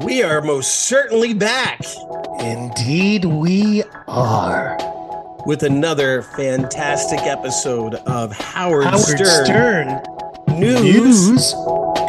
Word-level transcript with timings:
We 0.00 0.22
are 0.22 0.40
most 0.40 0.86
certainly 0.88 1.34
back 1.34 1.80
Indeed, 2.40 3.24
we 3.24 3.82
are. 4.06 4.76
with 5.44 5.62
another 5.64 6.22
fantastic 6.22 7.20
episode 7.22 7.94
of 8.06 8.32
Howard, 8.32 8.84
Howard 8.84 9.00
Stern, 9.00 9.44
Stern, 9.44 10.02
News, 10.60 10.82
News 10.82 11.54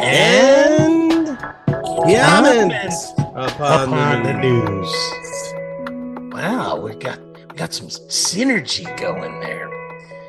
and 0.00 1.26
comment 1.38 2.72
Comments 2.72 3.12
upon, 3.18 3.88
upon 3.88 4.22
the 4.22 4.32
the 4.32 4.38
news. 4.38 4.92
news. 4.92 6.32
Wow, 6.34 6.80
we 6.80 6.94
got 6.94 7.18
we 7.20 7.56
got 7.56 7.72
some 7.74 7.88
synergy 7.88 8.84
going 8.98 9.40
there. 9.40 9.68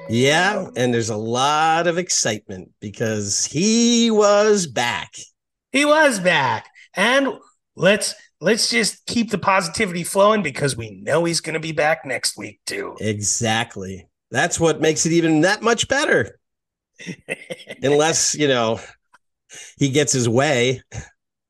Yeah, 0.09 0.67
and 0.75 0.93
there's 0.93 1.09
a 1.09 1.15
lot 1.15 1.85
of 1.87 1.97
excitement 1.99 2.71
because 2.79 3.45
he 3.45 4.09
was 4.11 4.65
back. 4.67 5.13
He 5.71 5.85
was 5.85 6.19
back, 6.19 6.67
and 6.95 7.29
let's 7.81 8.15
let's 8.39 8.69
just 8.69 9.05
keep 9.05 9.31
the 9.31 9.37
positivity 9.37 10.03
flowing 10.03 10.43
because 10.43 10.77
we 10.77 10.91
know 10.91 11.25
he's 11.25 11.41
going 11.41 11.53
to 11.55 11.59
be 11.59 11.71
back 11.71 12.05
next 12.05 12.37
week 12.37 12.59
too. 12.65 12.95
Exactly. 12.99 14.07
That's 14.29 14.59
what 14.59 14.79
makes 14.79 15.05
it 15.05 15.11
even 15.11 15.41
that 15.41 15.61
much 15.61 15.87
better. 15.87 16.39
Unless, 17.83 18.35
you 18.35 18.47
know, 18.47 18.79
he 19.77 19.89
gets 19.89 20.13
his 20.13 20.29
way. 20.29 20.81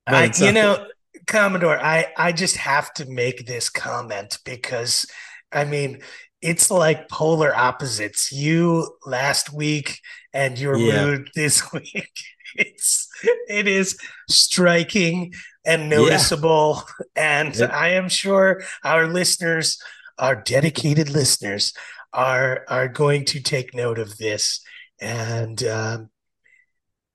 I, 0.08 0.32
you 0.38 0.52
know, 0.52 0.88
Commodore, 1.28 1.80
I 1.80 2.08
I 2.18 2.32
just 2.32 2.58
have 2.58 2.94
to 2.96 3.06
make 3.06 3.46
this 3.46 3.70
comment 3.70 4.40
because 4.44 5.06
I 5.52 5.66
mean 5.66 6.02
it's 6.42 6.72
like 6.72 7.08
polar 7.10 7.56
opposites. 7.56 8.32
You 8.32 8.98
last 9.06 9.54
week 9.54 10.00
and 10.34 10.58
your 10.58 10.78
Yeah. 10.78 11.06
mood 11.06 11.30
this 11.36 11.72
week. 11.74 12.12
It's 12.56 13.08
it 13.48 13.68
is 13.68 13.98
striking 14.30 15.34
and 15.66 15.90
noticeable, 15.90 16.84
and 17.16 17.56
Yep. 17.56 17.72
I 17.72 17.90
am 17.90 18.10
sure 18.10 18.64
our 18.84 19.08
listeners, 19.08 19.78
our 20.18 20.36
dedicated 20.36 21.10
listeners, 21.10 21.74
are 22.14 22.66
are 22.68 22.88
going 22.88 23.26
to 23.26 23.40
take 23.42 23.74
note 23.74 24.00
of 24.00 24.18
this. 24.18 24.62
And 25.00 25.64
um, 25.64 26.10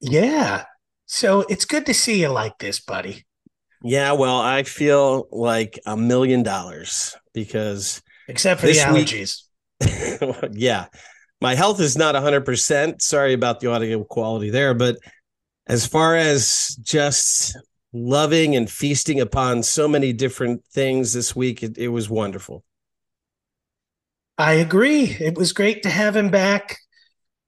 yeah, 0.01 0.65
so 1.07 1.41
it's 1.49 1.65
good 1.65 1.87
to 1.87 1.95
see 1.95 2.21
you 2.21 2.29
like 2.29 2.59
this, 2.59 2.81
buddy. 2.81 3.25
Yeah, 3.83 4.13
well, 4.13 4.39
I 4.41 4.63
feel 4.65 5.29
like 5.31 5.79
a 5.87 5.97
million 5.97 6.43
dollars 6.43 7.15
because, 7.35 8.03
Except 8.29 8.61
for 8.61 8.67
the 8.67 8.73
This 8.73 8.93
week- 8.93 9.07
allergies. 9.09 9.43
yeah, 10.59 10.87
my 11.41 11.55
health 11.55 11.81
is 11.81 11.97
not 11.97 12.15
100%. 12.15 13.01
Sorry 13.03 13.35
about 13.35 13.61
the 13.61 13.71
audio 13.71 14.03
quality 14.05 14.51
there. 14.51 14.73
But 14.75 14.97
as 15.69 15.87
far 15.87 16.17
as 16.17 16.77
just 16.83 17.57
loving 17.97 18.55
and 18.57 18.71
feasting 18.71 19.21
upon 19.21 19.63
so 19.63 19.89
many 19.89 20.13
different 20.13 20.65
things 20.67 21.13
this 21.13 21.35
week, 21.35 21.63
it, 21.63 21.79
it 21.79 21.89
was 21.89 22.09
wonderful. 22.11 22.65
I 24.39 24.55
agree. 24.55 25.05
It 25.05 25.37
was 25.37 25.53
great 25.53 25.83
to 25.85 25.91
have 25.91 26.15
him 26.15 26.29
back. 26.31 26.79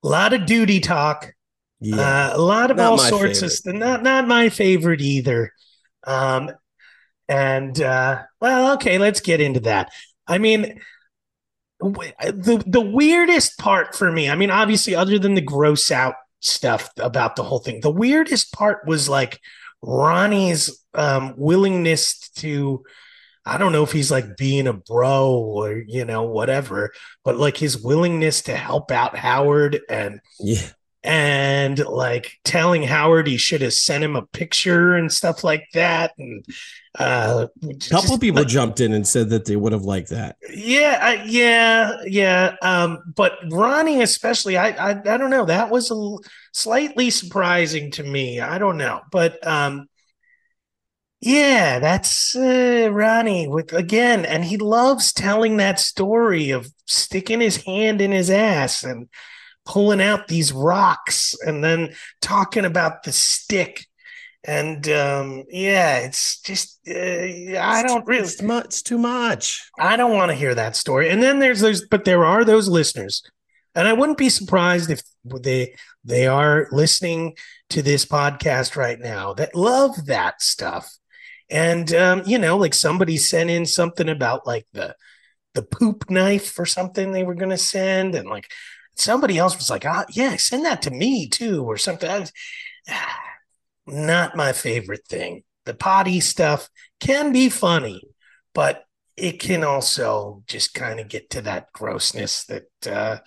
A 0.05 0.09
lot 0.09 0.33
of 0.33 0.47
duty 0.47 0.81
talk. 0.81 1.35
Yeah. 1.81 2.31
Uh, 2.33 2.37
a 2.37 2.41
lot 2.41 2.71
of 2.71 2.77
Not 2.79 2.87
all 2.93 2.99
sorts 2.99 3.43
of 3.43 3.51
favorite. 3.51 3.51
stuff. 3.51 3.75
Not 3.75 4.03
not 4.03 4.27
my 4.29 4.49
favorite 4.49 5.01
either. 5.01 5.53
Um, 6.05 6.51
and 7.29 7.81
uh, 7.81 8.23
well, 8.41 8.73
okay, 8.75 8.99
let's 8.99 9.21
get 9.21 9.41
into 9.41 9.61
that. 9.61 9.91
I 10.27 10.39
mean, 10.39 10.81
w- 11.81 12.13
the 12.19 12.63
the 12.67 12.81
weirdest 12.81 13.59
part 13.59 13.95
for 13.95 14.11
me. 14.11 14.31
I 14.31 14.35
mean, 14.35 14.51
obviously, 14.51 14.95
other 14.95 15.19
than 15.19 15.35
the 15.35 15.41
gross 15.41 15.91
out 15.91 16.15
stuff 16.41 16.91
about 16.97 17.37
the 17.37 17.43
whole 17.45 17.59
thing, 17.59 17.81
the 17.81 17.91
weirdest 17.91 18.53
part 18.53 18.87
was 18.87 19.09
like 19.09 19.41
Ronnie's 19.83 20.85
um, 20.95 21.35
willingness 21.37 22.31
to. 22.37 22.85
I 23.47 23.57
don't 23.57 23.73
know 23.73 23.83
if 23.83 23.93
he's 23.93 24.11
like 24.11 24.37
being 24.37 24.67
a 24.67 24.75
bro 24.75 25.31
or 25.33 25.83
you 25.87 26.05
know 26.05 26.25
whatever, 26.25 26.91
but 27.25 27.37
like 27.37 27.57
his 27.57 27.83
willingness 27.83 28.43
to 28.43 28.55
help 28.55 28.91
out 28.91 29.17
Howard 29.17 29.81
and 29.89 30.21
yeah. 30.39 30.69
And 31.05 31.79
like 31.87 32.33
telling 32.45 32.83
Howard 32.83 33.27
he 33.29 33.37
should 33.37 33.63
have 33.63 33.73
sent 33.73 34.03
him 34.03 34.17
a 34.17 34.27
picture 34.27 34.95
and 34.95 35.13
stuff 35.13 35.45
like 35.45 35.65
that. 35.75 36.13
And 36.19 36.45
uh, 36.99 37.47
A 37.63 37.67
couple 37.67 37.77
just, 37.77 38.21
people 38.21 38.43
like, 38.43 38.49
jumped 38.49 38.81
in 38.81 38.93
and 38.93 39.07
said 39.07 39.29
that 39.31 39.45
they 39.45 39.55
would 39.55 39.73
have 39.73 39.85
liked 39.85 40.11
that. 40.11 40.37
yeah, 40.53 40.99
I- 41.01 41.25
yeah, 41.25 41.99
yeah. 42.05 42.57
Um, 42.63 42.99
but 43.15 43.35
Ronnie, 43.51 44.03
especially, 44.03 44.57
I, 44.57 44.71
I, 44.71 44.91
I 44.91 45.17
don't 45.17 45.31
know. 45.31 45.45
That 45.45 45.71
was 45.71 45.91
a 45.93 46.17
slightly 46.53 47.11
surprising 47.11 47.93
to 47.93 48.03
me. 48.03 48.41
I 48.41 48.59
don't 48.59 48.77
know, 48.77 49.01
but 49.13 49.45
um, 49.47 49.87
yeah, 51.21 51.79
that's 51.81 52.35
uh, 52.37 52.89
Ronnie 52.93 53.49
with 53.49 53.73
again, 53.73 54.25
and 54.25 54.45
he 54.45 54.57
loves 54.57 55.13
telling 55.13 55.57
that 55.57 55.81
story 55.81 56.51
of 56.51 56.69
sticking 56.87 57.41
his 57.41 57.65
hand 57.65 58.01
in 58.01 58.13
his 58.13 58.31
ass 58.31 58.85
and 58.85 59.09
pulling 59.69 60.01
out 60.01 60.27
these 60.29 60.51
rocks 60.51 61.35
and 61.47 61.63
then 61.63 61.95
talking 62.23 62.65
about 62.65 63.03
the 63.03 63.13
stick. 63.13 63.87
And 64.45 64.89
um, 64.89 65.45
yeah, 65.51 65.99
it's 65.99 66.41
just 66.41 66.81
uh, 66.89 67.59
I 67.61 67.85
don't 67.87 68.07
really 68.07 68.23
It's, 68.23 68.41
mu- 68.41 68.59
it's 68.59 68.83
too 68.83 68.97
much. 68.97 69.69
I 69.79 69.97
don't 69.97 70.15
want 70.15 70.31
to 70.31 70.37
hear 70.37 70.55
that 70.55 70.75
story. 70.75 71.11
And 71.11 71.23
then 71.23 71.39
there's 71.39 71.61
those, 71.61 71.87
but 71.87 72.05
there 72.05 72.25
are 72.25 72.45
those 72.45 72.67
listeners, 72.67 73.23
and 73.75 73.87
I 73.87 73.93
wouldn't 73.93 74.17
be 74.17 74.31
surprised 74.31 74.91
if 74.91 75.03
they 75.43 75.75
they 76.03 76.27
are 76.27 76.69
listening 76.71 77.37
to 77.71 77.83
this 77.83 78.07
podcast 78.07 78.75
right 78.75 78.99
now 78.99 79.35
that 79.35 79.55
love 79.55 80.07
that 80.07 80.41
stuff. 80.41 80.97
And 81.51 81.93
um, 81.93 82.23
you 82.25 82.39
know, 82.39 82.57
like 82.57 82.75
somebody 82.75 83.19
sent 83.19 83.51
in 83.51 83.67
something 83.67 84.09
about 84.09 84.47
like 84.47 84.67
the 84.73 84.95
the 85.55 85.63
poop 85.63 86.09
knife 86.09 86.59
or 86.59 86.65
something 86.65 87.13
they 87.13 87.25
were 87.25 87.35
going 87.35 87.51
to 87.51 87.59
send, 87.59 88.15
and 88.15 88.31
like 88.31 88.51
somebody 88.99 89.39
else 89.39 89.57
was 89.57 89.71
like, 89.71 89.87
"Ah, 89.87 90.05
yeah, 90.11 90.37
send 90.37 90.65
that 90.65 90.83
to 90.83 90.91
me 90.91 91.29
too," 91.29 91.65
or 91.65 91.77
something. 91.79 92.09
Was, 92.09 92.33
not 93.87 94.37
my 94.37 94.53
favorite 94.53 95.07
thing. 95.09 95.45
The 95.65 95.75
potty 95.75 96.21
stuff 96.21 96.69
can 97.01 97.33
be 97.33 97.49
funny, 97.49 98.03
but 98.55 98.85
it 99.17 99.41
can 99.41 99.65
also 99.65 100.43
just 100.47 100.75
kind 100.75 101.01
of 101.01 101.09
get 101.09 101.31
to 101.31 101.43
that 101.43 101.73
grossness 101.73 102.45
that 102.45 102.69
uh 102.87 103.19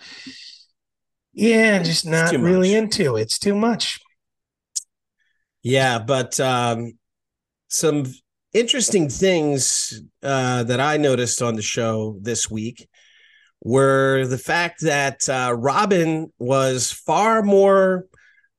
yeah 1.34 1.82
just 1.82 2.06
not 2.06 2.34
really 2.36 2.74
into 2.74 3.16
it's 3.16 3.38
too 3.38 3.54
much 3.54 4.00
Yeah, 5.62 5.98
but 5.98 6.38
um, 6.40 6.98
some 7.68 8.06
interesting 8.52 9.08
things 9.08 10.02
uh, 10.22 10.64
that 10.64 10.80
I 10.80 10.96
noticed 10.96 11.40
on 11.40 11.54
the 11.54 11.62
show 11.62 12.18
this 12.20 12.50
week 12.50 12.88
were 13.64 14.26
the 14.26 14.38
fact 14.38 14.80
that 14.82 15.28
uh, 15.28 15.54
Robin 15.56 16.32
was 16.38 16.90
far 16.92 17.42
more 17.42 18.06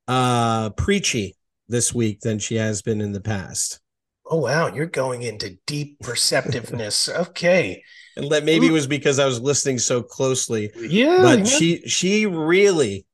uh, 0.08 0.70
preachy 0.70 1.36
this 1.68 1.94
week 1.94 2.20
than 2.20 2.38
she 2.38 2.56
has 2.56 2.82
been 2.82 3.00
in 3.00 3.12
the 3.12 3.20
past. 3.20 3.80
oh 4.30 4.38
wow 4.38 4.66
you're 4.74 4.86
going 4.86 5.22
into 5.22 5.56
deep 5.66 5.98
perceptiveness 6.00 7.08
okay 7.28 7.82
And 8.16 8.30
that 8.30 8.44
maybe 8.44 8.66
it 8.66 8.72
was 8.72 8.86
because 8.86 9.18
I 9.18 9.26
was 9.26 9.40
listening 9.40 9.78
so 9.78 10.02
closely, 10.02 10.70
yeah 10.80 11.20
but 11.22 11.38
yeah. 11.40 11.44
she 11.44 11.80
she 11.88 12.26
really 12.26 13.04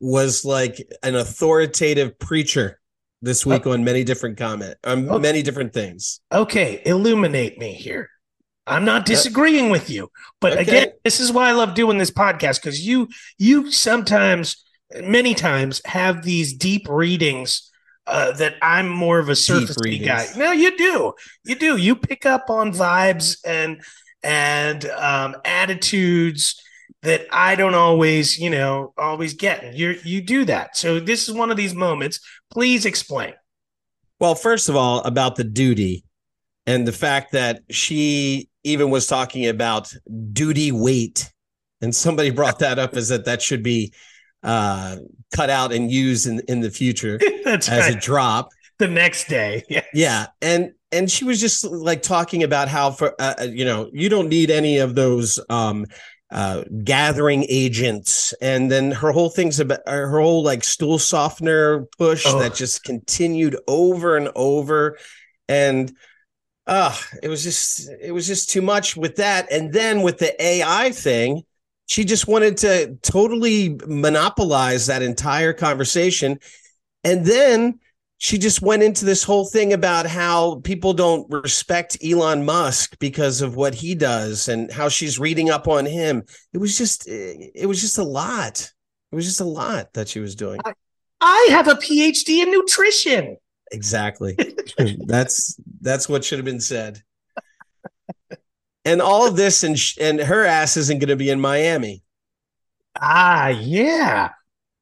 was 0.00 0.44
like 0.44 0.76
an 1.02 1.14
authoritative 1.14 2.18
preacher 2.18 2.78
this 3.22 3.46
week 3.46 3.66
on 3.66 3.84
many 3.84 4.04
different 4.04 4.36
comment 4.36 4.76
on 4.84 5.08
Oh. 5.08 5.18
many 5.18 5.42
different 5.42 5.72
things. 5.72 6.20
okay 6.32 6.82
illuminate 6.84 7.58
me 7.58 7.72
here 7.72 8.10
i'm 8.66 8.84
not 8.84 9.04
disagreeing 9.04 9.70
with 9.70 9.90
you 9.90 10.10
but 10.40 10.52
Okay. 10.52 10.62
again 10.62 10.88
this 11.04 11.20
is 11.20 11.32
why 11.32 11.48
i 11.48 11.52
love 11.52 11.74
doing 11.74 11.98
this 11.98 12.10
podcast 12.10 12.60
because 12.62 12.86
you 12.86 13.08
you 13.38 13.70
sometimes 13.70 14.64
many 15.02 15.34
times 15.34 15.80
have 15.84 16.22
these 16.22 16.54
deep 16.54 16.86
readings 16.88 17.70
uh, 18.06 18.32
that 18.32 18.54
i'm 18.62 18.88
more 18.88 19.18
of 19.18 19.28
a 19.28 19.36
surface 19.36 19.76
guy. 19.76 20.26
no 20.36 20.52
you 20.52 20.76
do. 20.76 21.14
You 21.44 21.54
do. 21.54 21.76
You 21.78 21.96
pick 21.96 22.26
up 22.26 22.50
on 22.50 22.72
vibes 22.72 23.38
and 23.46 23.82
and 24.22 24.84
um, 24.86 25.36
attitudes 25.44 26.60
that 27.02 27.26
i 27.32 27.54
don't 27.54 27.74
always 27.74 28.38
you 28.38 28.50
know 28.50 28.92
always 28.98 29.34
get 29.34 29.74
you 29.74 29.98
you 30.04 30.20
do 30.20 30.44
that. 30.44 30.76
So 30.76 31.00
this 31.00 31.28
is 31.28 31.34
one 31.34 31.50
of 31.50 31.56
these 31.56 31.74
moments. 31.74 32.20
Please 32.50 32.84
explain. 32.84 33.32
Well, 34.20 34.34
first 34.34 34.68
of 34.68 34.76
all, 34.76 35.00
about 35.00 35.36
the 35.36 35.44
duty 35.44 36.03
and 36.66 36.86
the 36.86 36.92
fact 36.92 37.32
that 37.32 37.62
she 37.70 38.48
even 38.64 38.90
was 38.90 39.06
talking 39.06 39.46
about 39.46 39.92
duty 40.32 40.72
weight. 40.72 41.30
And 41.82 41.94
somebody 41.94 42.30
brought 42.30 42.60
that 42.60 42.78
up 42.78 42.94
as 42.94 43.08
that 43.08 43.26
that 43.26 43.42
should 43.42 43.62
be 43.62 43.92
uh, 44.42 44.96
cut 45.36 45.50
out 45.50 45.70
and 45.72 45.90
used 45.90 46.26
in, 46.26 46.40
in 46.48 46.60
the 46.60 46.70
future 46.70 47.18
that's 47.44 47.68
as 47.68 47.94
a 47.94 47.98
drop. 47.98 48.48
the 48.78 48.88
next 48.88 49.28
day 49.28 49.62
yeah 49.68 49.82
Yeah. 49.92 50.26
And 50.40 50.72
and 50.92 51.10
she 51.10 51.24
was 51.24 51.40
just 51.40 51.64
like 51.64 52.00
talking 52.02 52.42
about 52.42 52.68
how 52.68 52.90
for 52.92 53.14
uh, 53.20 53.34
uh, 53.40 53.44
you 53.44 53.64
know 53.64 53.90
you 53.92 54.08
don't 54.08 54.28
need 54.28 54.50
any 54.50 54.78
of 54.78 54.94
those 54.94 55.38
um 55.50 55.84
uh 56.30 56.64
gathering 56.84 57.44
agents 57.50 58.32
and 58.40 58.70
then 58.70 58.90
her 58.90 59.12
whole 59.12 59.28
thing's 59.28 59.60
about 59.60 59.80
uh, 59.86 59.92
her 59.92 60.20
whole 60.20 60.42
like 60.42 60.64
stool 60.64 60.98
softener 60.98 61.86
push 61.98 62.24
Oh. 62.26 62.38
that 62.38 62.54
just 62.54 62.82
continued 62.84 63.56
over 63.68 64.16
and 64.16 64.30
over 64.34 64.96
and 65.48 65.92
uh 66.66 66.96
it 67.22 67.28
was 67.28 67.42
just 67.42 67.90
it 68.00 68.12
was 68.12 68.26
just 68.26 68.50
too 68.50 68.62
much 68.62 68.96
with 68.96 69.16
that 69.16 69.50
and 69.52 69.72
then 69.72 70.02
with 70.02 70.18
the 70.18 70.42
ai 70.42 70.90
thing 70.90 71.42
she 71.86 72.04
just 72.04 72.26
wanted 72.26 72.56
to 72.56 72.96
totally 73.02 73.78
monopolize 73.86 74.86
that 74.86 75.02
entire 75.02 75.52
conversation 75.52 76.38
and 77.02 77.26
then 77.26 77.78
she 78.18 78.38
just 78.38 78.62
went 78.62 78.82
into 78.82 79.04
this 79.04 79.22
whole 79.22 79.44
thing 79.44 79.74
about 79.74 80.06
how 80.06 80.60
people 80.64 80.94
don't 80.94 81.30
respect 81.30 81.98
Elon 82.02 82.44
Musk 82.44 82.98
because 82.98 83.42
of 83.42 83.54
what 83.54 83.74
he 83.74 83.94
does 83.94 84.48
and 84.48 84.72
how 84.72 84.88
she's 84.88 85.18
reading 85.18 85.50
up 85.50 85.68
on 85.68 85.84
him. 85.84 86.22
It 86.54 86.58
was 86.58 86.78
just 86.78 87.06
it 87.06 87.66
was 87.66 87.82
just 87.82 87.98
a 87.98 88.02
lot. 88.02 88.72
It 89.12 89.14
was 89.14 89.26
just 89.26 89.40
a 89.40 89.44
lot 89.44 89.92
that 89.92 90.08
she 90.08 90.20
was 90.20 90.34
doing. 90.36 90.60
I, 90.64 90.72
I 91.20 91.48
have 91.50 91.68
a 91.68 91.74
PhD 91.74 92.42
in 92.42 92.50
nutrition. 92.50 93.36
Exactly. 93.74 94.36
that's 95.06 95.58
that's 95.80 96.08
what 96.08 96.24
should 96.24 96.38
have 96.38 96.44
been 96.44 96.60
said. 96.60 97.02
And 98.84 99.00
all 99.00 99.26
of 99.26 99.36
this 99.36 99.62
and 99.62 99.78
sh- 99.78 99.98
and 100.00 100.20
her 100.20 100.44
ass 100.44 100.76
isn't 100.76 100.98
going 100.98 101.08
to 101.08 101.16
be 101.16 101.30
in 101.30 101.40
Miami. 101.40 102.02
Ah, 103.00 103.48
yeah. 103.48 104.30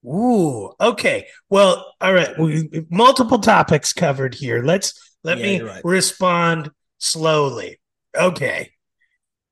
Ooh, 0.04 0.72
okay. 0.80 1.28
Well, 1.48 1.94
all 2.00 2.12
right. 2.12 2.36
We, 2.38 2.68
multiple 2.90 3.38
topics 3.38 3.92
covered 3.92 4.34
here. 4.34 4.62
Let's 4.62 5.14
let 5.22 5.38
yeah, 5.38 5.44
me 5.44 5.60
right. 5.60 5.84
respond 5.84 6.70
slowly. 6.98 7.80
Okay. 8.16 8.72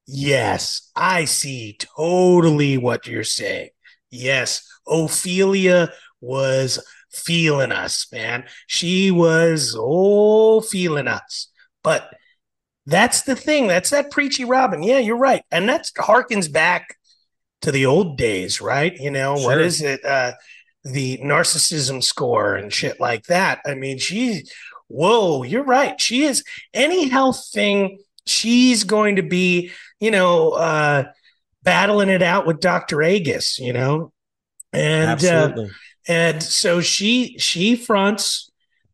Yes, 0.07 0.91
I 0.97 1.25
see 1.25 1.79
totally 1.79 2.79
what 2.79 3.07
you're 3.07 3.23
saying. 3.23 3.71
Yes, 4.11 4.69
Ophelia 4.89 5.93
was 6.21 6.85
feeling 7.13 7.73
us, 7.73 8.07
man. 8.13 8.45
She 8.67 9.11
was 9.11 9.77
oh 9.79 10.61
feeling 10.61 11.09
us. 11.09 11.49
But 11.83 12.11
that's 12.87 13.23
the 13.23 13.37
thing. 13.37 13.67
That's 13.67 13.91
that 13.91 14.11
preachy 14.11 14.45
Robin. 14.45 14.83
Yeah, 14.83 14.99
you're 14.99 15.17
right. 15.17 15.43
And 15.51 15.69
that 15.69 15.87
harkens 15.97 16.53
back 16.53 16.97
to 17.63 17.73
the 17.73 17.87
old 17.87 18.17
days, 18.17 18.61
right? 18.61 18.95
You 18.97 19.11
know, 19.11 19.37
sure. 19.37 19.47
what 19.47 19.61
is 19.61 19.83
it? 19.83 20.05
Uh, 20.05 20.33
the 20.85 21.19
narcissism 21.19 22.03
score 22.03 22.55
and 22.57 22.73
shit 22.73 23.01
like 23.01 23.25
that. 23.25 23.61
I 23.67 23.75
mean, 23.75 23.99
she, 23.99 24.45
whoa, 24.89 25.43
you're 25.43 25.65
right. 25.65 26.01
She 26.01 26.25
is 26.25 26.43
any 26.73 27.09
health 27.09 27.51
thing, 27.53 27.99
she's 28.27 28.85
going 28.85 29.17
to 29.17 29.23
be, 29.23 29.73
you 29.99 30.11
know, 30.11 30.53
uh, 30.53 31.05
battling 31.63 32.09
it 32.09 32.23
out 32.23 32.47
with 32.47 32.61
Dr. 32.61 33.03
Agus, 33.03 33.59
you 33.59 33.73
know? 33.73 34.13
And, 34.73 35.23
uh, 35.25 35.67
and 36.11 36.43
so 36.43 36.81
she, 36.81 37.39
she 37.39 37.77
fronts, 37.77 38.51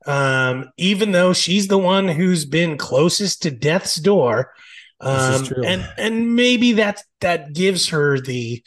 um, 0.07 0.71
even 0.77 1.13
though 1.13 1.33
she's 1.33 1.69
the 1.69 1.79
one 1.79 2.09
who's 2.09 2.45
been 2.45 2.77
closest 2.77 3.43
to 3.43 3.51
death's 3.51 3.97
door. 3.97 4.53
Um, 5.01 5.47
and, 5.65 5.89
and 5.99 6.35
maybe 6.37 6.73
that, 6.75 7.03
that 7.21 7.53
gives 7.53 7.89
her 7.89 8.21
the, 8.21 8.63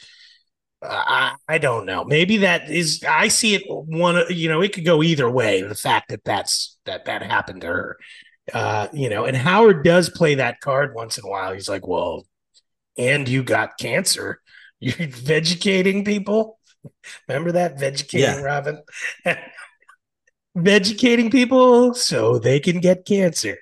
I, 0.82 1.36
I 1.48 1.58
don't 1.58 1.86
know. 1.86 2.06
Maybe 2.06 2.38
that 2.38 2.70
is. 2.70 3.04
I 3.08 3.28
see 3.28 3.54
it 3.54 3.64
one. 3.68 4.24
You 4.30 4.48
know, 4.48 4.62
it 4.62 4.74
could 4.74 4.86
go 4.86 5.04
either 5.04 5.30
way. 5.30 5.62
The 5.62 5.76
fact 5.76 6.10
that 6.10 6.24
that's 6.24 6.78
that 6.86 7.04
that 7.06 7.22
happened 7.22 7.62
to 7.62 7.68
her. 7.68 7.98
Uh, 8.54 8.88
you 8.94 9.10
know, 9.10 9.26
and 9.26 9.36
Howard 9.36 9.84
does 9.84 10.10
play 10.10 10.36
that 10.36 10.62
card 10.62 10.96
once 10.96 11.18
in 11.18 11.26
a 11.26 11.30
while. 11.30 11.54
He's 11.54 11.68
like, 11.68 11.86
"Well, 11.86 12.26
and 12.98 13.28
you 13.28 13.44
got 13.44 13.78
cancer. 13.78 14.40
You're 14.80 14.94
vegating 14.96 16.06
people. 16.06 16.59
Remember 17.28 17.52
that 17.54 17.78
vegating, 17.78 18.20
yeah. 18.20 18.42
Robin? 18.42 18.82
vegating 20.58 21.32
people 21.32 21.94
so 21.94 22.40
they 22.40 22.60
can 22.60 22.80
get 22.80 23.06
cancer." 23.06 23.58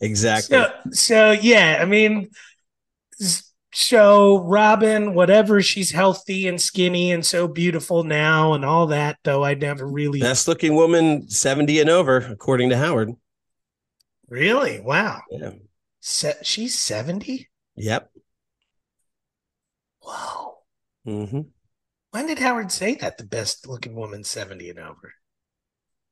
Exactly. 0.00 0.58
So, 0.58 0.72
so 0.90 1.30
yeah, 1.32 1.78
I 1.80 1.84
mean 1.84 2.30
so 3.74 4.38
Robin, 4.44 5.14
whatever 5.14 5.60
she's 5.60 5.90
healthy 5.90 6.46
and 6.46 6.60
skinny 6.60 7.10
and 7.10 7.26
so 7.26 7.48
beautiful 7.48 8.04
now 8.04 8.52
and 8.52 8.64
all 8.64 8.86
that, 8.86 9.18
though 9.24 9.44
I 9.44 9.54
never 9.54 9.84
really 9.84 10.20
best 10.20 10.46
looking 10.46 10.76
woman 10.76 11.28
70 11.28 11.80
and 11.80 11.90
over, 11.90 12.18
according 12.18 12.70
to 12.70 12.76
Howard. 12.76 13.10
Really? 14.28 14.80
Wow. 14.80 15.22
Yeah. 15.28 15.50
Se- 16.00 16.38
she's 16.42 16.78
70? 16.78 17.48
Yep. 17.74 18.10
Whoa. 20.00 20.53
Mm-hmm. 21.06 21.40
When 22.10 22.26
did 22.26 22.38
Howard 22.38 22.70
say 22.70 22.94
that? 22.96 23.18
The 23.18 23.24
best 23.24 23.66
looking 23.66 23.94
woman 23.94 24.24
70 24.24 24.70
and 24.70 24.78
over. 24.78 25.14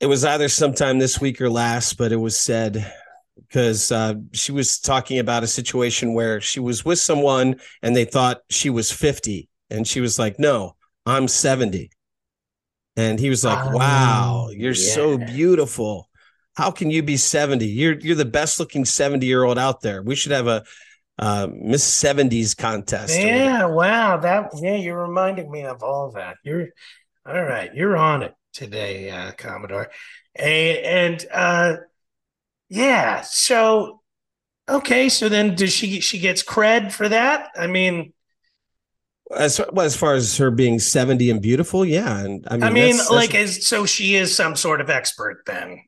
It 0.01 0.07
was 0.07 0.25
either 0.25 0.49
sometime 0.49 0.99
this 0.99 1.21
week 1.21 1.41
or 1.41 1.49
last, 1.49 1.97
but 1.97 2.11
it 2.11 2.17
was 2.17 2.37
said 2.37 2.93
because 3.37 3.93
uh, 3.93 4.15
she 4.33 4.53
was 4.53 4.79
talking 4.79 5.19
about 5.19 5.43
a 5.43 5.47
situation 5.47 6.15
where 6.15 6.41
she 6.41 6.61
was 6.61 6.85
with 6.85 6.99
someone 6.99 7.57
and 7.83 7.95
they 7.95 8.05
thought 8.05 8.43
she 8.51 8.71
was 8.71 8.91
50 8.91 9.49
and 9.71 9.87
she 9.87 10.01
was 10.01 10.19
like 10.19 10.39
no 10.39 10.77
i'm 11.07 11.27
70 11.27 11.91
and 12.97 13.19
he 13.19 13.31
was 13.31 13.45
like 13.45 13.73
wow 13.73 14.49
you're 14.53 14.73
yeah. 14.73 14.95
so 14.95 15.19
beautiful 15.19 16.09
how 16.57 16.71
can 16.71 16.91
you 16.91 17.03
be 17.03 17.17
70 17.17 17.67
you're 17.67 17.99
you're 17.99 18.17
the 18.17 18.25
best 18.25 18.61
looking 18.61 18.85
70 18.85 19.27
year 19.27 19.45
old 19.45 19.59
out 19.59 19.81
there 19.81 20.03
we 20.03 20.15
should 20.15 20.33
have 20.33 20.47
a 20.47 20.65
uh, 21.23 21.49
miss 21.55 21.89
70s 22.03 22.57
contest 22.57 23.19
yeah 23.19 23.65
wow 23.65 24.17
that 24.17 24.51
yeah 24.61 24.75
you're 24.75 25.01
reminding 25.01 25.51
me 25.51 25.63
of 25.65 25.83
all 25.83 26.11
that 26.11 26.37
you're 26.43 26.69
all 27.25 27.43
right 27.43 27.75
you're 27.75 27.97
on 27.97 28.23
it 28.23 28.35
today 28.53 29.09
uh, 29.11 29.31
commodore 29.33 29.89
and, 30.35 30.79
and 30.79 31.27
uh 31.33 31.77
yeah. 32.73 33.21
So 33.21 34.01
okay. 34.67 35.11
So 35.11 35.29
then 35.29 35.55
does 35.55 35.73
she 35.73 36.01
she 36.01 36.19
gets 36.19 36.43
cred 36.43 36.91
for 36.91 37.07
that? 37.07 37.51
I 37.55 37.67
mean 37.67 38.15
as 39.37 39.61
well, 39.73 39.85
as 39.85 39.95
far 39.95 40.15
as 40.15 40.37
her 40.39 40.51
being 40.51 40.79
70 40.79 41.31
and 41.31 41.41
beautiful, 41.41 41.85
yeah. 41.85 42.19
And 42.19 42.47
I 42.51 42.55
mean, 42.55 42.63
I 42.63 42.71
mean, 42.71 42.97
that's, 42.97 43.11
like 43.11 43.33
that's, 43.33 43.59
as 43.59 43.67
so 43.67 43.85
she 43.85 44.15
is 44.15 44.35
some 44.35 44.57
sort 44.57 44.81
of 44.81 44.89
expert 44.89 45.43
then. 45.45 45.83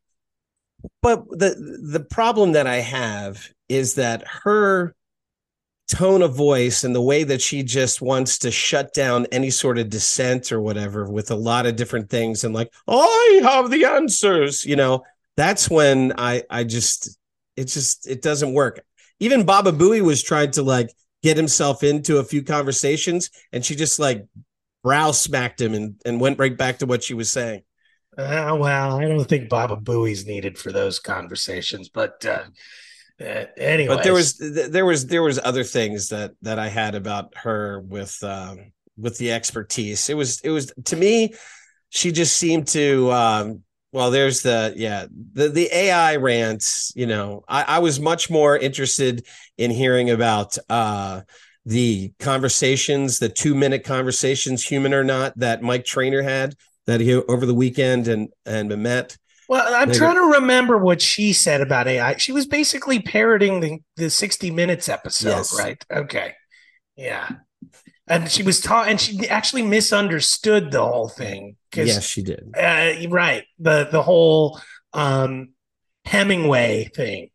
But 1.00 1.26
the 1.30 1.80
the 1.90 2.00
problem 2.00 2.52
that 2.52 2.66
I 2.66 2.76
have 2.76 3.48
is 3.70 3.94
that 3.94 4.22
her 4.44 4.94
tone 5.88 6.22
of 6.22 6.34
voice 6.34 6.84
and 6.84 6.94
the 6.94 7.02
way 7.02 7.24
that 7.24 7.42
she 7.42 7.62
just 7.62 8.00
wants 8.00 8.38
to 8.38 8.50
shut 8.50 8.94
down 8.94 9.26
any 9.30 9.50
sort 9.50 9.78
of 9.78 9.90
dissent 9.90 10.50
or 10.50 10.60
whatever 10.60 11.10
with 11.10 11.30
a 11.30 11.36
lot 11.36 11.66
of 11.66 11.76
different 11.76 12.08
things 12.08 12.42
and 12.42 12.54
like 12.54 12.72
I 12.88 13.40
have 13.42 13.70
the 13.70 13.84
answers, 13.84 14.64
you 14.64 14.76
know 14.76 15.02
that's 15.36 15.68
when 15.68 16.12
I 16.18 16.42
I 16.50 16.64
just 16.64 17.18
it 17.56 17.64
just 17.66 18.06
it 18.06 18.22
doesn't 18.22 18.54
work. 18.54 18.84
Even 19.20 19.44
Baba 19.44 19.72
Booey 19.72 20.02
was 20.02 20.22
trying 20.22 20.50
to 20.52 20.62
like 20.62 20.90
get 21.22 21.36
himself 21.36 21.82
into 21.82 22.18
a 22.18 22.24
few 22.24 22.42
conversations, 22.42 23.30
and 23.52 23.64
she 23.64 23.74
just 23.74 23.98
like 23.98 24.26
brow 24.82 25.10
smacked 25.10 25.60
him 25.60 25.74
and 25.74 26.00
and 26.04 26.20
went 26.20 26.38
right 26.38 26.56
back 26.56 26.78
to 26.78 26.86
what 26.86 27.02
she 27.02 27.14
was 27.14 27.30
saying. 27.30 27.62
Uh, 28.16 28.56
well, 28.58 29.00
I 29.00 29.06
don't 29.06 29.24
think 29.24 29.48
Baba 29.48 29.76
Booey's 29.76 30.26
needed 30.26 30.56
for 30.56 30.70
those 30.70 31.00
conversations, 31.00 31.88
but 31.88 32.24
uh, 32.24 32.44
uh, 33.20 33.44
anyway. 33.56 33.94
But 33.94 34.04
there 34.04 34.12
was 34.12 34.36
there 34.38 34.86
was 34.86 35.06
there 35.06 35.22
was 35.22 35.38
other 35.42 35.64
things 35.64 36.08
that 36.08 36.32
that 36.42 36.58
I 36.58 36.68
had 36.68 36.94
about 36.94 37.36
her 37.36 37.80
with 37.80 38.22
um, 38.22 38.72
with 38.96 39.18
the 39.18 39.32
expertise. 39.32 40.08
It 40.08 40.14
was 40.14 40.40
it 40.40 40.50
was 40.50 40.72
to 40.86 40.96
me, 40.96 41.34
she 41.90 42.12
just 42.12 42.36
seemed 42.36 42.68
to 42.68 43.10
um, 43.12 43.62
well, 43.92 44.10
there's 44.10 44.42
the 44.42 44.74
yeah 44.76 45.06
the 45.32 45.48
the 45.48 45.68
AI 45.72 46.16
rants. 46.16 46.92
You 46.96 47.06
know, 47.06 47.44
I, 47.48 47.62
I 47.62 47.78
was 47.78 48.00
much 48.00 48.30
more 48.30 48.58
interested 48.58 49.24
in 49.56 49.70
hearing 49.70 50.10
about 50.10 50.58
uh, 50.68 51.22
the 51.64 52.12
conversations, 52.18 53.20
the 53.20 53.28
two 53.28 53.54
minute 53.54 53.84
conversations, 53.84 54.64
human 54.64 54.92
or 54.92 55.04
not, 55.04 55.38
that 55.38 55.62
Mike 55.62 55.84
Trainer 55.84 56.22
had 56.22 56.56
that 56.86 57.00
he 57.00 57.14
over 57.14 57.46
the 57.46 57.54
weekend 57.54 58.08
and 58.08 58.28
and 58.44 58.76
met. 58.82 59.16
Well, 59.48 59.74
I'm 59.74 59.92
trying 59.92 60.14
to 60.14 60.38
remember 60.40 60.78
what 60.78 61.02
she 61.02 61.32
said 61.32 61.60
about 61.60 61.86
AI. 61.86 62.16
She 62.16 62.32
was 62.32 62.46
basically 62.46 63.00
parroting 63.00 63.60
the, 63.60 63.78
the 63.96 64.10
60 64.10 64.50
Minutes 64.50 64.88
episode, 64.88 65.28
yes. 65.28 65.58
right? 65.58 65.84
Okay. 65.90 66.34
Yeah 66.96 67.28
and 68.06 68.30
she 68.30 68.42
was 68.42 68.60
taught 68.60 68.88
and 68.88 69.00
she 69.00 69.28
actually 69.28 69.62
misunderstood 69.62 70.70
the 70.70 70.84
whole 70.84 71.08
thing 71.08 71.56
yes 71.74 72.04
she 72.04 72.22
did 72.22 72.52
uh, 72.56 72.92
right 73.08 73.44
the 73.58 73.88
the 73.90 74.02
whole 74.02 74.60
um 74.92 75.50
hemingway 76.04 76.84
thing 76.94 77.30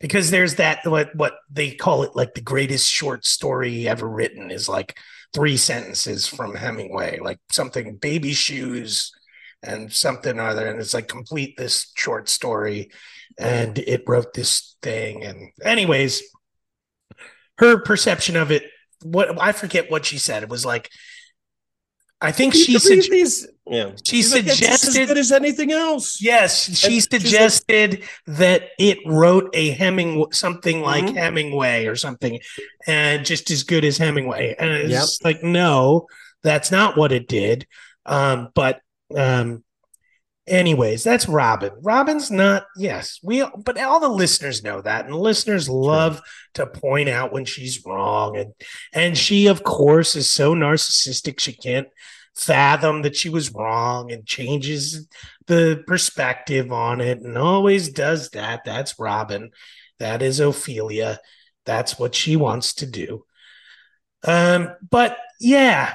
because 0.00 0.30
there's 0.30 0.56
that 0.56 0.78
what 0.84 1.14
what 1.14 1.34
they 1.50 1.72
call 1.72 2.02
it 2.02 2.14
like 2.14 2.34
the 2.34 2.40
greatest 2.40 2.88
short 2.88 3.24
story 3.24 3.88
ever 3.88 4.08
written 4.08 4.50
is 4.50 4.68
like 4.68 4.96
three 5.34 5.56
sentences 5.56 6.26
from 6.26 6.54
hemingway 6.54 7.18
like 7.20 7.38
something 7.50 7.96
baby 7.96 8.32
shoes 8.32 9.12
and 9.62 9.92
something 9.92 10.38
or 10.38 10.42
other 10.48 10.66
and 10.66 10.80
it's 10.80 10.94
like 10.94 11.08
complete 11.08 11.56
this 11.56 11.92
short 11.94 12.28
story 12.28 12.90
and 13.38 13.78
it 13.78 14.02
wrote 14.06 14.34
this 14.34 14.76
thing 14.82 15.22
and 15.24 15.50
anyways 15.64 16.22
her 17.58 17.78
perception 17.80 18.36
of 18.36 18.50
it 18.50 18.64
what 19.02 19.40
I 19.40 19.52
forget 19.52 19.90
what 19.90 20.04
she 20.04 20.18
said. 20.18 20.42
It 20.42 20.48
was 20.48 20.64
like 20.64 20.88
I 22.20 22.30
think 22.30 22.54
she 22.54 22.78
sug- 22.78 23.02
yeah. 23.66 23.90
she 24.04 24.16
She's 24.22 24.32
like, 24.32 24.46
as 24.46 24.56
suggested 24.58 25.08
good 25.08 25.18
as 25.18 25.32
anything 25.32 25.72
else. 25.72 26.22
Yes, 26.22 26.78
she 26.78 27.00
like- 27.00 27.10
suggested 27.10 28.04
that 28.28 28.68
it 28.78 28.98
wrote 29.06 29.50
a 29.54 29.70
Heming 29.70 30.26
something 30.30 30.82
like 30.82 31.02
Mhm. 31.04 31.16
Hemingway 31.16 31.86
or 31.86 31.96
something, 31.96 32.38
and 32.86 33.26
just 33.26 33.50
as 33.50 33.64
good 33.64 33.84
as 33.84 33.98
Hemingway. 33.98 34.54
And 34.56 34.70
it's 34.70 34.90
Yep. 34.92 35.08
like, 35.24 35.42
no, 35.42 36.06
that's 36.44 36.70
not 36.70 36.96
what 36.96 37.10
it 37.10 37.26
did. 37.26 37.66
Um, 38.06 38.50
but 38.54 38.80
um, 39.16 39.64
anyways, 40.46 41.02
that's 41.02 41.28
Robin. 41.28 41.72
Robin's 41.82 42.30
not. 42.30 42.66
Yes, 42.76 43.18
we. 43.22 43.44
But 43.64 43.78
all 43.78 44.00
the 44.00 44.08
listeners 44.08 44.62
know 44.62 44.80
that, 44.80 45.06
and 45.06 45.14
listeners 45.14 45.68
love 45.68 46.20
to 46.54 46.66
point 46.66 47.08
out 47.08 47.32
when 47.32 47.44
she's 47.44 47.84
wrong, 47.84 48.36
and 48.36 48.52
and 48.92 49.16
she, 49.16 49.46
of 49.46 49.62
course, 49.62 50.16
is 50.16 50.28
so 50.28 50.54
narcissistic 50.54 51.40
she 51.40 51.52
can't 51.52 51.88
fathom 52.34 53.02
that 53.02 53.16
she 53.16 53.28
was 53.28 53.52
wrong 53.52 54.10
and 54.10 54.26
changes 54.26 55.06
the 55.46 55.82
perspective 55.86 56.72
on 56.72 57.00
it 57.00 57.20
and 57.20 57.36
always 57.36 57.90
does 57.90 58.30
that. 58.30 58.64
That's 58.64 58.98
Robin. 58.98 59.50
That 59.98 60.22
is 60.22 60.40
Ophelia. 60.40 61.20
That's 61.64 61.98
what 61.98 62.14
she 62.14 62.36
wants 62.36 62.74
to 62.74 62.86
do. 62.86 63.24
Um, 64.24 64.74
but 64.88 65.16
yeah. 65.40 65.94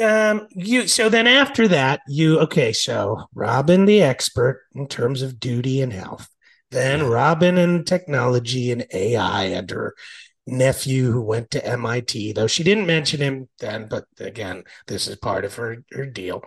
Um, 0.00 0.46
you 0.50 0.86
so 0.86 1.08
then 1.08 1.26
after 1.26 1.66
that, 1.68 2.00
you 2.06 2.38
okay, 2.40 2.72
so 2.72 3.24
Robin 3.34 3.86
the 3.86 4.02
expert 4.02 4.62
in 4.74 4.86
terms 4.86 5.22
of 5.22 5.40
duty 5.40 5.80
and 5.82 5.92
health, 5.92 6.28
then 6.70 7.06
Robin 7.06 7.58
and 7.58 7.86
technology 7.86 8.70
and 8.70 8.86
AI 8.92 9.44
and 9.44 9.68
her 9.70 9.94
nephew 10.46 11.10
who 11.10 11.22
went 11.22 11.50
to 11.52 11.64
MIT, 11.64 12.32
though 12.32 12.46
she 12.46 12.62
didn't 12.62 12.86
mention 12.86 13.20
him 13.20 13.48
then, 13.58 13.88
but 13.88 14.04
again, 14.18 14.64
this 14.86 15.08
is 15.08 15.16
part 15.16 15.44
of 15.44 15.54
her, 15.56 15.84
her 15.92 16.06
deal. 16.06 16.42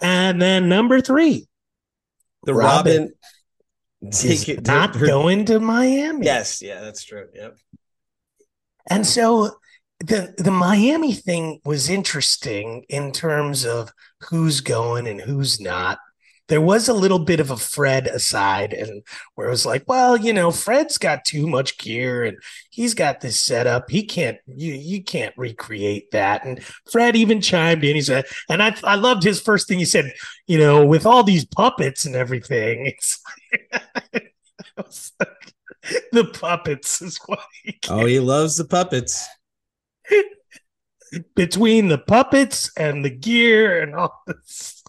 And 0.00 0.40
then 0.40 0.68
number 0.68 1.00
three, 1.00 1.46
The 2.44 2.54
Robin 2.54 3.12
Robin, 4.02 4.10
take 4.12 4.48
it, 4.48 4.66
not 4.66 4.94
her- 4.96 5.06
going 5.06 5.44
to 5.46 5.60
Miami. 5.60 6.24
Yes, 6.24 6.62
yeah, 6.62 6.80
that's 6.80 7.04
true. 7.04 7.26
Yep. 7.34 7.56
And 8.88 9.06
so 9.06 9.50
the 10.00 10.34
the 10.38 10.50
Miami 10.50 11.12
thing 11.12 11.60
was 11.64 11.88
interesting 11.88 12.84
in 12.88 13.12
terms 13.12 13.66
of 13.66 13.92
who's 14.30 14.60
going 14.60 15.06
and 15.06 15.20
who's 15.20 15.60
not. 15.60 15.98
There 16.48 16.60
was 16.62 16.88
a 16.88 16.94
little 16.94 17.18
bit 17.18 17.40
of 17.40 17.50
a 17.50 17.58
Fred 17.58 18.06
aside, 18.06 18.72
and 18.72 19.02
where 19.34 19.48
it 19.48 19.50
was 19.50 19.66
like, 19.66 19.84
well, 19.86 20.16
you 20.16 20.32
know, 20.32 20.50
Fred's 20.50 20.96
got 20.96 21.26
too 21.26 21.46
much 21.46 21.76
gear 21.76 22.24
and 22.24 22.38
he's 22.70 22.94
got 22.94 23.20
this 23.20 23.38
setup. 23.38 23.90
He 23.90 24.04
can't, 24.04 24.38
you 24.46 24.72
you 24.72 25.02
can't 25.04 25.34
recreate 25.36 26.10
that. 26.12 26.46
And 26.46 26.62
Fred 26.90 27.16
even 27.16 27.42
chimed 27.42 27.84
in. 27.84 27.96
He 27.96 28.02
said, 28.02 28.24
and 28.48 28.62
I 28.62 28.74
I 28.84 28.94
loved 28.94 29.24
his 29.24 29.40
first 29.40 29.68
thing. 29.68 29.78
He 29.78 29.84
said, 29.84 30.12
you 30.46 30.58
know, 30.58 30.86
with 30.86 31.04
all 31.04 31.22
these 31.22 31.44
puppets 31.44 32.06
and 32.06 32.14
everything, 32.14 32.86
it's 32.96 33.20
was 34.76 35.12
like, 35.20 35.54
the 36.12 36.24
puppets 36.24 37.02
is 37.02 37.18
why. 37.26 37.38
Oh, 37.88 38.06
he 38.06 38.20
loves 38.20 38.56
the 38.56 38.64
puppets. 38.64 39.28
Between 41.34 41.88
the 41.88 41.98
puppets 41.98 42.70
and 42.76 43.04
the 43.04 43.10
gear 43.10 43.80
and 43.82 43.94
all 43.94 44.22
this. 44.26 44.82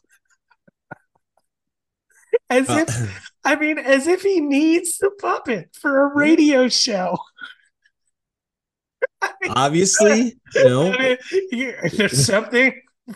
As 2.50 2.70
Uh, 2.70 2.86
if 2.88 3.32
I 3.44 3.56
mean, 3.56 3.78
as 3.80 4.08
if 4.08 4.22
he 4.22 4.40
needs 4.42 4.98
the 4.98 5.12
puppet 5.12 5.70
for 5.74 6.04
a 6.04 6.16
radio 6.16 6.68
show. 6.68 7.18
obviously, 9.50 10.40
you 10.56 10.64
know, 10.64 10.92
I 10.94 11.18
mean, 11.52 11.74
there's 11.94 12.26
something 12.26 12.74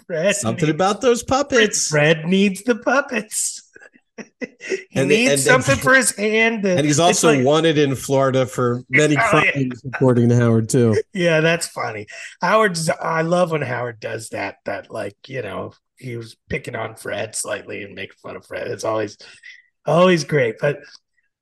Fred 0.08 0.36
something 0.36 0.68
needs, 0.68 0.76
about 0.76 1.02
those 1.02 1.24
puppets. 1.24 1.88
Fred 1.88 2.26
needs 2.26 2.64
the 2.64 2.76
puppets. 2.76 3.63
he 4.60 4.78
And- 4.96 5.10
needs 5.10 5.32
and- 5.32 5.40
something 5.42 5.76
for 5.78 5.94
his 5.94 6.16
hand. 6.16 6.66
And 6.66 6.86
he's 6.86 7.00
also 7.00 7.34
like- 7.34 7.46
wanted 7.46 7.78
in 7.78 7.96
Florida 7.96 8.46
for 8.46 8.84
many 8.90 9.16
Oh, 9.20 9.42
yeah. 9.44 9.52
crimes, 9.52 9.84
according 9.86 10.30
to 10.30 10.36
Howard 10.36 10.70
too. 10.70 10.96
Yeah, 11.14 11.42
that's 11.42 11.68
funny. 11.68 12.08
Howard's 12.42 12.90
I 12.90 13.22
love 13.24 13.52
when 13.52 13.62
Howard 13.62 14.00
does 14.00 14.30
that, 14.30 14.58
that 14.66 14.92
like, 14.92 15.16
you 15.28 15.42
know, 15.42 15.74
he 15.98 16.18
was 16.18 16.36
picking 16.50 16.76
on 16.76 16.96
Fred 16.96 17.36
slightly 17.36 17.84
and 17.84 17.96
making 17.96 18.18
fun 18.22 18.36
of 18.36 18.46
Fred. 18.46 18.68
It's 18.68 18.84
always 18.84 19.18
always 19.86 20.24
great. 20.24 20.56
But 20.60 20.80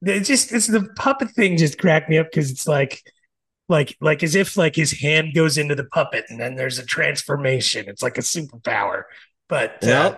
it 0.04 0.22
just 0.22 0.52
it's 0.52 0.68
the 0.68 0.88
puppet 0.96 1.30
thing 1.32 1.58
just 1.58 1.78
cracked 1.78 2.10
me 2.10 2.18
up 2.18 2.28
because 2.32 2.50
it's 2.52 2.68
like 2.68 3.02
like 3.70 3.96
like 4.02 4.24
as 4.24 4.36
if 4.36 4.58
like 4.58 4.76
his 4.76 4.92
hand 5.00 5.34
goes 5.34 5.58
into 5.58 5.76
the 5.76 5.86
puppet 5.86 6.26
and 6.30 6.40
then 6.40 6.56
there's 6.56 6.80
a 6.80 6.86
transformation. 6.86 7.86
It's 7.88 8.04
like 8.04 8.18
a 8.18 8.22
superpower. 8.22 9.04
But 9.48 9.84
uh, 9.84 9.88
Yeah. 9.88 10.16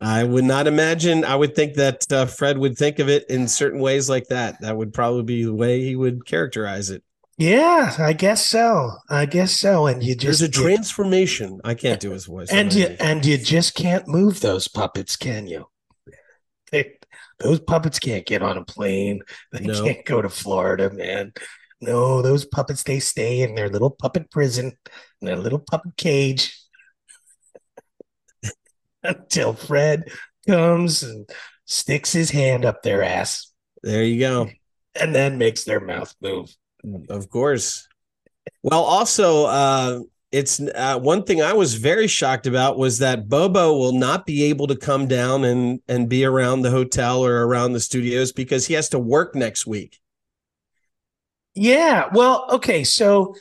I 0.00 0.24
would 0.24 0.44
not 0.44 0.66
imagine. 0.66 1.24
I 1.24 1.36
would 1.36 1.54
think 1.54 1.74
that 1.74 2.04
uh, 2.12 2.26
Fred 2.26 2.58
would 2.58 2.76
think 2.76 2.98
of 2.98 3.08
it 3.08 3.24
in 3.30 3.48
certain 3.48 3.80
ways 3.80 4.08
like 4.10 4.26
that. 4.28 4.60
That 4.60 4.76
would 4.76 4.92
probably 4.92 5.22
be 5.22 5.44
the 5.44 5.54
way 5.54 5.82
he 5.82 5.96
would 5.96 6.26
characterize 6.26 6.90
it. 6.90 7.02
yeah, 7.38 7.94
I 7.98 8.12
guess 8.12 8.44
so. 8.46 8.90
I 9.08 9.24
guess 9.26 9.52
so. 9.52 9.86
And 9.86 10.02
you 10.02 10.14
just 10.14 10.40
There's 10.40 10.42
a 10.42 10.48
transformation. 10.50 11.60
I 11.64 11.74
can't 11.74 12.00
do 12.00 12.10
his 12.10 12.26
voice. 12.26 12.48
and 12.52 12.72
you 12.74 12.94
and 13.00 13.24
you 13.24 13.38
just 13.38 13.74
can't 13.74 14.06
move 14.06 14.40
those 14.40 14.68
puppets, 14.68 15.16
can 15.16 15.46
you? 15.46 15.66
They, 16.72 16.94
those 17.38 17.60
puppets 17.60 17.98
can't 17.98 18.26
get 18.26 18.42
on 18.42 18.58
a 18.58 18.64
plane. 18.64 19.20
They 19.52 19.60
No. 19.60 19.82
can't 19.84 20.04
go 20.04 20.20
to 20.20 20.28
Florida, 20.28 20.90
man. 20.92 21.32
No, 21.80 22.22
those 22.22 22.44
puppets 22.46 22.82
they 22.82 23.00
stay 23.00 23.40
in 23.42 23.54
their 23.54 23.68
little 23.68 23.90
puppet 23.90 24.30
prison, 24.30 24.72
in 25.20 25.26
their 25.26 25.36
little 25.36 25.58
puppet 25.58 25.96
cage 25.96 26.58
until 29.06 29.54
Fred 29.54 30.10
comes 30.46 31.02
and 31.02 31.28
sticks 31.64 32.12
his 32.12 32.30
hand 32.30 32.64
up 32.64 32.82
their 32.82 33.02
ass 33.02 33.52
there 33.86 34.02
you 34.02 34.18
go. 34.18 34.50
and 35.00 35.14
then 35.14 35.38
makes 35.38 35.64
their 35.64 35.80
mouth 35.80 36.14
move. 36.20 36.54
Of 37.08 37.30
course. 37.30 37.86
Well, 38.62 38.82
also, 38.82 39.44
uh, 39.46 40.00
it's 40.32 40.60
uh, 40.60 40.98
one 40.98 41.22
thing 41.22 41.40
I 41.40 41.52
was 41.52 41.74
very 41.74 42.08
shocked 42.08 42.48
about 42.48 42.78
was 42.78 42.98
that 42.98 43.28
Bobo 43.28 43.76
will 43.78 43.92
not 43.92 44.26
be 44.26 44.44
able 44.44 44.66
to 44.66 44.76
come 44.76 45.06
down 45.06 45.44
and 45.44 45.80
and 45.86 46.08
be 46.08 46.24
around 46.24 46.62
the 46.62 46.70
hotel 46.70 47.24
or 47.24 47.46
around 47.46 47.72
the 47.72 47.80
studios 47.80 48.32
because 48.32 48.66
he 48.66 48.74
has 48.74 48.88
to 48.88 48.98
work 48.98 49.34
next 49.36 49.66
week. 49.66 50.00
Yeah, 51.54 52.08
well, 52.12 52.46
okay, 52.50 52.82
so 52.82 53.34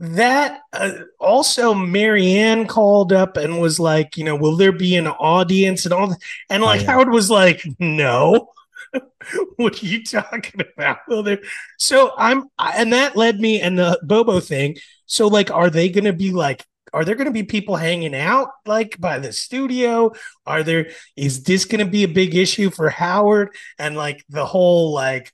that 0.00 0.60
uh, 0.72 0.92
also 1.18 1.74
Marianne 1.74 2.66
called 2.66 3.12
up 3.12 3.36
and 3.36 3.60
was 3.60 3.80
like, 3.80 4.16
you 4.16 4.24
know, 4.24 4.36
will 4.36 4.56
there 4.56 4.72
be 4.72 4.96
an 4.96 5.08
audience 5.08 5.84
and 5.84 5.92
all 5.92 6.08
that? 6.08 6.18
And 6.50 6.62
Oh, 6.62 6.66
like 6.66 6.82
yeah. 6.82 6.86
Howard 6.86 7.10
was 7.10 7.30
like, 7.30 7.62
no. 7.78 8.50
what 9.56 9.82
are 9.82 9.86
you 9.86 10.04
talking 10.04 10.60
about? 10.60 10.98
Well, 11.08 11.22
there. 11.22 11.40
So 11.78 12.12
I'm, 12.16 12.44
and 12.58 12.92
that 12.92 13.16
led 13.16 13.40
me 13.40 13.60
and 13.60 13.78
the 13.78 13.98
Bobo 14.02 14.40
thing. 14.40 14.76
So 15.06 15.26
like, 15.28 15.50
are 15.50 15.70
they 15.70 15.88
going 15.88 16.04
to 16.04 16.12
be 16.12 16.30
like? 16.32 16.64
Are 16.94 17.04
there 17.04 17.16
going 17.16 17.26
to 17.26 17.32
be 17.32 17.42
people 17.42 17.76
hanging 17.76 18.14
out 18.14 18.48
like 18.64 18.98
by 18.98 19.18
the 19.18 19.30
studio? 19.30 20.12
Are 20.46 20.62
there? 20.62 20.90
Is 21.16 21.42
this 21.42 21.66
going 21.66 21.84
to 21.84 21.90
be 21.90 22.02
a 22.04 22.08
big 22.08 22.34
issue 22.34 22.70
for 22.70 22.88
Howard 22.88 23.50
and 23.78 23.94
like 23.94 24.24
the 24.30 24.46
whole 24.46 24.94
like? 24.94 25.32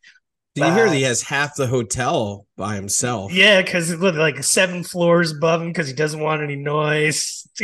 Do 0.55 0.65
you 0.65 0.73
hear 0.73 0.89
that 0.89 0.95
he 0.95 1.03
has 1.03 1.23
half 1.23 1.57
the 1.57 1.67
hotel 1.67 2.47
by 2.57 2.77
himself? 2.77 3.33
Yeah, 3.33 3.61
because 3.61 3.91
it 3.91 3.99
looked 3.99 4.19
like 4.19 4.43
seven 4.45 4.85
floors 4.85 5.33
above 5.33 5.61
him 5.61 5.69
because 5.69 5.89
he 5.89 5.95
doesn't 5.95 6.21
want 6.21 6.43
any 6.43 6.55
noise. 6.55 7.49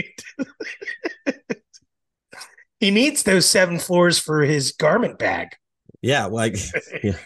he 2.80 2.90
needs 2.90 3.22
those 3.22 3.46
seven 3.46 3.78
floors 3.78 4.18
for 4.18 4.42
his 4.42 4.72
garment 4.72 5.20
bag. 5.20 5.50
Yeah, 6.02 6.24
like 6.26 6.56
yeah. 7.04 7.16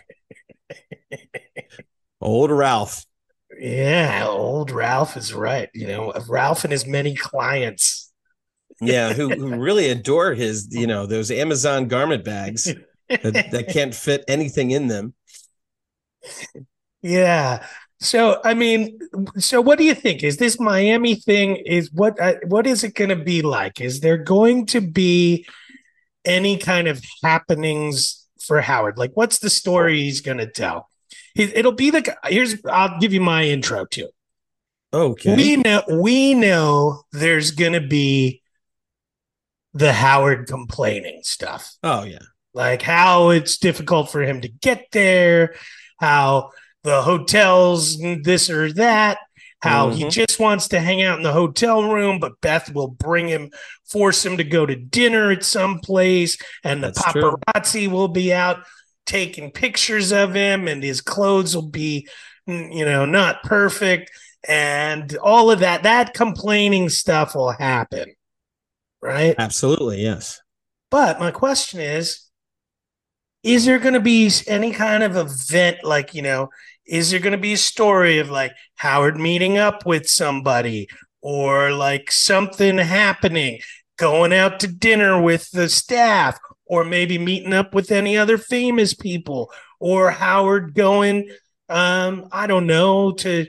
old 2.21 2.50
Ralph. 2.50 3.06
Yeah, 3.59 4.26
old 4.26 4.71
Ralph 4.71 5.16
is 5.16 5.33
right. 5.33 5.71
You 5.73 5.87
know, 5.87 6.12
Ralph 6.28 6.64
and 6.64 6.73
his 6.73 6.87
many 6.87 7.14
clients. 7.14 8.12
Yeah, 8.80 9.12
who, 9.12 9.30
who 9.30 9.56
really 9.61 9.88
adore 9.88 10.35
his, 10.35 10.68
you 10.73 10.87
know, 10.87 11.06
those 11.06 11.30
Amazon 11.30 11.88
garment 11.88 12.25
bags 12.25 12.64
that, 13.09 13.49
that 13.50 13.68
can't 13.73 13.94
fit 13.94 14.25
anything 14.28 14.73
in 14.73 14.88
them. 14.88 15.14
Yeah. 17.02 17.66
So, 18.00 18.40
I 18.45 18.54
mean, 18.54 18.99
so 19.38 19.61
what 19.61 19.78
do 19.78 19.85
you 19.85 19.95
think? 19.95 20.23
Is 20.23 20.37
this 20.37 20.59
Miami 20.59 21.14
thing? 21.14 21.57
Is 21.57 21.90
what? 21.93 22.21
Uh, 22.21 22.35
what 22.47 22.66
is 22.66 22.85
it 22.85 22.95
going 22.95 23.11
to 23.11 23.16
be 23.16 23.43
like? 23.43 23.81
Is 23.81 24.00
there 24.00 24.19
going 24.19 24.66
to 24.66 24.81
be 24.81 25.47
any 26.25 26.57
kind 26.59 26.88
of 26.88 27.02
happenings 27.23 28.26
for 28.40 28.61
Howard? 28.61 28.99
Like, 28.99 29.12
what's 29.14 29.38
the 29.38 29.50
story 29.50 30.02
he's 30.02 30.21
going 30.21 30.38
to 30.38 30.47
tell? 30.47 30.88
It'll 31.35 31.73
be 31.73 31.90
the. 31.90 32.02
gu- 32.02 32.12
Here's. 32.25 32.57
I'll 32.66 32.99
give 32.99 33.12
you 33.12 33.21
my 33.21 33.45
intro 33.45 33.85
to 33.87 34.00
it. 34.02 34.14
Okay. 34.93 35.37
We 35.37 35.57
know. 35.57 35.83
We 35.88 36.35
know 36.35 37.02
there's 37.12 37.50
going 37.50 37.73
to 37.73 37.87
be 37.87 38.43
the 39.75 39.93
Howard 39.93 40.47
complaining 40.47 41.21
stuff 41.25 41.75
oh 41.83 42.04
yeah. 42.04 42.21
like 42.54 42.81
how 42.81 43.31
it's 43.31 43.59
difficult 43.59 44.09
for 44.11 44.23
him 44.23 44.40
to 44.40 44.49
get 44.49 44.87
there, 44.93 45.57
how 46.05 46.51
the 46.83 47.01
hotels 47.01 47.99
this 48.23 48.51
or 48.51 48.71
that, 48.75 49.19
how 49.61 49.89
he 49.89 50.05
Mhm. 50.05 50.11
just 50.11 50.39
wants 50.39 50.69
to 50.69 50.81
hang 50.81 51.03
out 51.03 51.17
in 51.17 51.23
the 51.23 51.33
hotel 51.33 51.83
room, 51.83 52.19
but 52.19 52.39
Beth 52.43 52.75
will 52.75 52.89
bring 52.89 53.27
him, 53.27 53.51
force 53.89 54.25
him 54.25 54.37
to 54.37 54.45
go 54.45 54.67
to 54.67 54.77
dinner 54.77 55.31
at 55.31 55.43
some 55.45 55.79
place, 55.79 56.37
and 56.63 56.83
the 56.83 56.89
That's 56.89 57.03
true. 57.13 57.39
paparazzi 57.57 57.89
will 57.89 58.09
be 58.09 58.35
out 58.35 58.59
taking 59.07 59.51
pictures 59.51 60.13
of 60.13 60.35
him, 60.35 60.69
and 60.69 60.83
his 60.83 61.01
clothes 61.01 61.55
will 61.55 61.71
be, 61.71 62.07
mm, 62.47 62.75
you 62.77 62.85
know, 62.85 63.07
not 63.07 63.43
perfect, 63.43 64.11
and 64.47 65.17
all 65.23 65.51
of 65.51 65.61
that. 65.61 65.85
That 65.85 66.13
complaining 66.13 66.91
stuff 66.91 67.35
will 67.35 67.53
happen, 67.53 68.15
right? 69.01 69.35
Absolutely, 69.39 70.03
yes. 70.03 70.41
But 70.91 71.19
my 71.19 71.31
question 71.31 71.81
is 71.81 72.29
is 73.45 73.67
there 73.67 73.79
going 73.79 73.95
to 73.95 74.01
be 74.01 74.31
any 74.47 74.73
kind 74.73 75.03
of 75.03 75.17
event 75.17 75.79
like, 75.85 76.15
you 76.15 76.23
know, 76.23 76.49
is 76.87 77.11
there 77.11 77.21
going 77.21 77.33
to 77.33 77.39
be 77.39 77.53
a 77.53 77.59
story 77.59 78.19
of 78.19 78.31
like 78.31 78.53
Howard 78.77 79.19
meeting 79.19 79.59
up 79.59 79.87
with 79.87 80.09
somebody 80.09 80.89
or 81.21 81.73
like 81.73 82.11
something 82.11 82.79
happening, 82.79 83.61
going 83.99 84.33
out 84.33 84.61
to 84.61 84.67
dinner 84.67 85.21
with 85.21 85.51
the 85.51 85.69
staff 85.69 86.39
or 86.67 86.85
maybe 86.85 87.19
meeting 87.19 87.53
up 87.53 87.75
with 87.75 87.91
any 87.93 88.17
other 88.17 88.39
famous 88.39 88.95
people 88.95 89.53
or 89.79 90.11
Howard 90.11 90.75
going 90.75 91.31
um 91.69 92.29
I 92.31 92.47
don't 92.47 92.67
know 92.67 93.13
to 93.13 93.47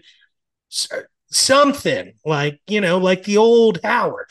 something 1.27 2.13
like, 2.25 2.59
you 2.67 2.81
know, 2.81 2.97
like 2.97 3.23
the 3.23 3.37
old 3.37 3.79
Howard. 3.83 4.27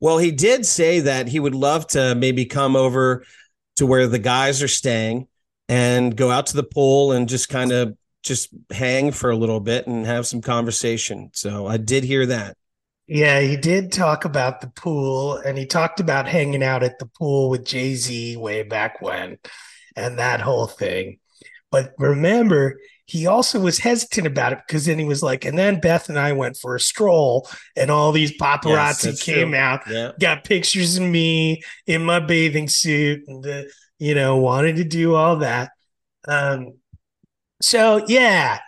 Well, 0.00 0.18
he 0.18 0.30
did 0.30 0.64
say 0.64 1.00
that 1.00 1.28
he 1.28 1.40
would 1.40 1.54
love 1.54 1.86
to 1.88 2.14
maybe 2.14 2.44
come 2.44 2.76
over 2.76 3.24
to 3.78 3.86
where 3.86 4.06
the 4.06 4.18
guys 4.18 4.62
are 4.62 4.68
staying 4.68 5.26
and 5.68 6.16
go 6.16 6.30
out 6.30 6.46
to 6.46 6.56
the 6.56 6.62
pool 6.62 7.12
and 7.12 7.28
just 7.28 7.48
kind 7.48 7.72
of 7.72 7.96
just 8.22 8.50
hang 8.70 9.12
for 9.12 9.30
a 9.30 9.36
little 9.36 9.60
bit 9.60 9.86
and 9.86 10.06
have 10.06 10.26
some 10.26 10.40
conversation. 10.40 11.30
So 11.32 11.66
I 11.66 11.76
did 11.76 12.04
hear 12.04 12.26
that. 12.26 12.56
Yeah, 13.06 13.40
he 13.40 13.56
did 13.56 13.90
talk 13.90 14.24
about 14.24 14.60
the 14.60 14.68
pool 14.68 15.36
and 15.36 15.56
he 15.56 15.64
talked 15.64 16.00
about 16.00 16.28
hanging 16.28 16.62
out 16.62 16.82
at 16.82 16.98
the 16.98 17.06
pool 17.06 17.48
with 17.48 17.64
Jay 17.64 17.94
Z 17.94 18.36
way 18.36 18.64
back 18.64 19.00
when 19.00 19.38
and 19.96 20.18
that 20.18 20.40
whole 20.40 20.66
thing. 20.66 21.18
But 21.70 21.94
remember, 21.98 22.78
he 23.08 23.26
also 23.26 23.58
was 23.58 23.78
hesitant 23.78 24.26
about 24.26 24.52
it 24.52 24.58
because 24.66 24.84
then 24.84 24.98
he 24.98 25.04
was 25.06 25.22
like, 25.22 25.46
and 25.46 25.56
then 25.58 25.80
Beth 25.80 26.10
and 26.10 26.18
I 26.18 26.32
went 26.32 26.58
for 26.58 26.76
a 26.76 26.80
stroll 26.80 27.48
and 27.74 27.90
all 27.90 28.12
these 28.12 28.36
paparazzi 28.36 29.02
that's 29.04 29.22
came 29.22 29.52
true. 29.52 29.58
out, 29.58 29.80
Yeah. 29.88 30.12
got 30.20 30.44
pictures 30.44 30.98
of 30.98 31.04
me 31.04 31.62
in 31.86 32.04
my 32.04 32.20
bathing 32.20 32.68
suit 32.68 33.22
and, 33.26 33.46
uh, 33.46 33.62
you 33.98 34.14
know, 34.14 34.36
wanted 34.36 34.76
to 34.76 34.84
do 34.84 35.14
all 35.14 35.36
that. 35.36 35.70
Um, 36.28 36.74
so, 37.62 38.04
yeah, 38.08 38.58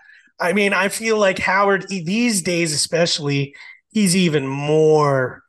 I 0.41 0.55
mean, 0.55 0.73
I 0.73 0.89
feel 0.89 1.19
like 1.19 1.39
Howard 1.39 1.87
these 1.89 2.41
days, 2.41 2.73
especially, 2.73 3.55
he's 3.91 4.17
even 4.17 4.47
more 4.47 5.43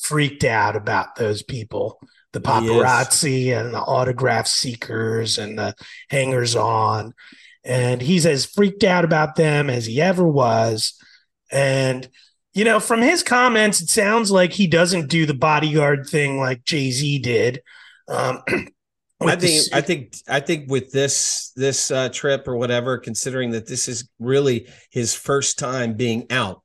freaked 0.00 0.42
out 0.42 0.74
about 0.74 1.14
those 1.14 1.44
people 1.44 2.00
the 2.32 2.40
paparazzi 2.40 3.54
and 3.54 3.74
the 3.74 3.78
autograph 3.78 4.46
seekers 4.46 5.38
and 5.38 5.58
the 5.58 5.74
hangers 6.08 6.56
on 6.56 7.12
and 7.64 8.00
he's 8.00 8.26
as 8.26 8.44
freaked 8.44 8.84
out 8.84 9.04
about 9.04 9.36
them 9.36 9.70
as 9.70 9.86
he 9.86 10.00
ever 10.00 10.26
was 10.26 10.94
and 11.50 12.08
you 12.54 12.64
know 12.64 12.80
from 12.80 13.00
his 13.00 13.22
comments 13.22 13.80
it 13.80 13.88
sounds 13.88 14.30
like 14.30 14.52
he 14.52 14.66
doesn't 14.66 15.08
do 15.08 15.26
the 15.26 15.34
bodyguard 15.34 16.06
thing 16.06 16.38
like 16.38 16.64
jay-z 16.64 17.18
did 17.20 17.62
um 18.08 18.42
I 19.22 19.36
with 19.36 19.40
the 19.40 19.46
think. 19.46 19.74
I 19.74 19.80
think 19.80 20.16
I 20.28 20.40
think 20.40 20.70
with 20.70 20.90
this 20.90 21.52
this 21.56 21.90
uh, 21.90 22.08
trip 22.08 22.48
or 22.48 22.56
whatever, 22.56 22.98
considering 22.98 23.52
that 23.52 23.66
this 23.66 23.88
is 23.88 24.08
really 24.18 24.68
his 24.90 25.14
first 25.14 25.58
time 25.58 25.94
being 25.94 26.26
out. 26.30 26.62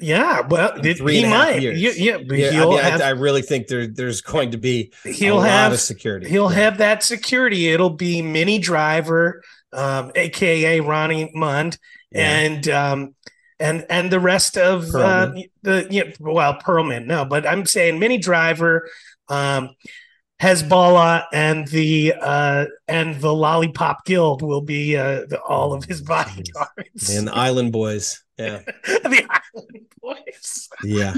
Yeah 0.00 0.40
well 0.48 0.74
in 0.74 0.86
it- 0.86 0.98
three 0.98 1.16
he 1.16 1.24
and 1.24 1.32
a 1.32 1.36
half 1.36 1.48
might 1.54 1.62
yeah, 1.62 1.90
yeah 1.96 2.18
but 2.26 2.38
Yeah, 2.38 2.48
I, 2.48 2.52
he'll 2.52 2.70
mean, 2.70 2.78
have 2.80 3.00
I, 3.00 3.06
I 3.06 3.10
really 3.10 3.42
think 3.42 3.66
there 3.66 3.86
there's 3.86 4.20
going 4.20 4.52
to 4.52 4.58
be 4.58 4.92
he'll 5.04 5.34
a 5.34 5.38
lot 5.38 5.48
have 5.48 5.72
of 5.72 5.80
security. 5.80 6.28
He'll 6.28 6.50
Yeah. 6.52 6.58
have 6.60 6.78
that 6.78 7.02
security. 7.02 7.68
It'll 7.68 7.90
be 7.90 8.22
Mini 8.22 8.58
Driver, 8.58 9.42
um, 9.72 10.12
aka 10.14 10.80
Ronnie 10.80 11.30
Mund, 11.34 11.78
Yeah. 12.12 12.38
and 12.38 12.68
um, 12.68 13.14
and 13.58 13.84
and 13.90 14.10
the 14.10 14.20
rest 14.20 14.56
of 14.56 14.94
uh, 14.94 15.32
the 15.62 15.86
know, 15.90 16.12
well 16.20 16.54
Perlman. 16.54 17.06
No, 17.06 17.24
but 17.24 17.44
I'm 17.46 17.66
saying 17.66 17.98
Mini 17.98 18.18
Driver, 18.18 18.88
um, 19.28 19.70
Hezbollah, 20.40 21.24
and 21.32 21.66
the 21.68 22.14
uh, 22.20 22.66
and 22.86 23.20
the 23.20 23.34
Lollipop 23.34 24.04
Guild 24.04 24.40
will 24.42 24.60
be 24.60 24.96
uh, 24.96 25.26
the, 25.26 25.40
all 25.42 25.72
of 25.72 25.84
his 25.84 26.00
bodyguards. 26.00 27.10
and 27.10 27.26
the 27.26 27.34
Island 27.34 27.72
Boys. 27.72 28.22
Yeah, 28.38 28.62
the 28.84 29.26
Island 29.54 29.86
Boys. 30.00 30.68
yeah. 30.84 31.14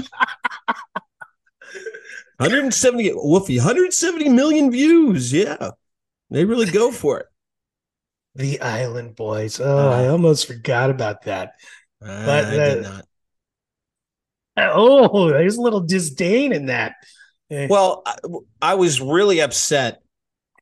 170 2.37 3.11
Woofy, 3.11 3.57
170 3.57 4.29
million 4.29 4.71
views. 4.71 5.31
Yeah, 5.31 5.71
they 6.31 6.43
really 6.43 6.65
go 6.65 6.91
for 6.91 7.19
it. 7.19 7.27
The 8.33 8.59
Island 8.61 9.15
Boys. 9.15 9.59
Oh, 9.59 9.89
I 9.89 10.07
almost 10.07 10.47
forgot 10.47 10.89
about 10.89 11.23
that. 11.23 11.53
I, 12.01 12.25
But, 12.25 12.45
I 12.45 12.49
did 12.49 12.85
uh, 12.85 12.89
not. 12.89 13.05
Oh, 14.57 15.29
there's 15.29 15.57
a 15.57 15.61
little 15.61 15.81
disdain 15.81 16.51
in 16.51 16.65
that. 16.65 16.95
Well, 17.69 18.03
I, 18.05 18.15
I 18.61 18.73
was 18.75 19.01
really 19.01 19.41
upset 19.41 20.01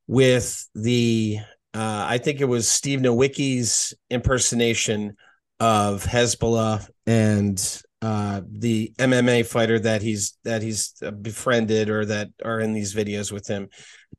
with 0.08 0.68
the. 0.74 1.38
Uh, 1.72 2.06
I 2.10 2.18
think 2.18 2.42
it 2.42 2.46
was 2.46 2.68
Steve 2.68 3.00
Nowicki's 3.00 3.94
impersonation 4.10 5.16
of 5.60 6.04
Hezbollah 6.04 6.90
and 7.06 7.82
uh, 8.02 8.42
the 8.50 8.92
MMA 8.98 9.46
fighter 9.46 9.78
that 9.80 10.02
he's 10.02 10.38
that 10.44 10.64
he's 10.64 10.94
befriended 11.22 11.90
or 11.90 12.06
that 12.06 12.30
are 12.44 12.60
in 12.60 12.74
these 12.74 12.96
videos 12.96 13.32
with 13.32 13.48
him, 13.48 13.70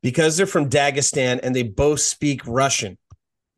because 0.02 0.36
they're 0.36 0.46
from 0.46 0.70
Dagestan 0.70 1.40
and 1.42 1.56
they 1.56 1.64
both 1.64 2.00
speak 2.00 2.46
Russian. 2.46 2.98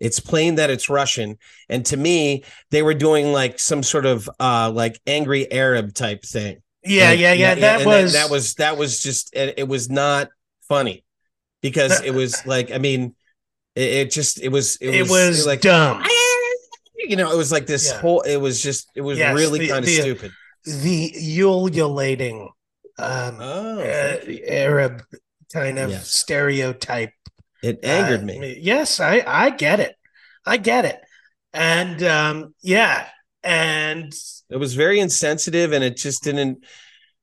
It's 0.01 0.21
plain 0.21 0.57
that 0.57 0.71
it's 0.71 0.89
Russian, 0.89 1.39
and 1.69 1.85
to 1.87 1.97
me, 1.97 2.45
they 2.71 2.83
were 2.83 2.95
doing 2.95 3.33
like 3.33 3.59
some 3.59 3.83
sort 3.83 4.07
of 4.07 4.29
uh, 4.41 4.71
like 4.73 5.01
angry 5.07 5.51
Arab 5.53 5.93
type 5.93 6.23
thing. 6.23 6.63
Yeah, 6.85 7.11
Like, 7.11 7.21
yeah, 7.21 7.33
yeah. 7.35 7.55
That 7.55 7.87
was 7.87 8.13
that, 8.13 8.31
was 8.31 8.55
that 8.57 8.77
was 8.77 9.03
just 9.03 9.35
it, 9.35 9.55
it 9.59 9.69
was 9.69 9.89
not 9.91 10.29
funny 10.69 11.05
because 11.61 12.01
it 12.01 12.11
was 12.13 12.43
like 12.47 12.71
I 12.71 12.79
mean 12.79 13.15
it, 13.75 13.89
it 14.07 14.11
just 14.11 14.41
it 14.41 14.49
was 14.49 14.77
it, 14.77 14.91
it 14.91 15.09
was 15.09 15.47
like 15.47 15.61
dumb. 15.61 16.03
you 16.97 17.17
know 17.17 17.33
it 17.33 17.37
was 17.37 17.53
like 17.53 17.67
this 17.67 17.91
Yeah. 17.91 18.01
whole 18.01 18.21
it 18.23 18.37
was 18.37 18.63
just 18.63 18.89
it 18.95 19.01
was 19.01 19.19
Yes, 19.19 19.35
really 19.35 19.69
kind 19.69 19.85
of 19.85 19.91
stupid. 19.91 20.33
The 20.65 21.13
ululating 21.41 22.51
um, 22.99 23.39
Oh, 23.41 23.81
uh, 23.81 24.17
Arab 24.47 25.03
kind 25.53 25.79
of 25.79 25.91
Yes. 25.91 26.09
stereotype. 26.11 27.13
it 27.63 27.81
angered 27.85 28.23
Uh, 28.23 28.27
me. 28.27 28.59
Yes, 28.61 29.01
I 29.01 29.23
I 29.27 29.51
get 29.51 29.81
it. 29.81 29.97
I 30.47 30.57
get 30.57 30.85
it. 30.85 31.01
And 31.53 32.03
um, 32.03 32.55
yeah, 32.63 33.09
and 33.45 34.13
It 34.51 34.57
was 34.57 34.75
very 34.75 35.01
insensitive, 35.01 35.73
and 35.73 35.83
it 35.83 35.97
just 35.97 36.23
didn't. 36.23 36.65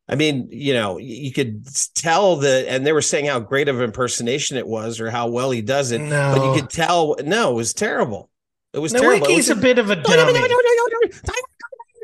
I 0.07 0.15
mean, 0.15 0.47
you 0.51 0.73
know, 0.73 0.97
you 0.97 1.31
could 1.31 1.67
tell 1.93 2.37
that, 2.37 2.67
and 2.67 2.85
they 2.85 2.93
were 2.93 3.01
saying 3.01 3.25
how 3.25 3.39
great 3.39 3.69
of 3.69 3.79
impersonation 3.79 4.57
it 4.57 4.67
was, 4.67 4.99
or 4.99 5.11
how 5.11 5.27
well 5.27 5.51
he 5.51 5.61
does 5.61 5.91
it. 5.91 6.01
no, 6.01 6.33
But 6.35 6.45
you 6.45 6.61
could 6.61 6.71
tell, 6.71 7.15
no, 7.23 7.51
it 7.51 7.55
was 7.55 7.73
terrible. 7.73 8.31
It 8.73 8.79
was 8.79 8.91
terrible. 8.91 9.27
It 9.27 9.31
Nowicki's 9.31 9.49
a 9.49 9.55
bit 9.55 9.77
of 9.77 9.91
a 9.91 9.95
dummy. 9.95 10.39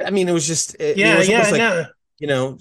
I 0.06 0.12
mean, 0.12 0.30
it 0.30 0.34
was 0.34 0.45
just. 0.45 0.75
It, 0.80 0.97
Yeah, 0.97 1.15
it 1.15 1.19
was 1.19 1.30
yeah, 1.30 1.49
like, 1.49 1.58
no. 1.58 1.86
you 2.19 2.28
know, 2.28 2.60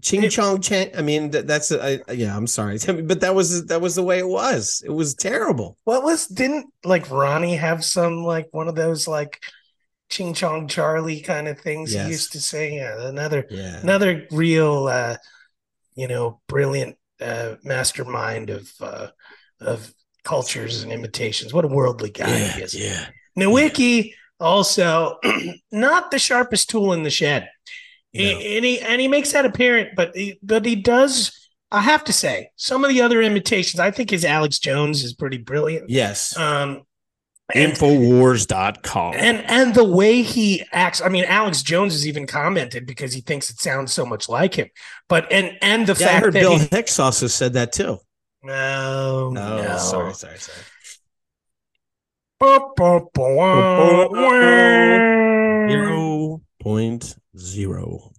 ching 0.00 0.28
chong 0.28 0.60
chang. 0.60 0.90
I 0.96 1.02
mean, 1.02 1.30
that, 1.30 1.46
that's 1.46 1.70
a, 1.70 2.02
I, 2.08 2.12
yeah. 2.12 2.36
I'm 2.36 2.46
sorry, 2.46 2.78
but 2.86 3.20
that 3.20 3.34
was 3.34 3.66
that 3.66 3.80
was 3.80 3.94
the 3.94 4.02
way 4.02 4.18
it 4.18 4.28
was. 4.28 4.82
It 4.84 4.90
was 4.90 5.14
terrible. 5.14 5.76
What 5.84 6.02
was 6.02 6.26
didn't 6.26 6.72
like 6.84 7.10
Ronnie 7.10 7.56
have 7.56 7.84
some 7.84 8.24
like 8.24 8.48
one 8.52 8.68
of 8.68 8.74
those 8.74 9.06
like 9.06 9.40
Ching 10.12 10.34
Chong 10.34 10.68
Charlie 10.68 11.20
kind 11.22 11.48
of 11.48 11.58
things 11.58 11.92
Yes. 11.94 12.04
he 12.06 12.12
used 12.12 12.32
to 12.32 12.40
say? 12.40 12.76
Yeah, 12.76 13.08
another 13.08 13.46
Yeah, 13.50 13.80
another 13.80 14.26
real 14.30 14.86
uh 14.86 15.16
you 15.94 16.06
know 16.06 16.40
brilliant 16.48 16.96
uh 17.20 17.56
mastermind 17.64 18.50
of 18.50 18.70
uh 18.80 19.08
of 19.60 19.92
cultures 20.22 20.82
and 20.82 20.92
imitations. 20.92 21.52
What 21.54 21.64
a 21.64 21.68
worldly 21.68 22.10
guy 22.10 22.28
yeah, 22.28 22.52
he 22.52 22.62
is. 22.62 22.74
yeah. 22.74 23.06
Nowicki 23.38 24.12
also 24.38 25.18
not 25.72 26.10
the 26.10 26.18
sharpest 26.18 26.68
tool 26.70 26.92
in 26.92 27.02
the 27.04 27.10
shed. 27.10 27.48
He- 28.12 28.32
No. 28.34 28.38
and 28.40 28.64
he 28.64 28.80
and 28.80 29.00
he 29.00 29.08
makes 29.08 29.32
that 29.32 29.46
apparent, 29.46 29.96
but 29.96 30.14
he, 30.14 30.38
but 30.42 30.66
he 30.66 30.76
does. 30.76 31.38
I 31.70 31.80
have 31.80 32.04
to 32.04 32.12
say, 32.12 32.50
some 32.56 32.84
of 32.84 32.90
the 32.90 33.00
other 33.00 33.22
imitations, 33.22 33.80
I 33.80 33.90
think 33.90 34.10
his 34.10 34.26
Alex 34.26 34.58
Jones 34.58 35.02
is 35.02 35.14
pretty 35.14 35.38
brilliant. 35.38 35.88
Yes. 35.88 36.36
Um, 36.36 36.82
Infowars.com. 37.54 39.14
and 39.16 39.44
and 39.46 39.74
the 39.74 39.84
way 39.84 40.22
he 40.22 40.64
acts, 40.72 41.02
I 41.02 41.08
mean, 41.08 41.24
Alex 41.24 41.62
Jones 41.62 41.92
has 41.92 42.06
even 42.06 42.26
commented 42.26 42.86
because 42.86 43.12
he 43.12 43.20
thinks 43.20 43.50
it 43.50 43.60
sounds 43.60 43.92
so 43.92 44.06
much 44.06 44.28
like 44.28 44.54
him. 44.54 44.68
But 45.08 45.30
and 45.30 45.58
and 45.60 45.86
the 45.86 45.94
yeah, 46.00 46.06
I 46.06 46.10
fact 46.12 46.24
heard 46.24 46.32
that 46.34 46.40
Bill 46.40 46.58
he, 46.58 46.66
Hicks 46.70 46.98
also 46.98 47.26
said 47.26 47.52
that 47.54 47.72
too. 47.72 47.98
no, 48.42 49.26
Oh, 49.26 49.30
no, 49.30 49.76
sorry, 49.78 50.14
sorry, 50.14 50.38
sorry. 50.38 50.58
Zero 55.68 56.40
point 56.60 57.16
zero. 57.36 58.12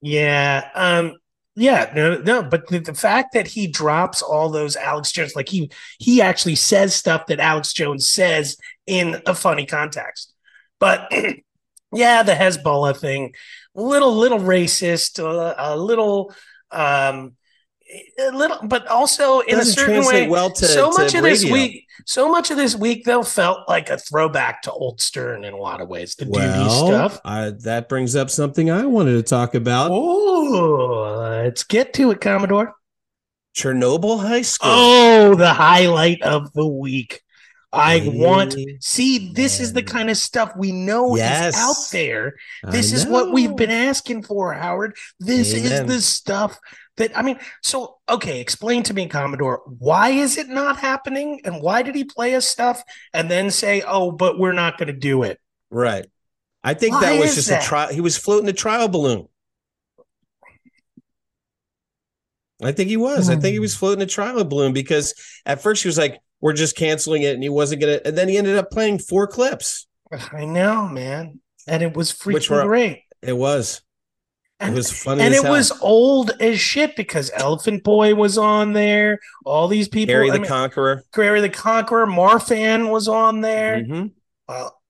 Yeah. 0.00 0.68
Um, 0.74 1.14
yeah, 1.58 1.90
no, 1.94 2.18
no, 2.18 2.42
but 2.42 2.68
the, 2.68 2.78
the, 2.78 2.94
fact 2.94 3.34
that 3.34 3.48
he 3.48 3.66
drops 3.66 4.22
all 4.22 4.48
those 4.48 4.76
Alex 4.76 5.10
Jones, 5.10 5.34
like 5.34 5.48
he 5.48 5.70
he 5.98 6.22
actually 6.22 6.54
says 6.54 6.94
stuff 6.94 7.26
that 7.26 7.40
Alex 7.40 7.72
Jones 7.72 8.06
says 8.06 8.56
in 8.86 9.20
a 9.26 9.34
funny 9.34 9.66
context. 9.66 10.32
But 10.78 11.12
yeah, 11.92 12.22
the 12.22 12.34
Hezbollah 12.34 12.96
thing, 12.96 13.34
little 13.74 14.14
little 14.14 14.38
racist, 14.38 15.18
uh, 15.18 15.54
a 15.58 15.76
little 15.76 16.32
um 16.70 17.34
a 18.18 18.30
little, 18.30 18.58
but 18.64 18.86
also 18.86 19.40
in 19.40 19.58
a 19.58 19.64
certain 19.64 20.04
way. 20.04 20.28
Well 20.28 20.50
to, 20.50 20.66
so 20.66 20.90
to 20.90 20.98
much 20.98 21.14
radio. 21.14 21.18
of 21.18 21.24
this 21.24 21.50
week, 21.50 21.86
so 22.04 22.30
much 22.30 22.50
of 22.50 22.56
this 22.56 22.74
week 22.76 23.04
though 23.04 23.22
felt 23.22 23.68
like 23.68 23.88
a 23.90 23.98
throwback 23.98 24.62
to 24.62 24.72
old 24.72 25.00
Stern 25.00 25.44
in 25.44 25.54
a 25.54 25.56
lot 25.56 25.80
of 25.80 25.88
ways. 25.88 26.14
The 26.14 26.26
well, 26.28 26.64
duty 26.64 26.74
stuff. 26.74 27.20
I, 27.24 27.50
that 27.60 27.88
brings 27.88 28.16
up 28.16 28.30
something 28.30 28.70
I 28.70 28.86
wanted 28.86 29.12
to 29.12 29.22
talk 29.22 29.54
about. 29.54 29.90
Oh, 29.90 31.16
let's 31.42 31.64
get 31.64 31.92
to 31.94 32.10
it, 32.10 32.20
Commodore. 32.20 32.74
Chernobyl 33.56 34.20
High 34.20 34.42
School. 34.42 34.70
Oh, 34.72 35.34
the 35.34 35.52
highlight 35.52 36.22
of 36.22 36.52
the 36.52 36.66
week. 36.66 37.22
I 37.70 37.96
Amen. 37.96 38.18
want 38.18 38.56
see 38.80 39.30
this 39.34 39.60
is 39.60 39.74
the 39.74 39.82
kind 39.82 40.08
of 40.08 40.16
stuff 40.16 40.56
we 40.56 40.72
know 40.72 41.16
Yes. 41.16 41.54
is 41.54 41.60
out 41.60 41.92
there. 41.92 42.36
I 42.64 42.70
This 42.70 42.92
is 42.92 43.06
what 43.06 43.32
we've 43.32 43.54
been 43.54 43.70
asking 43.70 44.22
for, 44.22 44.54
Howard. 44.54 44.96
This 45.20 45.52
is 45.52 45.86
the 45.86 46.00
stuff 46.00 46.58
that 46.98 47.16
I 47.18 47.22
mean, 47.22 47.38
so 47.62 47.96
okay, 48.08 48.40
explain 48.40 48.82
to 48.84 48.94
me, 48.94 49.06
Commodore, 49.08 49.62
why 49.78 50.10
is 50.10 50.36
it 50.38 50.48
not 50.48 50.78
happening? 50.78 51.40
And 51.44 51.62
why 51.62 51.82
did 51.82 51.94
he 51.94 52.04
play 52.04 52.34
us 52.34 52.46
stuff 52.46 52.82
and 53.12 53.30
then 53.30 53.50
say, 53.50 53.82
Oh, 53.86 54.12
but 54.12 54.38
we're 54.38 54.52
not 54.52 54.78
gonna 54.78 54.92
do 54.92 55.22
it? 55.24 55.38
right. 55.70 56.06
I 56.64 56.74
think 56.74 56.94
Why 56.94 57.00
that 57.16 57.20
was 57.20 57.36
just 57.36 57.48
that? 57.48 57.62
a 57.64 57.66
trial. 57.66 57.88
He 57.92 58.00
was 58.00 58.16
floating 58.18 58.48
a 58.48 58.52
trial 58.52 58.88
balloon. 58.88 59.28
I 62.62 62.72
think 62.72 62.88
he 62.88 62.96
was. 62.96 63.30
I 63.30 63.36
think 63.36 63.52
he 63.52 63.60
was 63.60 63.74
Hmm. 63.74 63.78
floating 63.78 64.02
a 64.02 64.06
trial 64.06 64.42
balloon 64.44 64.72
because 64.72 65.14
at 65.46 65.62
first 65.62 65.82
he 65.84 65.88
was 65.88 65.96
like, 65.96 66.18
"We're 66.40 66.52
just 66.54 66.76
canceling 66.76 67.22
it," 67.22 67.34
and 67.34 67.42
he 67.42 67.48
wasn't 67.48 67.80
gonna. 67.80 68.00
And 68.04 68.18
then 68.18 68.28
he 68.28 68.36
ended 68.36 68.56
up 68.56 68.70
playing 68.70 68.98
four 68.98 69.28
clips. 69.28 69.86
I 70.32 70.44
know, 70.44 70.88
man. 70.88 71.40
And 71.68 71.82
it 71.82 71.94
was 71.96 72.12
freaking 72.12 72.50
were- 72.50 72.64
great. 72.64 73.04
It 73.22 73.34
was. 73.34 73.82
It 74.60 74.72
was 74.72 74.90
funny. 74.90 75.22
and 75.22 75.32
as 75.32 75.40
it 75.40 75.44
hell. 75.44 75.52
was 75.52 75.70
old 75.80 76.32
as 76.40 76.58
shit 76.58 76.96
because 76.96 77.30
Elephant 77.34 77.84
Boy 77.84 78.14
was 78.16 78.36
on 78.36 78.72
there. 78.72 79.20
All 79.44 79.68
these 79.68 79.86
people, 79.88 80.12
Harry 80.14 80.30
the 80.30 80.40
mean, 80.40 80.48
Conqueror. 80.48 81.04
Gary 81.14 81.40
the 81.40 81.48
Conqueror, 81.48 82.06
Marfan 82.06 82.90
was 82.90 83.06
on 83.06 83.40
there. 83.40 83.76
Mhm. 83.84 84.10
Well, 84.48 84.80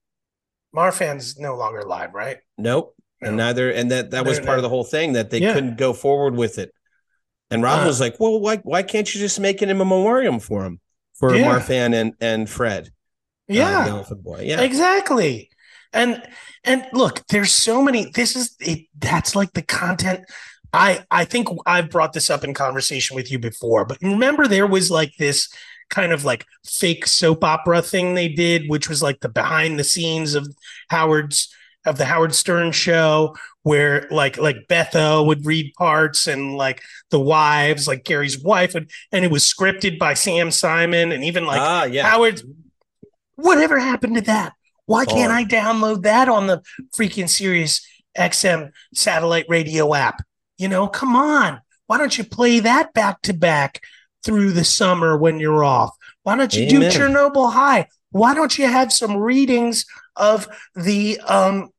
Marfan's 0.75 1.37
no 1.37 1.55
longer 1.55 1.79
alive, 1.79 2.13
right? 2.13 2.37
Nope. 2.57 2.95
And 3.21 3.37
neither, 3.37 3.69
and 3.71 3.91
that 3.91 4.11
that 4.11 4.25
was 4.25 4.39
No, 4.39 4.45
part 4.45 4.55
no. 4.55 4.59
of 4.59 4.63
the 4.63 4.69
whole 4.69 4.83
thing 4.85 5.13
that 5.13 5.29
they 5.29 5.39
Yeah. 5.39 5.53
couldn't 5.53 5.77
go 5.77 5.93
forward 5.93 6.35
with 6.35 6.57
it. 6.57 6.71
And 7.51 7.61
Rob 7.61 7.83
Uh. 7.83 7.87
was 7.87 7.99
like, 7.99 8.19
"Well, 8.19 8.39
why 8.39 8.57
why 8.57 8.81
can't 8.81 9.13
you 9.13 9.19
just 9.19 9.39
make 9.39 9.61
it 9.61 9.69
a 9.69 9.73
memoriam 9.75 10.39
for 10.39 10.63
him 10.65 10.79
for 11.15 11.35
Yeah. 11.35 11.45
Marfan 11.59 11.93
and 11.93 12.13
and 12.21 12.49
Fred, 12.49 12.87
uh, 12.87 13.53
Yeah, 13.53 13.83
the 13.85 13.89
Elephant 13.91 14.23
Boy? 14.23 14.43
Yeah, 14.45 14.61
exactly. 14.61 15.48
And 15.93 16.21
and 16.63 16.85
look, 16.93 17.25
there's 17.27 17.51
so 17.51 17.81
many. 17.81 18.11
This 18.11 18.35
is 18.35 18.55
it. 18.59 18.87
That's 18.97 19.35
like 19.35 19.53
the 19.53 19.61
content. 19.61 20.25
I 20.71 21.03
I 21.09 21.25
think 21.25 21.47
I've 21.65 21.89
brought 21.89 22.13
this 22.13 22.29
up 22.29 22.43
in 22.43 22.53
conversation 22.53 23.15
with 23.15 23.31
you 23.31 23.39
before, 23.39 23.85
but 23.85 23.97
remember 24.01 24.47
there 24.47 24.67
was 24.67 24.91
like 24.91 25.13
this 25.17 25.49
kind 25.89 26.11
of 26.11 26.23
like 26.23 26.45
fake 26.63 27.07
soap 27.07 27.43
opera 27.43 27.81
thing 27.81 28.13
they 28.13 28.29
did, 28.29 28.69
which 28.69 28.87
was 28.87 29.01
like 29.01 29.19
the 29.21 29.29
behind 29.29 29.79
the 29.79 29.83
scenes 29.83 30.35
of 30.35 30.47
Howard's 30.89 31.53
of 31.85 31.97
the 31.97 32.05
Howard 32.05 32.35
Stern 32.35 32.71
show, 32.71 33.35
where 33.63 34.07
like 34.11 34.37
like 34.37 34.67
Betho 34.69 35.25
would 35.25 35.45
read 35.45 35.73
parts 35.77 36.27
and 36.27 36.55
like 36.55 36.81
the 37.09 37.19
wives, 37.19 37.87
like 37.87 38.03
Gary's 38.03 38.39
wife, 38.41 38.75
and 38.75 38.89
and 39.11 39.25
it 39.25 39.31
was 39.31 39.43
scripted 39.43 39.97
by 39.97 40.13
Sam 40.13 40.51
Simon 40.51 41.11
and 41.11 41.23
even 41.23 41.45
like 41.45 41.61
ah, 41.61 41.85
yeah, 41.85 42.07
Howard. 42.07 42.41
Whatever 43.35 43.79
happened 43.79 44.15
to 44.15 44.21
that? 44.21 44.53
Why 44.89 45.05
can't 45.05 45.29
Gone. 45.29 45.37
I 45.37 45.45
download 45.45 46.01
that 46.01 46.29
on 46.29 46.47
the 46.47 46.63
freaking 46.97 47.29
Sirius 47.29 47.87
XM 48.17 48.71
satellite 48.91 49.45
radio 49.47 49.93
app? 49.93 50.23
You 50.57 50.67
know, 50.67 50.87
come 50.87 51.15
on. 51.15 51.61
Why 51.85 51.99
don't 51.99 52.17
you 52.17 52.23
play 52.23 52.59
that 52.61 52.91
back 52.95 53.21
to 53.23 53.33
back 53.33 53.83
through 54.25 54.53
the 54.53 54.63
summer 54.63 55.15
when 55.15 55.39
you're 55.39 55.63
off? 55.63 55.95
Why 56.23 56.35
don't 56.35 56.55
you 56.55 56.63
Amen. 56.63 56.91
do 56.91 56.97
Chernobyl 56.97 57.53
High? 57.53 57.87
Why 58.09 58.33
don't 58.33 58.57
you 58.57 58.65
have 58.65 58.91
some 58.91 59.15
readings 59.15 59.85
of 60.15 60.47
the 60.73 61.19
um, 61.19 61.69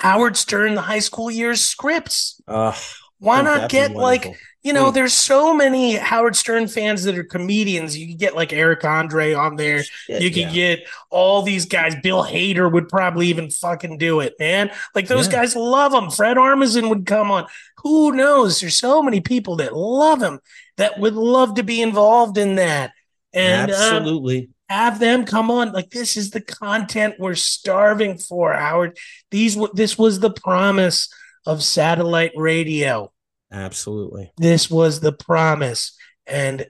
Howard 0.00 0.36
Stern 0.36 0.74
the 0.74 0.80
high 0.80 0.98
school 0.98 1.30
years 1.30 1.60
scripts? 1.60 2.40
Ugh, 2.48 2.74
Why 3.20 3.40
not 3.40 3.70
get 3.70 3.92
like 3.92 4.24
wonderful. 4.24 4.46
You 4.62 4.72
know, 4.72 4.90
Mm. 4.90 4.94
there's 4.94 5.14
so 5.14 5.54
many 5.54 5.94
Howard 5.96 6.34
Stern 6.36 6.66
fans 6.68 7.04
that 7.04 7.16
are 7.16 7.24
comedians. 7.24 7.96
You 7.96 8.06
can 8.08 8.16
get 8.16 8.34
like 8.34 8.52
Eric 8.52 8.84
Andre 8.84 9.32
on 9.32 9.56
there. 9.56 9.82
Shit, 9.84 10.20
You 10.22 10.30
can 10.30 10.48
yeah. 10.48 10.52
get 10.76 10.88
all 11.10 11.42
these 11.42 11.66
guys. 11.66 11.94
Bill 12.02 12.24
Hader 12.24 12.70
would 12.70 12.88
probably 12.88 13.28
even 13.28 13.50
fucking 13.50 13.98
do 13.98 14.20
it, 14.20 14.34
man. 14.38 14.70
Like 14.94 15.06
those 15.06 15.26
Yeah. 15.26 15.32
guys 15.40 15.54
love 15.56 15.94
him. 15.94 16.10
Fred 16.10 16.36
Armisen 16.36 16.88
would 16.88 17.06
come 17.06 17.30
on. 17.30 17.46
Who 17.84 18.12
knows? 18.12 18.60
There's 18.60 18.76
so 18.76 19.02
many 19.02 19.20
people 19.20 19.56
that 19.56 19.76
love 19.76 20.20
him 20.22 20.40
that 20.76 20.98
would 20.98 21.14
love 21.14 21.54
to 21.54 21.62
be 21.62 21.80
involved 21.80 22.36
in 22.38 22.56
that. 22.56 22.90
And 23.32 23.70
um, 23.70 23.76
absolutely. 23.76 24.48
have 24.68 24.98
them 24.98 25.24
come 25.24 25.50
on. 25.50 25.72
Like 25.72 25.90
this 25.90 26.16
is 26.16 26.30
the 26.30 26.40
content 26.40 27.14
we're 27.18 27.34
starving 27.36 28.18
for, 28.18 28.52
Howard. 28.54 28.96
These 29.30 29.56
this 29.74 29.96
was 29.96 30.18
the 30.20 30.30
promise 30.30 31.08
of 31.46 31.62
satellite 31.62 32.32
radio. 32.36 33.12
Absolutely. 33.52 34.32
This 34.36 34.70
was 34.70 35.00
the 35.00 35.12
promise. 35.12 35.96
And 36.26 36.66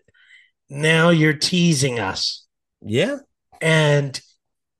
now 0.70 1.10
you're 1.10 1.32
teasing 1.34 1.98
us. 1.98 2.46
Yeah. 2.80 3.18
And 3.60 4.20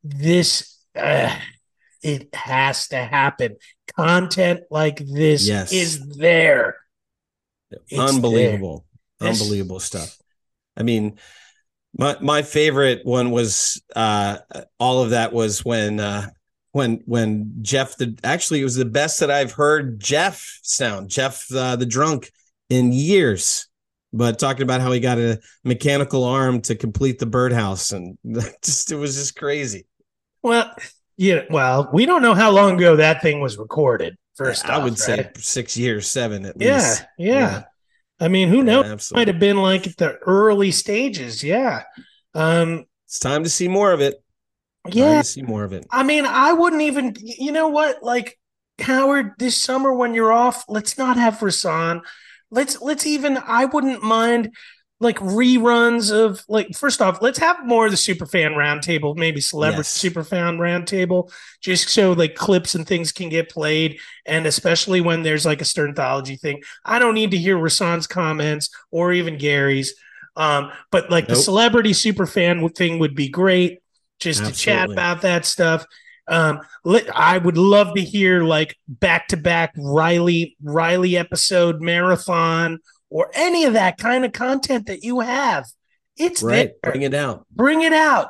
this, 0.04 0.78
uh, 0.94 1.34
it 2.02 2.34
has 2.34 2.88
to 2.88 2.96
happen. 2.96 3.56
Content 3.96 4.60
like 4.70 4.98
this 4.98 5.46
Yes. 5.48 5.72
is 5.72 6.06
there. 6.16 6.76
It's 7.88 7.98
Unbelievable. 7.98 8.84
there. 9.18 9.30
Unbelievable 9.30 9.80
stuff. 9.80 10.16
I 10.76 10.84
mean, 10.84 11.18
my 11.96 12.16
my 12.20 12.42
favorite 12.42 13.00
one 13.04 13.30
was 13.32 13.82
uh 13.96 14.38
all 14.78 15.02
of 15.02 15.10
that 15.10 15.32
was 15.32 15.64
when 15.64 15.98
uh 15.98 16.28
when 16.72 17.02
when 17.06 17.54
Jeff 17.62 17.96
the 17.96 18.18
actually 18.24 18.60
it 18.60 18.64
was 18.64 18.76
the 18.76 18.84
best 18.84 19.20
that 19.20 19.30
I've 19.30 19.52
heard 19.52 20.00
Jeff 20.00 20.60
sound, 20.62 21.10
Jeff 21.10 21.46
uh, 21.54 21.76
the 21.76 21.86
drunk 21.86 22.30
in 22.68 22.92
years. 22.92 23.66
But 24.12 24.38
talking 24.38 24.62
about 24.62 24.80
how 24.80 24.90
he 24.92 25.00
got 25.00 25.18
a 25.18 25.38
mechanical 25.64 26.24
arm 26.24 26.62
to 26.62 26.74
complete 26.74 27.18
the 27.18 27.26
birdhouse 27.26 27.92
and 27.92 28.16
just 28.64 28.90
it 28.90 28.96
was 28.96 29.16
just 29.16 29.36
crazy. 29.36 29.86
Well, 30.42 30.74
yeah. 31.16 31.42
Well, 31.50 31.90
we 31.92 32.06
don't 32.06 32.22
know 32.22 32.34
how 32.34 32.50
long 32.50 32.76
ago 32.76 32.96
that 32.96 33.20
thing 33.20 33.40
was 33.40 33.58
recorded. 33.58 34.16
First, 34.36 34.66
I 34.66 34.76
off, 34.76 34.84
would 34.84 34.98
say 34.98 35.30
six 35.36 35.76
years, 35.76 36.08
seven 36.08 36.46
at 36.46 36.54
yeah, 36.58 36.76
least. 36.76 37.04
yeah, 37.18 37.34
yeah. 37.34 37.62
I 38.20 38.28
mean, 38.28 38.48
who 38.48 38.62
knows? 38.62 39.12
Might 39.12 39.28
have 39.28 39.40
been 39.40 39.58
like 39.58 39.86
at 39.86 39.96
the 39.96 40.16
early 40.18 40.70
stages. 40.70 41.42
Yeah. 41.42 41.82
Um. 42.34 42.84
It's 43.06 43.18
time 43.18 43.42
to 43.42 43.50
see 43.50 43.68
more 43.68 43.92
of 43.92 44.00
it. 44.00 44.22
Yeah. 44.94 45.22
see 45.22 45.42
more 45.42 45.64
of 45.64 45.72
it. 45.72 45.86
I 45.90 46.02
mean, 46.02 46.26
I 46.26 46.52
wouldn't 46.52 46.82
even. 46.82 47.14
You 47.20 47.52
know 47.52 47.68
what? 47.68 48.02
Like 48.02 48.38
Howard, 48.80 49.32
this 49.38 49.56
summer 49.56 49.92
when 49.92 50.14
you're 50.14 50.32
off, 50.32 50.64
let's 50.68 50.98
not 50.98 51.16
have 51.16 51.38
Rasan. 51.38 52.00
Let's 52.50 52.80
let's 52.80 53.06
even. 53.06 53.36
I 53.38 53.64
wouldn't 53.66 54.02
mind 54.02 54.54
like 55.00 55.18
reruns 55.18 56.12
of 56.12 56.44
like. 56.48 56.74
First 56.76 57.00
off, 57.00 57.20
let's 57.22 57.38
have 57.38 57.64
more 57.66 57.86
of 57.86 57.90
the 57.90 57.96
superfan 57.96 58.54
roundtable, 58.54 59.16
maybe 59.16 59.40
celebrity 59.40 59.78
Yes. 59.78 59.98
superfan 59.98 60.58
roundtable, 60.58 61.30
just 61.60 61.88
so 61.88 62.12
like 62.12 62.34
clips 62.34 62.74
and 62.74 62.86
things 62.86 63.12
can 63.12 63.28
get 63.28 63.48
played, 63.50 63.98
and 64.26 64.46
especially 64.46 65.00
when 65.00 65.22
there's 65.22 65.46
like 65.46 65.60
a 65.60 65.64
Sternthology 65.64 66.38
thing. 66.40 66.62
I 66.84 66.98
don't 66.98 67.14
need 67.14 67.30
to 67.32 67.38
hear 67.38 67.56
Rasan's 67.56 68.06
comments 68.06 68.70
or 68.90 69.12
even 69.12 69.38
Gary's. 69.38 69.94
Um, 70.36 70.70
but 70.92 71.10
like 71.10 71.26
the 71.26 71.34
Nope. 71.34 71.44
celebrity 71.44 71.90
superfan 71.90 72.74
thing 72.76 73.00
would 73.00 73.14
be 73.16 73.28
great 73.28 73.80
just 74.18 74.44
to 74.44 74.52
chat 74.52 74.90
about 74.90 75.22
that 75.22 75.44
stuff. 75.44 75.84
Um, 76.26 76.60
I 77.14 77.38
would 77.38 77.56
love 77.56 77.94
to 77.94 78.02
hear 78.02 78.42
like 78.42 78.76
back 78.86 79.28
to 79.28 79.36
back 79.36 79.72
Riley 79.78 80.56
Riley 80.62 81.16
episode 81.16 81.80
marathon 81.80 82.78
or 83.08 83.30
any 83.32 83.64
of 83.64 83.72
that 83.72 83.96
kind 83.96 84.24
of 84.24 84.32
content 84.32 84.86
that 84.86 85.02
you 85.02 85.20
have. 85.20 85.64
It's 86.16 86.42
Right. 86.42 86.72
there. 86.82 86.92
Bring 86.92 87.02
it 87.02 87.14
out. 87.14 87.46
Bring 87.50 87.80
it 87.82 87.92
out. 87.94 88.28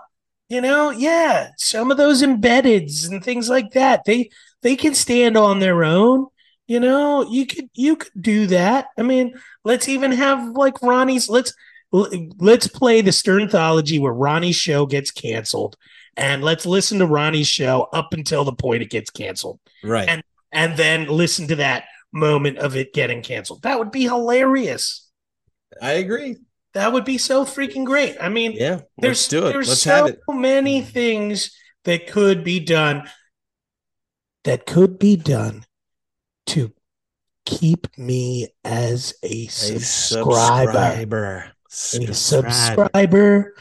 You 0.48 0.60
know, 0.60 0.90
yeah, 0.90 1.48
some 1.58 1.90
of 1.90 1.96
those 1.96 2.22
embeddeds 2.22 3.10
and 3.10 3.22
things 3.22 3.48
like 3.50 3.72
that. 3.72 4.04
They 4.06 4.30
they 4.62 4.76
can 4.76 4.94
stand 4.94 5.36
on 5.36 5.58
their 5.58 5.84
own. 5.84 6.26
You 6.66 6.80
know, 6.80 7.28
you 7.28 7.46
could 7.46 7.68
you 7.74 7.96
could 7.96 8.12
do 8.20 8.46
that. 8.48 8.86
I 8.98 9.02
mean, 9.02 9.34
let's 9.64 9.88
even 9.88 10.12
have 10.12 10.50
like 10.50 10.80
Ronnie's. 10.82 11.28
Let's 11.28 11.52
let's 11.92 12.68
play 12.68 13.00
the 13.00 13.10
Sternthology 13.10 14.00
where 14.00 14.12
Ronnie's 14.12 14.56
show 14.56 14.86
gets 14.86 15.10
canceled, 15.10 15.76
and 16.16 16.42
let's 16.42 16.66
listen 16.66 16.98
to 16.98 17.06
Ronnie's 17.06 17.48
show 17.48 17.88
up 17.92 18.12
until 18.12 18.44
the 18.44 18.52
point 18.52 18.82
it 18.82 18.90
gets 18.90 19.10
canceled. 19.10 19.60
Right. 19.82 20.08
And 20.08 20.22
and 20.52 20.76
then 20.76 21.06
listen 21.08 21.48
to 21.48 21.56
that 21.56 21.84
moment 22.12 22.58
of 22.58 22.76
it 22.76 22.92
getting 22.94 23.22
canceled. 23.22 23.62
That 23.62 23.78
would 23.78 23.90
be 23.90 24.02
hilarious. 24.02 25.06
I 25.80 25.92
agree. 25.92 26.36
That 26.74 26.92
would 26.92 27.04
be 27.04 27.18
so 27.18 27.44
freaking 27.44 27.84
great. 27.84 28.16
I 28.20 28.28
mean, 28.28 28.52
Yeah. 28.52 28.80
there's 28.98 29.18
let's 29.20 29.28
do 29.28 29.46
it. 29.46 29.52
there's 29.52 29.68
Let's 29.68 29.82
so 29.82 29.90
have 29.90 30.06
it. 30.06 30.20
many 30.28 30.80
mm-hmm. 30.80 30.90
things 30.90 31.50
that 31.84 32.06
could 32.06 32.44
be 32.44 32.60
done 32.60 33.08
that 34.44 34.64
could 34.66 34.98
be 34.98 35.16
done 35.16 35.64
to 36.46 36.72
keep 37.44 37.86
me 37.98 38.48
as 38.64 39.14
a 39.22 39.26
A 39.26 39.46
subscriber, 39.48 40.72
subscriber. 40.72 41.52
A 41.68 42.14
Subscribe. 42.14 42.52
subscriber 42.52 43.54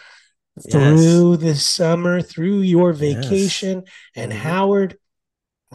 through 0.72 1.38
the 1.38 1.56
summer, 1.56 2.22
through 2.22 2.60
your 2.62 2.92
Yes. 2.92 3.00
vacation. 3.00 3.84
And 4.16 4.32
Mhm. 4.32 4.38
Howard, 4.38 4.98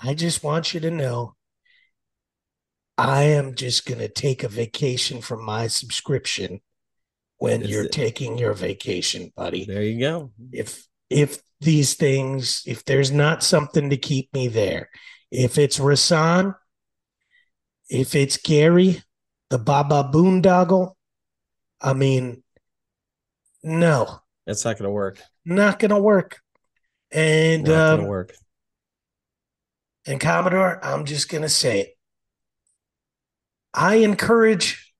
I 0.00 0.14
just 0.14 0.42
want 0.42 0.72
you 0.74 0.80
to 0.80 0.90
know 0.90 1.34
I 2.98 3.24
am 3.24 3.54
just 3.54 3.86
going 3.86 3.98
to 4.00 4.08
take 4.08 4.42
a 4.42 4.48
vacation 4.48 5.20
from 5.22 5.44
my 5.44 5.66
subscription 5.66 6.60
when 7.38 7.62
Is 7.62 7.70
you're 7.70 7.84
it- 7.84 7.92
taking 7.92 8.38
your 8.38 8.52
vacation, 8.54 9.32
buddy. 9.34 9.64
There 9.64 9.82
you 9.82 9.98
go. 10.00 10.32
If 10.52 10.86
if 11.10 11.42
these 11.60 11.94
things, 11.94 12.62
if 12.66 12.84
there's 12.86 13.10
not 13.10 13.42
something 13.42 13.90
to 13.90 13.96
keep 13.98 14.32
me 14.32 14.48
there, 14.48 14.88
if 15.30 15.58
it's 15.58 15.78
Rasan, 15.78 16.54
if 17.90 18.14
it's 18.14 18.36
Gary, 18.38 19.02
the 19.50 19.58
Baba 19.58 20.10
Boondoggle, 20.12 20.94
I 21.82 21.92
mean, 21.94 22.42
no, 23.62 24.20
it's 24.46 24.64
not 24.64 24.78
going 24.78 24.88
to 24.88 24.92
work. 24.92 25.18
not 25.44 25.78
gonna 25.78 25.98
work. 25.98 26.40
And 27.10 27.64
Not 27.64 27.72
um, 27.74 27.96
going 27.96 28.00
to 28.06 28.10
work. 28.10 28.34
and 30.06 30.20
Commodore, 30.20 30.80
I'm 30.84 31.04
just 31.04 31.28
gonna 31.28 31.48
say 31.48 31.80
it. 31.80 31.98
I 33.74 33.96
encourage 33.96 34.94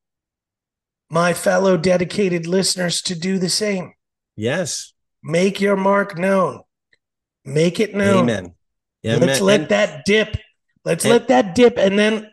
my 1.11 1.33
fellow 1.35 1.77
dedicated 1.77 2.47
listeners 2.47 3.03
to 3.03 3.15
do 3.19 3.39
the 3.39 3.49
same. 3.49 3.93
Yes. 4.37 4.93
Make 5.23 5.61
your 5.61 5.77
mark 5.77 6.19
known. 6.19 6.63
Make 7.45 7.81
it 7.81 7.95
known. 7.95 8.25
Amen. 8.29 8.55
Yeah, 9.03 9.17
Let's 9.17 9.41
man. 9.41 9.43
let 9.47 9.61
And- 9.61 9.69
that 9.71 10.05
dip. 10.05 10.37
Let's 10.85 11.05
and- 11.05 11.13
let 11.13 11.29
that 11.29 11.55
dip, 11.55 11.77
and 11.79 11.99
then 11.99 12.31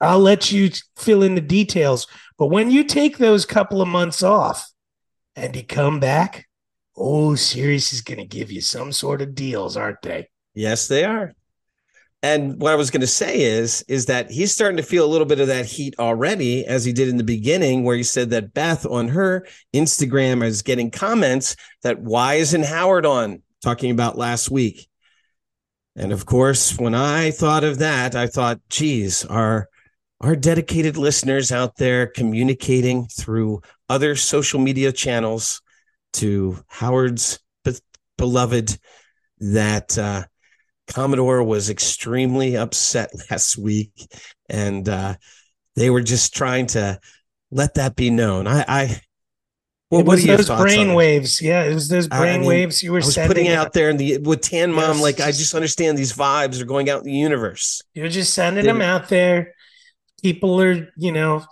I'll 0.00 0.20
let 0.20 0.50
you 0.52 0.70
fill 0.96 1.22
in 1.22 1.34
the 1.34 1.40
details. 1.40 2.06
But 2.40 2.46
when 2.46 2.70
you 2.70 2.84
take 2.84 3.18
those 3.18 3.44
couple 3.44 3.82
of 3.82 3.88
months 3.88 4.22
off 4.22 4.72
and 5.36 5.54
you 5.54 5.62
come 5.62 6.00
back, 6.00 6.48
oh, 6.96 7.34
Sirius 7.34 7.92
is 7.92 8.00
going 8.00 8.18
to 8.18 8.24
give 8.24 8.50
you 8.50 8.62
some 8.62 8.92
sort 8.92 9.20
of 9.20 9.34
deals, 9.34 9.76
aren't 9.76 10.00
they? 10.00 10.30
Yes, 10.54 10.88
they 10.88 11.04
are. 11.04 11.34
And 12.22 12.58
what 12.58 12.72
I 12.72 12.76
was 12.76 12.90
going 12.90 13.02
to 13.02 13.06
say 13.06 13.42
is, 13.42 13.82
is 13.88 14.06
that 14.06 14.30
he's 14.30 14.54
starting 14.54 14.78
to 14.78 14.82
feel 14.82 15.04
a 15.04 15.12
little 15.12 15.26
bit 15.26 15.40
of 15.40 15.48
that 15.48 15.66
heat 15.66 15.94
already, 15.98 16.64
as 16.64 16.82
he 16.82 16.94
did 16.94 17.08
in 17.08 17.18
the 17.18 17.24
beginning, 17.24 17.84
where 17.84 17.96
he 17.96 18.02
said 18.02 18.30
that 18.30 18.54
Beth 18.54 18.86
on 18.86 19.08
her 19.08 19.46
Instagram 19.74 20.42
is 20.42 20.62
getting 20.62 20.90
comments 20.90 21.56
that 21.82 22.00
why 22.00 22.36
isn't 22.36 22.64
Howard 22.64 23.04
on 23.04 23.42
talking 23.62 23.90
about 23.90 24.16
last 24.16 24.50
week? 24.50 24.88
And 25.94 26.10
of 26.10 26.24
course, 26.24 26.78
when 26.78 26.94
I 26.94 27.32
thought 27.32 27.64
of 27.64 27.80
that, 27.80 28.14
I 28.14 28.28
thought, 28.28 28.60
geez, 28.70 29.26
our 29.26 29.68
our 30.20 30.36
dedicated 30.36 30.96
listeners 30.96 31.50
out 31.50 31.76
there 31.76 32.06
communicating 32.06 33.06
through 33.06 33.62
other 33.88 34.14
social 34.14 34.60
media 34.60 34.92
channels 34.92 35.62
to 36.14 36.58
Howard's 36.68 37.38
be- 37.64 37.78
beloved 38.18 38.78
that 39.38 39.96
uh, 39.96 40.24
Commodore 40.88 41.42
was 41.42 41.70
extremely 41.70 42.56
upset 42.56 43.10
last 43.30 43.56
week, 43.56 43.92
and 44.48 44.88
uh, 44.88 45.14
they 45.76 45.88
were 45.90 46.02
just 46.02 46.34
trying 46.34 46.66
to 46.68 47.00
let 47.50 47.74
that 47.74 47.96
be 47.96 48.10
known. 48.10 48.46
I, 48.46 48.64
I 48.68 49.00
well, 49.90 50.02
it 50.02 50.06
what 50.06 50.16
was 50.16 50.28
are 50.28 50.36
those 50.36 50.48
brain 50.48 50.94
waves. 50.94 51.40
Yeah, 51.40 51.64
it 51.64 51.74
was 51.74 51.88
those 51.88 52.08
I 52.10 52.18
brain 52.18 52.40
mean, 52.40 52.48
waves 52.48 52.82
you 52.82 52.92
were 52.92 53.00
I 53.00 53.26
putting 53.26 53.48
out 53.48 53.72
there 53.72 53.88
in 53.90 53.96
the 53.96 54.18
with 54.18 54.42
Tan 54.42 54.70
Mom, 54.72 54.96
Yes, 54.96 55.02
like 55.02 55.20
I 55.20 55.32
just- 55.32 55.54
understand 55.54 55.96
these 55.96 56.12
vibes 56.12 56.60
are 56.60 56.66
going 56.66 56.90
out 56.90 56.98
in 56.98 57.06
the 57.06 57.12
universe. 57.12 57.82
You're 57.94 58.08
just 58.08 58.34
sending 58.34 58.64
Did 58.64 58.70
them 58.74 58.82
out 58.82 59.08
there. 59.08 59.54
People 60.22 60.60
are, 60.60 60.88
you 60.96 61.12
know, 61.12 61.44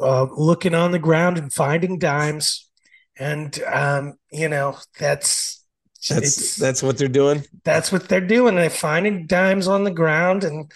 uh, 0.00 0.24
looking 0.36 0.74
on 0.74 0.92
the 0.92 0.98
ground 0.98 1.38
and 1.38 1.52
finding 1.52 1.98
dimes, 1.98 2.68
and 3.16 3.58
um, 3.72 4.14
you 4.32 4.48
know 4.48 4.76
that's 4.98 5.64
That's 6.08 6.56
that's 6.56 6.82
what 6.82 6.98
they're 6.98 7.08
doing. 7.08 7.44
that's 7.64 7.90
what 7.92 8.08
they're 8.08 8.20
doing. 8.20 8.56
They're 8.56 8.70
finding 8.70 9.26
dimes 9.26 9.68
on 9.68 9.84
the 9.84 9.90
ground, 9.90 10.44
and 10.44 10.70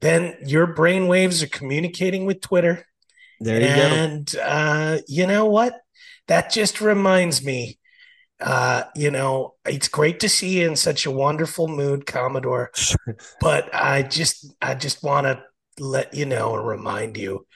then 0.00 0.36
your 0.44 0.66
brain 0.66 1.06
waves 1.06 1.42
are 1.42 1.48
communicating 1.48 2.26
with 2.26 2.40
Twitter. 2.40 2.84
There 3.40 3.60
you 3.60 3.66
go. 3.68 3.72
and 3.72 4.34
uh, 4.42 4.98
you 5.06 5.26
know 5.26 5.46
what? 5.46 5.74
That 6.26 6.50
just 6.50 6.80
reminds 6.80 7.44
me. 7.44 7.78
Uh, 8.40 8.82
you 8.96 9.10
know, 9.10 9.54
it's 9.64 9.88
great 9.88 10.20
to 10.20 10.28
see 10.28 10.60
you 10.60 10.68
in 10.68 10.76
such 10.76 11.06
a 11.06 11.10
wonderful 11.10 11.68
mood, 11.68 12.04
Commodore. 12.06 12.72
But 13.40 13.72
I 13.72 14.02
just, 14.02 14.52
I 14.60 14.74
just 14.74 15.02
want 15.04 15.26
to 15.26 15.42
let 15.78 16.14
you 16.14 16.26
know 16.26 16.56
and 16.56 16.66
remind 16.66 17.16
you 17.16 17.46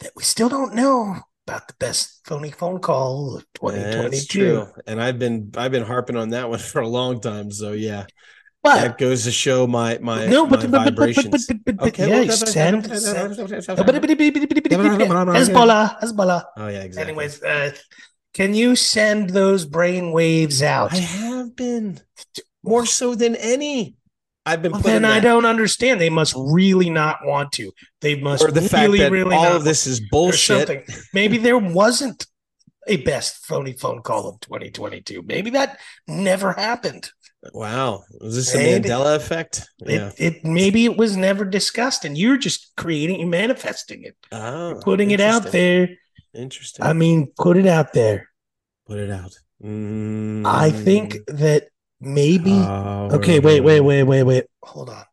that 0.00 0.12
we 0.16 0.22
still 0.22 0.48
don't 0.48 0.74
know 0.74 1.16
about 1.46 1.68
the 1.68 1.74
best 1.78 2.20
phony 2.24 2.50
phone 2.50 2.78
call 2.80 3.36
of 3.36 3.44
That's 3.62 4.26
2022. 4.26 4.38
true. 4.38 4.66
And 4.86 5.00
I've 5.00 5.18
been 5.18 5.50
I've 5.56 5.72
been 5.72 5.82
harping 5.82 6.16
on 6.16 6.30
that 6.30 6.48
one 6.48 6.58
for 6.58 6.80
a 6.80 6.88
long 6.88 7.20
time. 7.20 7.50
So 7.50 7.72
yeah, 7.72 8.06
But 8.62 8.80
that 8.80 8.98
goes 8.98 9.24
to 9.24 9.32
show 9.32 9.66
my 9.66 9.98
my 10.00 10.26
no, 10.26 10.46
my 10.46 10.56
but, 10.56 10.70
but, 10.70 10.84
but, 10.84 10.96
but, 10.96 11.14
but, 11.14 11.30
but, 11.30 11.40
but, 11.48 11.76
but, 11.76 11.88
Okay, 11.88 12.08
yeah, 12.08 12.28
well, 12.28 12.36
send, 12.36 12.86
send. 12.86 13.34
Hezbollah, 15.34 16.00
Hezbollah. 16.00 16.44
Oh 16.56 16.68
yeah, 16.68 16.82
exactly. 16.82 17.10
Anyways, 17.10 17.42
uh, 17.42 17.72
can 18.34 18.54
you 18.54 18.76
send 18.76 19.30
those 19.30 19.66
brain 19.66 20.12
waves 20.12 20.62
out? 20.62 20.92
I 20.92 20.98
have 20.98 21.56
been 21.56 22.00
more 22.62 22.86
so 22.86 23.14
than 23.14 23.36
any. 23.36 23.96
I've 24.44 24.62
been 24.62 24.72
Well, 24.72 24.80
then 24.80 25.04
I 25.04 25.20
don't 25.20 25.46
understand. 25.46 26.00
They 26.00 26.10
must 26.10 26.34
really 26.36 26.90
not 26.90 27.18
want 27.24 27.52
to. 27.52 27.72
They 28.00 28.20
must 28.20 28.42
or 28.42 28.50
the 28.50 28.60
really, 28.60 28.68
fact 28.68 28.92
that 28.98 29.10
really 29.12 29.36
all 29.36 29.56
of 29.56 29.64
this 29.64 29.86
is 29.86 30.00
bullshit. 30.10 30.90
Maybe 31.14 31.38
there 31.38 31.58
wasn't 31.58 32.26
a 32.88 32.96
best 32.98 33.46
phony 33.46 33.72
phone 33.72 34.02
call 34.02 34.28
of 34.28 34.40
2022. 34.40 35.22
Maybe 35.22 35.50
that 35.50 35.78
never 36.08 36.52
happened. 36.52 37.10
Wow, 37.52 38.04
was 38.20 38.36
this 38.36 38.54
a 38.54 38.58
Maybe. 38.58 38.88
Mandela 38.88 39.16
effect? 39.16 39.68
Yeah. 39.78 40.12
It, 40.16 40.36
it 40.36 40.44
maybe 40.44 40.84
it 40.84 40.96
was 40.96 41.16
never 41.16 41.44
discussed, 41.44 42.04
and 42.04 42.16
you're 42.16 42.36
just 42.36 42.72
creating 42.76 43.20
and 43.20 43.30
manifesting 43.30 44.04
it, 44.04 44.16
oh, 44.30 44.80
putting 44.82 45.10
it 45.10 45.20
out 45.20 45.50
there. 45.50 45.88
Interesting. 46.34 46.84
I 46.84 46.92
mean, 46.92 47.32
put 47.36 47.56
it 47.56 47.66
out 47.66 47.92
there. 47.92 48.28
Put 48.86 48.98
it 48.98 49.10
out. 49.10 49.32
Mm. 49.62 50.46
I 50.46 50.70
think 50.70 51.16
that 51.26 51.68
maybe. 52.02 52.52
Oh, 52.52 53.08
okay, 53.12 53.38
wait, 53.40 53.60
wait, 53.62 53.80
wait, 53.80 54.02
wait, 54.02 54.22
wait. 54.22 54.44
Hold 54.62 54.90
on. 54.90 55.04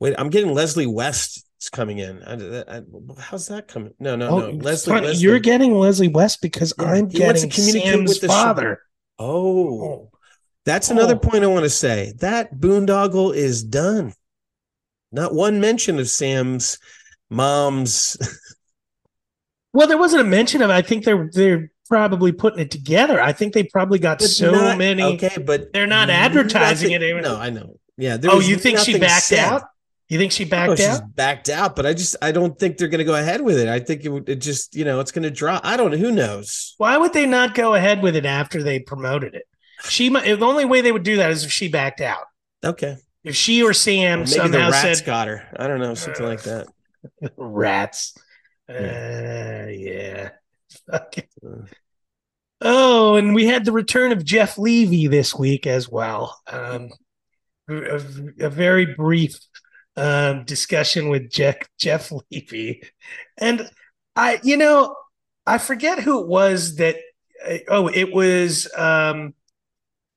Wait, 0.00 0.14
I'm 0.18 0.30
getting 0.30 0.54
Leslie 0.54 0.86
West 0.86 1.44
is 1.60 1.68
coming 1.68 1.98
in. 1.98 2.22
I, 2.22 2.78
I, 2.78 2.82
how's 3.20 3.48
that 3.48 3.68
coming? 3.68 3.92
No, 4.00 4.16
no, 4.16 4.28
Oh, 4.28 4.38
no. 4.38 4.50
Leslie 4.50 4.94
funny. 4.94 5.06
West. 5.08 5.20
You're 5.22 5.38
getting 5.38 5.74
Leslie 5.74 6.08
West 6.08 6.40
because 6.40 6.72
Yeah, 6.78 6.86
I'm 6.86 7.10
he 7.10 7.22
wants 7.22 7.42
to 7.42 7.48
getting 7.48 7.64
communicate 7.64 7.92
Sam's 7.92 8.08
with 8.08 8.20
the 8.22 8.26
show. 8.28 8.32
father. 8.32 8.82
Oh. 9.18 9.82
oh, 9.84 10.10
that's 10.64 10.90
another 10.90 11.14
Oh. 11.16 11.18
point 11.18 11.44
I 11.44 11.48
want 11.48 11.64
to 11.64 11.70
say. 11.70 12.14
That 12.20 12.54
boondoggle 12.54 13.34
is 13.34 13.62
done. 13.62 14.14
Not 15.12 15.34
one 15.34 15.60
mention 15.60 15.98
of 15.98 16.08
Sam's 16.08 16.78
mom's. 17.30 18.16
Well, 19.72 19.86
there 19.86 19.98
wasn't 19.98 20.22
a 20.22 20.24
mention 20.24 20.62
of. 20.62 20.70
I 20.70 20.82
think 20.82 21.04
they're 21.04 21.30
they're 21.32 21.70
probably 21.90 22.32
putting 22.32 22.60
it 22.60 22.70
together. 22.70 23.20
I 23.20 23.32
think 23.32 23.52
they 23.52 23.64
probably 23.64 23.98
got 23.98 24.20
but 24.20 24.28
so 24.28 24.52
not- 24.52 24.78
many. 24.78 25.02
Okay, 25.02 25.36
but 25.44 25.72
They're 25.74 25.86
not 25.86 26.08
advertising 26.08 26.92
nothing- 26.92 27.18
it. 27.18 27.22
No, 27.22 27.36
I 27.38 27.50
know. 27.50 27.76
Yeah. 27.98 28.16
Oh, 28.24 28.40
you 28.40 28.56
think 28.56 28.78
she 28.78 28.98
backed 28.98 29.24
said. 29.24 29.40
out? 29.40 29.64
You 30.08 30.18
think 30.18 30.32
she 30.32 30.44
Oh, 30.44 30.48
backed 30.48 30.78
she's 30.78 30.86
out? 30.88 31.14
backed 31.14 31.48
out, 31.50 31.76
but 31.76 31.84
I 31.86 31.92
just 31.92 32.16
I 32.22 32.32
don't 32.32 32.58
think 32.58 32.78
they're 32.78 32.88
going 32.88 32.98
to 32.98 33.04
go 33.04 33.14
ahead 33.14 33.42
with 33.42 33.58
it. 33.58 33.68
I 33.68 33.78
think 33.78 34.04
it 34.04 34.08
would 34.08 34.28
it 34.28 34.36
just 34.40 34.74
you 34.74 34.84
know 34.84 34.98
it's 35.00 35.12
going 35.12 35.22
to 35.24 35.30
drop. 35.30 35.60
I 35.64 35.76
don't 35.76 35.90
know. 35.90 35.98
Who 35.98 36.10
knows? 36.10 36.74
Why 36.78 36.96
would 36.96 37.12
they 37.12 37.26
not 37.26 37.54
go 37.54 37.74
ahead 37.74 38.02
with 38.02 38.16
it 38.16 38.24
after 38.26 38.62
they 38.62 38.78
promoted 38.80 39.34
it? 39.34 39.46
She. 39.88 40.08
The 40.08 40.38
only 40.40 40.64
way 40.64 40.80
they 40.80 40.90
would 40.92 41.02
do 41.04 41.16
that 41.16 41.30
is 41.30 41.44
if 41.44 41.52
she 41.52 41.68
backed 41.68 42.00
out. 42.00 42.24
Okay, 42.64 42.96
If 43.22 43.36
she 43.36 43.62
or 43.62 43.72
Sam 43.72 44.20
maybe 44.20 44.30
somehow 44.30 44.70
rats 44.70 44.98
said 44.98 45.06
got 45.06 45.28
her. 45.28 45.46
I 45.56 45.66
don't 45.68 45.78
know, 45.80 45.94
something 45.94 46.26
like 46.26 46.42
that. 46.42 46.66
rats. 47.36 48.14
Uh, 48.68 48.74
Yeah. 48.74 49.68
yeah. 49.68 50.30
Oh, 52.60 53.16
and 53.16 53.34
we 53.34 53.46
had 53.46 53.64
the 53.64 53.72
return 53.72 54.12
of 54.12 54.24
Jeff 54.24 54.58
Levy 54.58 55.06
this 55.06 55.34
week 55.34 55.66
as 55.66 55.88
well. 55.88 56.38
Um, 56.46 56.90
a, 57.68 58.00
a 58.40 58.50
very 58.50 58.94
brief 58.94 59.38
um, 59.96 60.44
discussion 60.44 61.08
with 61.08 61.30
Jeff, 61.30 61.56
Jeff 61.78 62.12
Levy. 62.30 62.82
And 63.38 63.68
I, 64.14 64.40
you 64.42 64.56
know, 64.56 64.94
I 65.46 65.58
forget 65.58 66.00
who 66.00 66.20
it 66.20 66.28
was 66.28 66.76
that, 66.76 66.96
uh, 67.48 67.58
oh, 67.68 67.88
it 67.88 68.12
was, 68.12 68.70
um, 68.76 69.34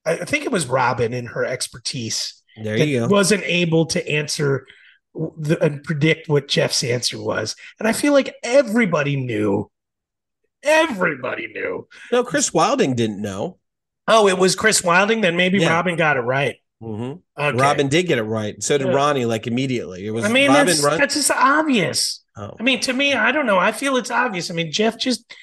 I 0.06 0.26
think 0.26 0.44
it 0.44 0.52
was 0.52 0.66
Robin 0.66 1.14
in 1.14 1.28
her 1.28 1.46
expertise 1.46 2.42
There 2.62 2.76
you 2.78 3.00
go. 3.00 3.08
wasn't 3.08 3.44
able 3.44 3.86
to 3.88 4.06
answer 4.06 4.68
the, 5.14 5.58
and 5.64 5.82
predict 5.82 6.28
what 6.28 6.50
Jeff's 6.50 6.84
answer 6.84 7.22
was. 7.22 7.56
And 7.80 7.88
I 7.88 7.94
feel 7.94 8.12
like 8.12 8.36
everybody 8.44 9.16
knew. 9.16 9.70
Everybody 10.64 11.48
knew. 11.48 11.88
No, 12.12 12.24
Chris 12.24 12.54
Wilding 12.54 12.96
didn't 12.96 13.22
know. 13.22 13.58
Oh, 14.08 14.28
it 14.28 14.38
was 14.38 14.56
Chris 14.56 14.84
Wilding. 14.84 15.22
Then 15.22 15.36
maybe 15.38 15.60
Yeah. 15.60 15.70
Robin 15.74 15.96
got 15.96 16.18
it 16.18 16.22
right. 16.22 16.56
Mhm. 16.82 17.22
Okay. 17.40 17.58
Robin 17.58 17.88
did 17.88 18.04
get 18.08 18.18
it 18.18 18.24
right. 18.24 18.62
So 18.62 18.78
did 18.78 18.88
Yeah. 18.88 18.94
Ronnie, 18.94 19.26
like 19.26 19.48
immediately. 19.48 20.06
It 20.06 20.12
was 20.12 20.26
I 20.26 20.28
mean, 20.30 20.50
Robin 20.50 20.66
that's, 20.68 20.84
Ron- 20.84 20.98
that's 20.98 21.16
just 21.16 21.32
obvious. 21.32 22.24
oh. 22.38 22.52
I 22.60 22.64
mean, 22.64 22.80
to 22.82 22.94
me, 22.94 23.14
I 23.14 23.32
don't 23.32 23.46
know. 23.46 23.58
I 23.58 23.72
feel 23.72 23.96
it's 23.96 24.12
obvious. 24.12 24.52
I 24.52 24.54
mean, 24.54 24.72
Jeff 24.72 24.98
just, 25.00 25.34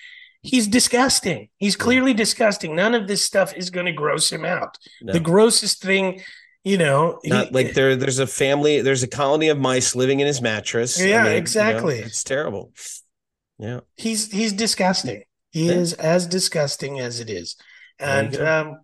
he's 0.42 0.66
disgusting. 0.68 1.48
He's 1.56 1.76
clearly 1.76 2.12
disgusting. 2.12 2.76
None 2.76 2.94
of 2.94 3.09
this 3.09 3.24
stuff 3.24 3.54
is 3.56 3.70
going 3.70 3.87
to 3.87 3.92
gross 3.92 4.30
him 4.30 4.44
out. 4.44 4.76
no. 5.00 5.14
The 5.14 5.20
grossest 5.20 5.80
thing, 5.83 6.20
you 6.64 6.76
know, 6.76 7.20
he- 7.22 7.30
like 7.33 7.72
there. 7.72 7.96
There's 7.96 8.18
a 8.18 8.26
family. 8.26 8.83
There's 8.83 9.02
a 9.02 9.09
colony 9.09 9.48
of 9.48 9.59
mice 9.59 9.94
living 9.96 10.20
in 10.20 10.26
his 10.26 10.42
mattress. 10.42 11.00
Yeah, 11.00 11.24
you 11.24 11.30
know, 11.30 11.37
exactly. 11.37 12.00
it's 12.00 12.22
terrible. 12.22 12.72
Yeah. 13.61 13.81
he's 13.96 14.33
he's 14.33 14.53
disgusting. 14.53 15.23
He 15.51 15.66
Yeah. 15.66 15.75
is 15.75 15.92
as 15.94 16.27
disgusting 16.27 16.99
as 17.01 17.20
it 17.20 17.29
is, 17.29 17.57
and 17.99 18.35
um, 18.37 18.81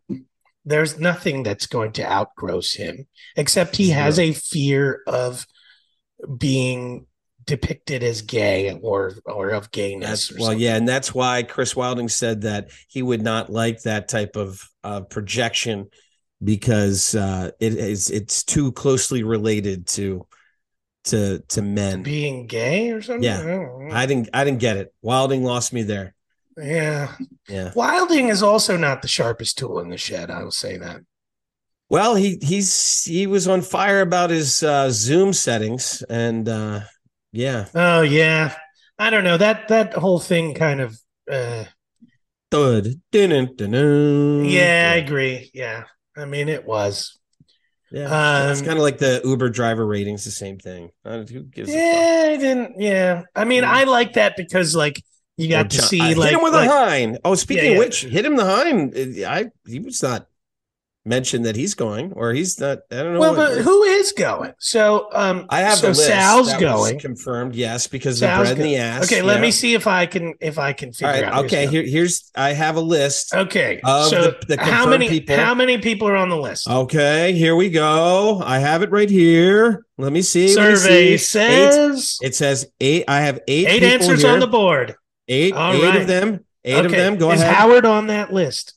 there's 0.65 0.99
nothing 0.99 1.43
that's 1.43 1.67
going 1.67 1.93
to 1.93 2.03
outgross 2.03 2.77
him 2.77 3.07
except 3.37 3.77
he 3.77 3.91
has 3.91 4.19
a 4.19 4.33
fear 4.33 5.01
of 5.07 5.47
being 6.39 7.07
depicted 7.45 8.03
as 8.03 8.23
gay 8.23 8.79
or 8.83 9.15
or 9.25 9.51
of 9.51 9.71
gayness. 9.71 10.31
Or 10.31 10.35
well, 10.35 10.45
something. 10.47 10.61
yeah, 10.61 10.77
and 10.77 10.89
that's 10.89 11.15
why 11.15 11.43
Chris 11.45 11.75
Wilding 11.77 12.09
said 12.09 12.43
that 12.43 12.71
he 12.89 13.03
would 13.03 13.23
not 13.23 13.51
like 13.51 13.83
that 13.83 14.09
type 14.09 14.37
of 14.37 14.61
uh, 14.85 15.03
projection 15.03 15.89
because 16.43 17.15
uh, 17.15 17.51
it 17.61 17.75
is 17.75 18.11
it's 18.11 18.45
too 18.45 18.73
closely 18.73 19.23
related 19.23 19.87
to 19.87 20.27
to 21.07 21.41
to 21.49 21.63
men. 21.63 22.03
being 22.03 22.47
gay 22.47 22.91
or 22.91 23.03
something. 23.03 23.23
Yeah. 23.25 23.69
I. 23.91 24.03
I 24.03 24.07
didn't 24.07 24.29
I 24.33 24.45
didn't 24.45 24.61
get 24.61 24.77
it. 24.77 24.95
Wilding 25.03 25.45
lost 25.45 25.73
me 25.73 25.83
there. 25.83 26.15
yeah. 26.57 27.15
Yeah. 27.49 27.73
Wilding 27.75 28.29
is 28.29 28.43
also 28.43 28.77
not 28.77 29.03
the 29.03 29.09
sharpest 29.09 29.59
tool 29.59 29.81
in 29.81 29.89
the 29.89 29.99
shed. 29.99 30.31
I 30.31 30.43
will 30.43 30.51
say 30.51 30.77
that. 30.79 31.01
Well, 31.89 32.17
he 32.17 32.39
he's 32.43 33.05
he 33.05 33.27
was 33.27 33.47
on 33.47 33.63
fire 33.63 34.01
about 34.01 34.31
his 34.31 34.63
uh, 34.63 34.91
Zoom 34.91 35.33
settings, 35.33 36.03
and 36.11 36.49
uh, 36.49 36.81
yeah, 37.33 37.67
Oh 37.75 38.03
yeah. 38.03 38.57
I 38.99 39.11
don't 39.11 39.25
know 39.25 39.37
that 39.37 39.69
that 39.69 39.95
whole 39.95 40.19
thing 40.19 40.55
kind 40.55 40.81
of. 40.81 40.99
Uh, 41.31 41.65
Thud. 42.51 42.89
Yeah, 43.13 44.93
I 44.95 44.97
agree. 44.97 45.51
Yeah, 45.53 45.85
I 46.17 46.25
mean 46.25 46.49
it 46.49 46.65
was. 46.67 47.19
Yeah. 47.91 48.51
it's 48.51 48.61
Um, 48.61 48.67
kind 48.67 48.79
of 48.79 48.83
like 48.83 48.99
the 48.99 49.21
Uber 49.25 49.49
driver 49.51 49.87
ratings, 49.87 50.25
the 50.25 50.31
same 50.31 50.59
thing. 50.59 50.91
Uh, 51.05 51.25
Who 51.25 51.43
gives? 51.43 51.71
Yeah, 51.73 52.31
I 52.33 52.37
didn't. 52.37 52.81
Yeah, 52.81 53.23
I 53.35 53.45
mean, 53.45 53.63
Yeah. 53.63 53.73
I 53.73 53.85
like 53.85 54.15
that 54.15 54.37
because 54.37 54.75
like 54.77 55.03
you 55.37 55.49
got 55.49 55.67
Or 55.67 55.69
to 55.69 55.77
John- 55.79 55.87
see 55.87 56.01
uh, 56.01 56.17
like, 56.17 56.31
hit 56.31 56.39
him 56.39 56.43
with 56.43 56.55
like- 56.55 56.69
a 56.69 56.73
hind. 56.73 57.19
Oh, 57.25 57.35
speaking 57.35 57.65
Yeah, 57.67 57.71
of 57.73 57.79
which, 57.79 58.05
hit 58.05 58.25
him 58.25 58.37
the 58.37 58.45
hind. 58.45 58.97
Uh, 58.97 59.29
I 59.29 59.47
he 59.67 59.81
was 59.81 60.03
not 60.03 60.27
mentioned 61.07 61.45
that 61.47 61.57
he's 61.57 61.75
going, 61.75 62.13
or 62.13 62.33
he's 62.33 62.59
not. 62.61 62.81
I 62.91 62.97
don't 62.97 63.15
know. 63.15 63.21
well, 63.21 63.35
what- 63.37 63.55
but 63.55 63.63
who 63.63 63.83
is 63.85 64.13
going? 64.13 64.53
So 64.59 65.09
um, 65.13 65.47
I 65.49 65.61
have 65.61 65.79
so. 65.79 65.93
Sal's 65.93 66.51
That 66.51 66.61
going. 66.61 66.99
confirmed. 66.99 67.55
Yes, 67.55 67.87
because 67.87 68.19
Sal's 68.19 68.49
the 68.49 68.55
bread 68.55 68.59
in 68.59 68.73
the 68.73 68.77
ass. 68.77 69.05
Okay, 69.05 69.23
let 69.23 69.37
yeah. 69.37 69.43
me 69.43 69.51
see 69.51 69.75
if 69.75 69.87
I 69.87 70.07
can 70.07 70.35
if 70.41 70.59
I 70.59 70.73
can 70.73 70.93
figure 70.93 71.09
right. 71.09 71.25
out. 71.25 71.45
Okay. 71.47 71.67
Here, 71.69 71.83
here's. 71.85 72.31
I 72.35 72.53
have 72.53 72.77
a 72.77 72.81
list. 72.81 73.35
Okay, 73.35 73.81
so 73.85 74.11
the- 74.11 74.57
the 74.57 74.63
how 74.63 74.87
many 74.87 75.09
people. 75.09 75.37
how 75.37 75.55
many 75.55 75.79
people 75.79 76.09
are 76.09 76.17
on 76.17 76.29
the 76.29 76.37
list? 76.37 76.69
Okay, 76.69 77.33
here 77.33 77.57
we 77.57 77.71
go. 77.71 78.43
I 78.45 78.59
have 78.59 78.83
it 78.83 78.91
right 78.91 79.09
here. 79.11 79.87
Let 79.99 80.13
me 80.13 80.23
see. 80.23 80.55
let 80.55 80.71
me 80.71 80.77
Survey 80.77 80.89
see. 80.89 81.13
Eight. 81.15 81.19
says 81.19 82.19
It 82.23 82.35
says 82.35 82.67
eight. 82.81 83.05
I 83.09 83.21
have 83.21 83.41
eight. 83.49 83.67
eight 83.69 83.83
answers 83.83 84.23
here. 84.23 84.33
on 84.33 84.41
the 84.41 84.47
board. 84.47 84.97
Eight. 85.29 85.55
All 85.55 85.73
eight 85.73 85.83
right. 85.83 86.01
of 86.03 86.07
them. 86.07 86.45
Eight 86.65 86.85
of 86.85 86.91
them. 86.91 87.17
Go 87.17 87.31
is 87.31 87.41
ahead. 87.41 87.55
Howard 87.55 87.87
on 87.87 88.09
that 88.09 88.33
list? 88.33 88.76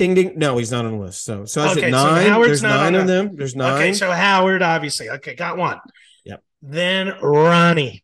Ding 0.00 0.14
ding. 0.14 0.32
No, 0.36 0.56
he's 0.56 0.72
not 0.72 0.86
on 0.86 0.92
the 0.92 1.04
list. 1.04 1.22
So 1.24 1.44
so 1.44 1.60
I 1.60 1.72
Okay, 1.72 1.82
so 1.82 1.88
nine. 1.90 2.26
Howard's 2.26 2.48
There's 2.48 2.62
nine 2.62 2.94
on 2.94 3.02
of 3.02 3.06
them. 3.06 3.36
There's 3.36 3.54
nine. 3.54 3.74
Okay, 3.74 3.92
so 3.92 4.10
Howard 4.10 4.62
obviously. 4.62 5.10
Okay, 5.10 5.34
got 5.34 5.58
one. 5.58 5.78
Yep. 6.24 6.42
Then 6.62 7.14
Ronnie, 7.22 8.02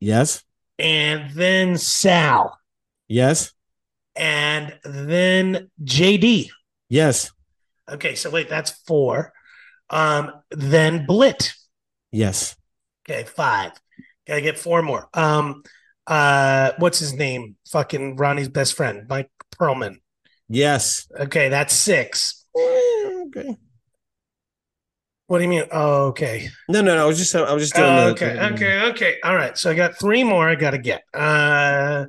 yes. 0.00 0.42
and 0.78 1.30
then 1.30 1.78
Sal, 1.78 2.58
Yes. 3.06 3.52
and 4.16 4.76
then 4.84 5.70
JD. 5.82 6.50
Yes. 6.88 7.30
Okay, 7.88 8.14
so 8.16 8.28
wait, 8.30 8.48
that's 8.48 8.72
four. 8.86 9.32
Um, 9.90 10.32
then 10.50 11.06
Blit. 11.06 11.52
Yes. 12.10 12.56
Okay, 13.08 13.22
five. 13.24 13.72
Gotta 14.26 14.40
get 14.42 14.58
four 14.58 14.82
more. 14.82 15.08
Um, 15.14 15.62
uh, 16.06 16.72
what's 16.78 16.98
his 16.98 17.14
name? 17.14 17.56
Fucking 17.70 18.16
Ronnie's 18.16 18.48
best 18.48 18.74
friend, 18.74 19.06
Mike 19.08 19.30
Perlman. 19.58 20.00
Yes. 20.48 21.06
Okay, 21.18 21.48
that's 21.48 21.74
six. 21.74 22.44
Eh, 22.56 23.22
Okay. 23.28 23.56
What 25.26 25.38
do 25.38 25.44
you 25.44 25.50
mean? 25.50 25.64
Oh, 25.70 26.06
okay. 26.06 26.48
No, 26.70 26.80
no, 26.80 26.94
no. 26.96 27.02
I 27.04 27.06
was 27.06 27.18
just 27.18 27.34
I 27.34 27.52
was 27.52 27.62
just 27.64 27.74
doing 27.74 27.86
Oh, 27.86 28.08
okay, 28.10 28.32
the- 28.32 28.54
okay, 28.54 28.80
okay. 28.90 29.16
All 29.22 29.36
right. 29.36 29.58
So 29.58 29.70
I 29.70 29.74
got 29.74 29.98
three 29.98 30.24
more 30.24 30.48
I 30.48 30.54
gotta 30.54 30.78
get. 30.78 31.02
Uh 31.12 32.06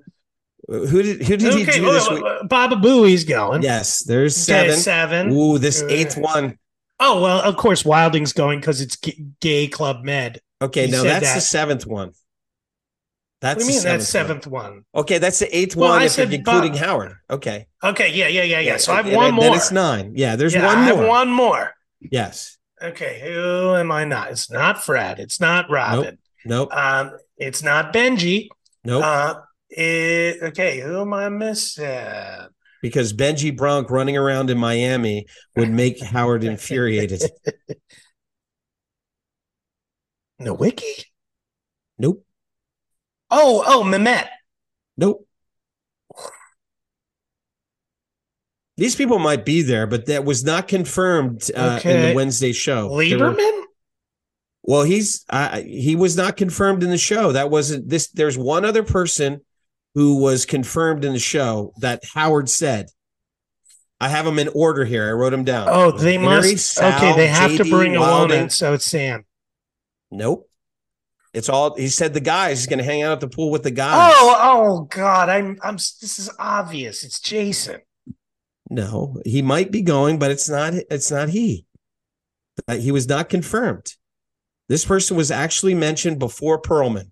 Who 0.69 1.01
did 1.03 1.23
who 1.27 1.35
did 1.35 1.53
he 1.53 1.63
okay, 1.63 1.79
do 1.79 1.91
this 1.91 2.07
well, 2.07 2.15
week? 2.15 2.23
uh, 2.25 2.47
Baba 2.47 2.77
Booey's 2.77 3.25
going. 3.25 3.61
Yes, 3.61 4.03
there's 4.05 4.35
Okay, 4.49 4.69
seven. 4.69 4.77
seven. 4.79 5.31
Ooh, 5.33 5.57
this 5.57 5.81
eighth 5.89 6.15
one. 6.17 6.57
Oh 7.01 7.21
well, 7.21 7.41
of 7.41 7.57
course 7.57 7.83
Wilding's 7.83 8.31
going 8.31 8.61
because 8.61 8.79
it's 8.79 8.95
G- 8.97 9.25
Gay 9.41 9.67
Club 9.67 10.03
Med. 10.05 10.39
Okay, 10.61 10.85
he 10.85 10.91
now 10.91 11.01
said 11.03 11.21
that's 11.21 11.33
the 11.33 11.41
seventh 11.41 11.85
one. 11.85 12.11
That's 13.41 13.63
What 13.63 13.69
do 13.69 13.73
you 13.73 13.79
mean 13.79 13.83
that's 13.83 14.07
seventh 14.07 14.43
seventh 14.43 14.47
one? 14.47 14.71
one. 14.71 14.85
Okay, 15.03 15.17
that's 15.17 15.39
the 15.39 15.55
eighth 15.57 15.75
Well, 15.75 15.91
one 15.91 16.01
if 16.01 16.19
including 16.19 16.73
Bob- 16.73 16.81
Howard. 16.81 17.13
Okay. 17.29 17.67
Okay, 17.83 18.13
yeah, 18.13 18.27
yeah, 18.27 18.43
yeah, 18.43 18.59
yeah. 18.59 18.77
So 18.77 18.91
I 18.91 18.97
have 18.97 19.05
and 19.07 19.15
one 19.15 19.33
more. 19.33 19.43
Then 19.45 19.53
it's 19.53 19.71
nine. 19.71 20.11
Yeah, 20.15 20.35
there's 20.35 20.53
Yeah, 20.53 20.65
one 20.65 20.77
I 20.77 20.89
more. 20.91 20.97
have 20.99 21.07
one 21.07 21.31
more. 21.31 21.73
Yes. 22.01 22.57
Okay, 22.81 23.21
who 23.23 23.75
am 23.75 23.91
I 23.91 24.03
not? 24.03 24.31
It's 24.31 24.51
not 24.51 24.83
Fred. 24.83 25.19
It's 25.19 25.39
not 25.39 25.69
Robin. 25.69 26.17
Nope. 26.45 26.73
Um, 26.73 27.11
it's 27.37 27.63
not 27.63 27.93
Benji. 27.93 28.49
Nope. 28.83 29.03
Uh, 29.05 29.35
it, 29.69 30.41
okay, 30.43 30.79
who 30.81 31.01
am 31.01 31.13
I 31.13 31.29
missing? 31.29 32.47
because 32.81 33.11
Benji 33.13 33.55
Bronk 33.55 33.89
running 33.89 34.15
around 34.15 34.49
in 34.49 34.57
Miami 34.57 35.25
would 35.57 35.69
make 35.69 36.01
Howard 36.13 36.45
infuriated. 36.45 37.21
Nowicki? 40.41 41.03
Nope. 41.97 42.25
Oh, 43.31 43.63
oh, 43.65 43.83
Mehmet. 43.83 44.27
Nope. 44.97 45.25
These 48.77 48.95
people 48.95 49.19
might 49.19 49.45
be 49.45 49.61
there, 49.61 49.87
but 49.87 50.05
that 50.05 50.23
was 50.23 50.43
not 50.43 50.67
confirmed 50.67 51.49
uh, 51.55 51.79
in 51.83 52.09
the 52.09 52.15
Wednesday 52.15 52.53
show. 52.53 52.87
Were- 52.87 53.03
Lieberman? 53.03 53.63
Well, 54.63 54.83
he's 54.83 55.25
uh, 55.29 55.61
he 55.61 55.95
was 55.95 56.15
not 56.15 56.37
confirmed 56.37 56.83
in 56.83 56.89
the 56.89 56.97
show. 56.97 57.31
That 57.31 57.49
wasn't 57.49 57.89
this. 57.89 58.07
There's 58.09 58.37
one 58.37 58.65
other 58.65 58.83
person 58.83 59.41
who 59.95 60.21
was 60.21 60.45
confirmed 60.45 61.03
in 61.03 61.13
the 61.13 61.19
show 61.19 61.73
that 61.79 62.03
Howard 62.13 62.49
said. 62.49 62.87
I 64.01 64.07
have 64.09 64.25
them 64.25 64.39
in 64.39 64.47
order 64.49 64.85
here. 64.85 65.09
I 65.09 65.11
wrote 65.11 65.31
them 65.31 65.43
down. 65.43 65.67
Oh, 65.69 65.91
they 65.91 66.17
must. 66.17 66.57
Sal, 66.57 66.95
okay, 66.95 67.15
they 67.15 67.27
have 67.27 67.57
to 67.57 67.65
bring 67.65 67.95
a 67.95 67.99
Wilding. 67.99 68.37
woman, 68.37 68.49
so 68.49 68.73
it's 68.73 68.85
Sam. 68.85 69.25
Nope. 70.11 70.48
It's 71.33 71.49
all 71.49 71.75
he 71.75 71.87
said. 71.89 72.13
The 72.13 72.19
guys 72.21 72.59
he's 72.59 72.67
going 72.67 72.79
to 72.79 72.85
hang 72.85 73.03
out 73.03 73.11
at 73.13 73.19
the 73.19 73.27
pool 73.27 73.51
with 73.51 73.63
the 73.63 73.71
guys. 73.71 74.13
Oh, 74.15 74.37
oh 74.41 74.81
God! 74.85 75.29
I'm, 75.29 75.57
I'm. 75.61 75.75
This 75.75 76.17
is 76.19 76.29
obvious. 76.39 77.03
It's 77.03 77.19
Jason. 77.19 77.81
no, 78.69 79.21
he 79.25 79.41
might 79.41 79.71
be 79.71 79.81
going, 79.81 80.17
but 80.19 80.31
it's 80.31 80.49
not. 80.49 80.73
It's 80.89 81.11
not 81.11 81.29
he. 81.29 81.65
Uh, 82.67 82.75
He 82.77 82.91
was 82.91 83.07
not 83.07 83.29
confirmed. 83.29 83.93
This 84.69 84.85
person 84.85 85.17
was 85.17 85.31
actually 85.31 85.75
mentioned 85.75 86.19
before 86.19 86.61
Perlman. 86.61 87.11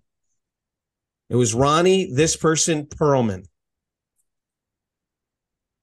It 1.30 1.36
was 1.36 1.54
Ronnie. 1.54 2.10
This 2.12 2.36
person 2.36 2.86
Perlman. 2.86 3.44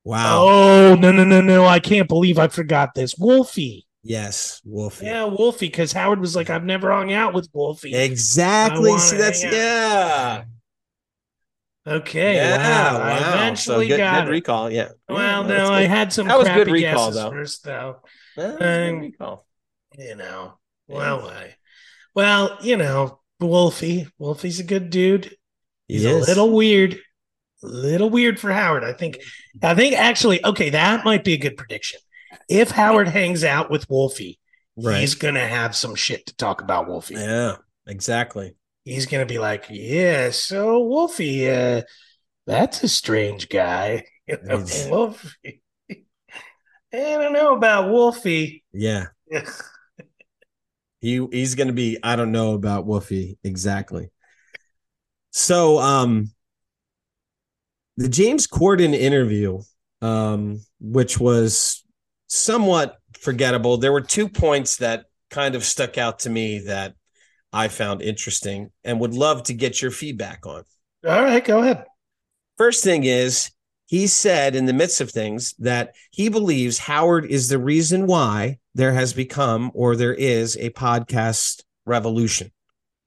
Wow. 0.03 0.45
Oh 0.47 0.95
no, 0.99 1.11
no, 1.11 1.23
no, 1.23 1.41
no! 1.41 1.65
I 1.65 1.79
can't 1.79 2.07
believe 2.07 2.37
I 2.37 2.47
forgot 2.47 2.93
this. 2.95 3.15
Wolfie. 3.17 3.87
Yes, 4.07 4.61
Wolfie. 4.63 5.07
Yeah, 5.07 5.23
Wolfie. 5.25 5.65
Because 5.67 5.91
Howard 5.91 6.19
was 6.19 6.35
like, 6.35 6.51
I've 6.51 6.63
never 6.63 6.91
hung 6.91 7.11
out 7.11 7.33
with 7.33 7.49
Wolfie. 7.53 7.95
Exactly. 7.95 8.95
See, 8.99 9.17
that's 9.17 9.43
yeah. 9.43 10.43
Okay. 11.87 12.35
yeah. 12.35 12.93
wow. 12.93 13.01
I 13.01 13.17
eventually 13.33 13.85
so 13.85 13.89
good, 13.89 13.97
got 13.97 14.25
good 14.25 14.31
recall. 14.31 14.71
Yeah. 14.71 14.89
Well, 15.09 15.41
Yeah, 15.43 15.57
no, 15.57 15.71
I 15.71 15.81
good. 15.81 15.89
had 15.89 16.13
some 16.13 16.27
That 16.27 16.37
was 16.37 16.47
good 16.49 16.67
recall, 16.67 17.07
guesses 17.09 17.15
though. 17.23 17.31
first, 17.31 17.63
though. 17.63 17.95
That 18.37 18.47
was 18.47 18.57
good 18.59 18.89
Um, 18.93 18.99
recall. 19.01 19.45
You 19.97 20.15
know, 20.15 20.53
Yeah. 20.87 20.95
well, 20.97 21.27
I, 21.29 21.55
well, 22.13 22.57
you 22.61 22.77
know, 22.77 23.21
Wolfie. 23.39 24.07
Wolfie's 24.19 24.59
a 24.59 24.63
good 24.63 24.89
dude. 24.91 25.35
He's 25.87 26.03
He 26.03 26.09
a 26.11 26.15
little 26.17 26.51
weird, 26.51 26.93
A 27.63 27.67
little 27.67 28.09
weird 28.09 28.39
for 28.39 28.51
Howard. 28.51 28.83
I 28.83 28.93
think. 28.93 29.17
I 29.63 29.73
think 29.73 29.95
actually, 29.95 30.43
okay, 30.45 30.69
that 30.71 31.05
might 31.05 31.23
be 31.23 31.33
a 31.33 31.37
good 31.37 31.57
prediction. 31.57 31.99
If 32.47 32.71
Howard 32.71 33.07
hangs 33.07 33.43
out 33.43 33.69
with 33.69 33.89
Wolfie, 33.89 34.39
Right. 34.77 34.99
he's 34.99 35.15
gonna 35.15 35.47
have 35.47 35.75
some 35.75 35.95
shit 35.95 36.25
to 36.27 36.35
talk 36.35 36.61
about 36.61 36.87
Wolfie. 36.87 37.15
yeah, 37.15 37.55
exactly. 37.87 38.55
He's 38.83 39.05
gonna 39.05 39.25
be 39.25 39.39
like, 39.39 39.65
"Yeah, 39.69 40.29
so 40.31 40.83
Wolfie, 40.83 41.49
uh, 41.49 41.81
that's 42.45 42.83
a 42.83 42.87
strange 42.89 43.49
guy." 43.49 44.05
You 44.27 44.37
know, 44.43 44.57
Yes. 44.57 44.89
Wolfie. 44.89 45.61
I 45.89 46.03
don't 46.93 47.33
know 47.33 47.55
about 47.55 47.89
Wolfie. 47.91 48.63
Yeah. 48.73 49.07
He 51.01 51.23
he's 51.31 51.53
gonna 51.55 51.73
be, 51.73 51.99
I 52.01 52.15
don't 52.15 52.31
know 52.31 52.53
about 52.55 52.87
Wolfie 52.87 53.37
exactly. 53.43 54.09
So 55.31 55.77
um 55.77 56.31
the 57.97 58.09
James 58.09 58.47
Corden 58.47 58.93
interview, 58.95 59.61
um, 60.01 60.61
which 60.79 61.19
was 61.19 61.84
somewhat 62.27 62.97
forgettable. 63.19 63.77
There 63.77 63.91
were 63.91 64.01
two 64.01 64.29
points 64.29 64.77
that 64.77 65.05
kind 65.29 65.55
of 65.55 65.63
stuck 65.63 65.97
out 65.97 66.19
to 66.19 66.29
me 66.29 66.59
that 66.59 66.95
I 67.51 67.67
found 67.67 68.01
interesting 68.01 68.71
and 68.83 68.99
would 68.99 69.13
love 69.13 69.43
to 69.43 69.53
get 69.53 69.81
your 69.81 69.91
feedback 69.91 70.45
on. 70.45 70.63
All 71.07 71.23
right, 71.23 71.43
go 71.43 71.59
ahead. 71.59 71.85
First 72.57 72.83
thing 72.83 73.03
is, 73.03 73.51
he 73.87 74.07
said 74.07 74.55
in 74.55 74.65
the 74.65 74.73
midst 74.73 75.01
of 75.01 75.11
things 75.11 75.53
that 75.59 75.93
he 76.11 76.29
believes 76.29 76.79
Howard 76.79 77.25
is 77.25 77.49
the 77.49 77.59
reason 77.59 78.07
why 78.07 78.57
there 78.73 78.93
has 78.93 79.13
become 79.13 79.71
or 79.73 79.95
there 79.95 80.13
is 80.13 80.57
a 80.57 80.71
podcast 80.71 81.63
revolution. 81.85 82.51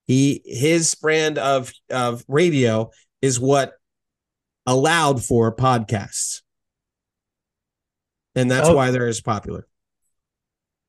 He 0.07 0.41
his 0.45 0.95
brand 0.95 1.37
of 1.37 1.73
of 1.91 2.25
radio 2.29 2.91
is 3.21 3.41
what 3.41 3.73
allowed 4.67 5.25
for 5.25 5.55
podcasts. 5.55 6.43
And 8.39 8.51
that's 8.51 8.69
Oh. 8.69 8.75
why 8.77 8.91
they're 8.91 9.09
as 9.09 9.21
popular. 9.21 9.67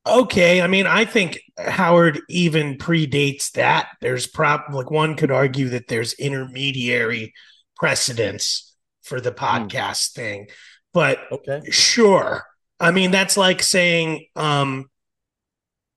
Okay, 0.06 0.62
I 0.62 0.66
mean, 0.66 0.86
I 0.86 1.04
think 1.04 1.40
Howard 1.58 2.20
even 2.30 2.78
predates 2.78 3.52
that. 3.52 3.88
There's 4.00 4.26
prob 4.26 4.62
like 4.72 4.90
one 4.90 5.14
could 5.14 5.30
argue 5.30 5.68
that 5.70 5.88
there's 5.88 6.14
intermediary 6.14 7.34
precedence 7.76 8.74
for 9.02 9.20
the 9.20 9.32
podcast 9.32 10.12
thing, 10.12 10.48
but 10.94 11.18
Okay. 11.30 11.60
sure. 11.70 12.44
I 12.78 12.92
mean, 12.92 13.10
that's 13.10 13.36
like 13.36 13.62
saying, 13.62 14.26
um, 14.36 14.88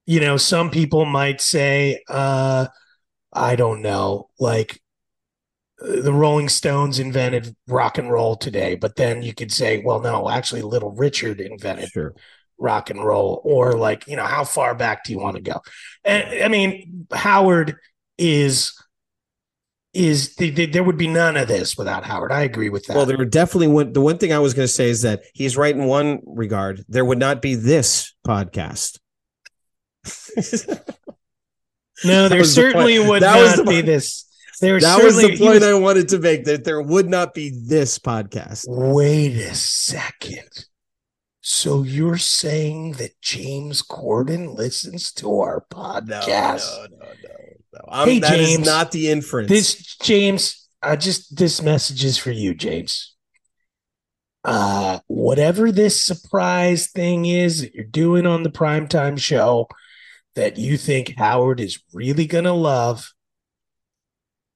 you 0.06 0.20
know, 0.20 0.36
some 0.36 0.70
people 0.70 1.06
might 1.06 1.40
say, 1.40 2.04
uh, 2.10 2.68
I 3.32 3.56
don't 3.56 3.82
know, 3.82 4.30
like 4.38 4.83
the 5.84 6.14
Rolling 6.14 6.48
Stones 6.50 6.98
invented 6.98 7.56
rock 7.68 7.98
and 7.98 8.10
roll 8.12 8.36
today, 8.38 8.76
but 8.76 8.96
then 8.96 9.22
you 9.22 9.34
could 9.34 9.52
say, 9.52 9.82
well, 9.84 10.00
no, 10.00 10.30
actually, 10.30 10.62
Little 10.62 10.92
Richard 10.92 11.42
invented 11.42 11.90
Sure. 11.90 12.14
rock 12.58 12.90
and 12.90 13.04
roll 13.04 13.42
or 13.44 13.74
like 13.74 14.08
you 14.08 14.16
know 14.16 14.24
how 14.26 14.44
far 14.46 14.74
back 14.74 15.04
do 15.04 15.12
you 15.12 15.20
want 15.20 15.36
to 15.36 15.42
go 15.42 15.60
and 16.06 16.44
i 16.44 16.48
mean 16.48 17.08
howard 17.12 17.76
is 18.18 18.74
is 19.94 20.36
th- 20.36 20.56
th- 20.56 20.72
there 20.72 20.84
would 20.84 20.98
be 20.98 21.08
none 21.08 21.36
of 21.36 21.48
this 21.48 21.76
without 21.78 22.06
howard 22.06 22.32
i 22.32 22.42
agree 22.42 22.70
with 22.70 22.86
that 22.86 22.96
Well, 22.96 23.06
there 23.08 23.18
definitely 23.26 23.68
one. 23.68 23.92
The 23.92 24.02
one 24.02 24.18
thing 24.18 24.32
I 24.32 24.40
was 24.40 24.54
going 24.54 24.68
to 24.68 24.74
say 24.74 24.90
is 24.90 25.02
that 25.02 25.24
he's 25.34 25.58
right 25.58 25.76
in 25.76 25.86
one 25.86 26.22
regard. 26.26 26.86
There 26.88 27.04
would 27.04 27.20
not 27.20 27.42
be 27.42 27.56
this 27.56 28.14
podcast. 28.26 29.00
no 32.06 32.30
there 32.30 32.40
was 32.40 32.56
the 32.56 32.62
certainly 32.62 33.00
would 33.00 33.22
That 33.24 33.58
not 33.58 33.66
the 33.66 33.70
be 33.70 33.82
this 33.82 34.26
there 34.60 34.80
that 34.80 35.04
was 35.04 35.18
the 35.18 35.38
point 35.38 35.56
was- 35.56 35.64
I 35.64 35.74
wanted 35.74 36.10
to 36.10 36.20
make. 36.20 36.46
That 36.46 36.64
there 36.64 36.82
would 36.82 37.10
not 37.10 37.34
be 37.34 37.50
this 37.50 38.00
podcast. 38.00 38.66
wait 38.68 39.36
a 39.36 39.56
second 39.56 40.66
so 41.46 41.84
you're 41.84 42.18
saying 42.18 42.94
that 42.94 43.20
james 43.22 43.84
corden 43.84 44.56
listens 44.56 45.12
to 45.12 45.40
our 45.42 45.66
podcast 45.70 46.66
no, 46.90 46.98
no, 47.00 47.06
no. 47.74 47.80
I'm, 47.90 48.08
Hey, 48.08 48.20
that 48.20 48.40
is 48.40 48.50
James, 48.50 48.66
not 48.66 48.92
the 48.92 49.10
inference. 49.10 49.50
This 49.50 49.96
James, 49.98 50.70
I 50.82 50.96
just 50.96 51.36
this 51.36 51.62
message 51.62 52.06
is 52.06 52.18
for 52.18 52.32
you, 52.32 52.54
James. 52.54 53.16
Uh, 54.46 55.00
whatever 55.08 55.72
this 55.72 56.00
surprise 56.00 56.92
thing 56.92 57.26
is 57.26 57.62
that 57.62 57.74
you're 57.74 57.86
doing 57.86 58.26
on 58.28 58.44
the 58.44 58.52
primetime 58.52 59.18
show 59.18 59.68
that 60.36 60.58
you 60.58 60.78
think 60.78 61.16
Howard 61.18 61.60
is 61.60 61.82
really 61.94 62.28
gonna 62.28 62.54
love, 62.54 63.13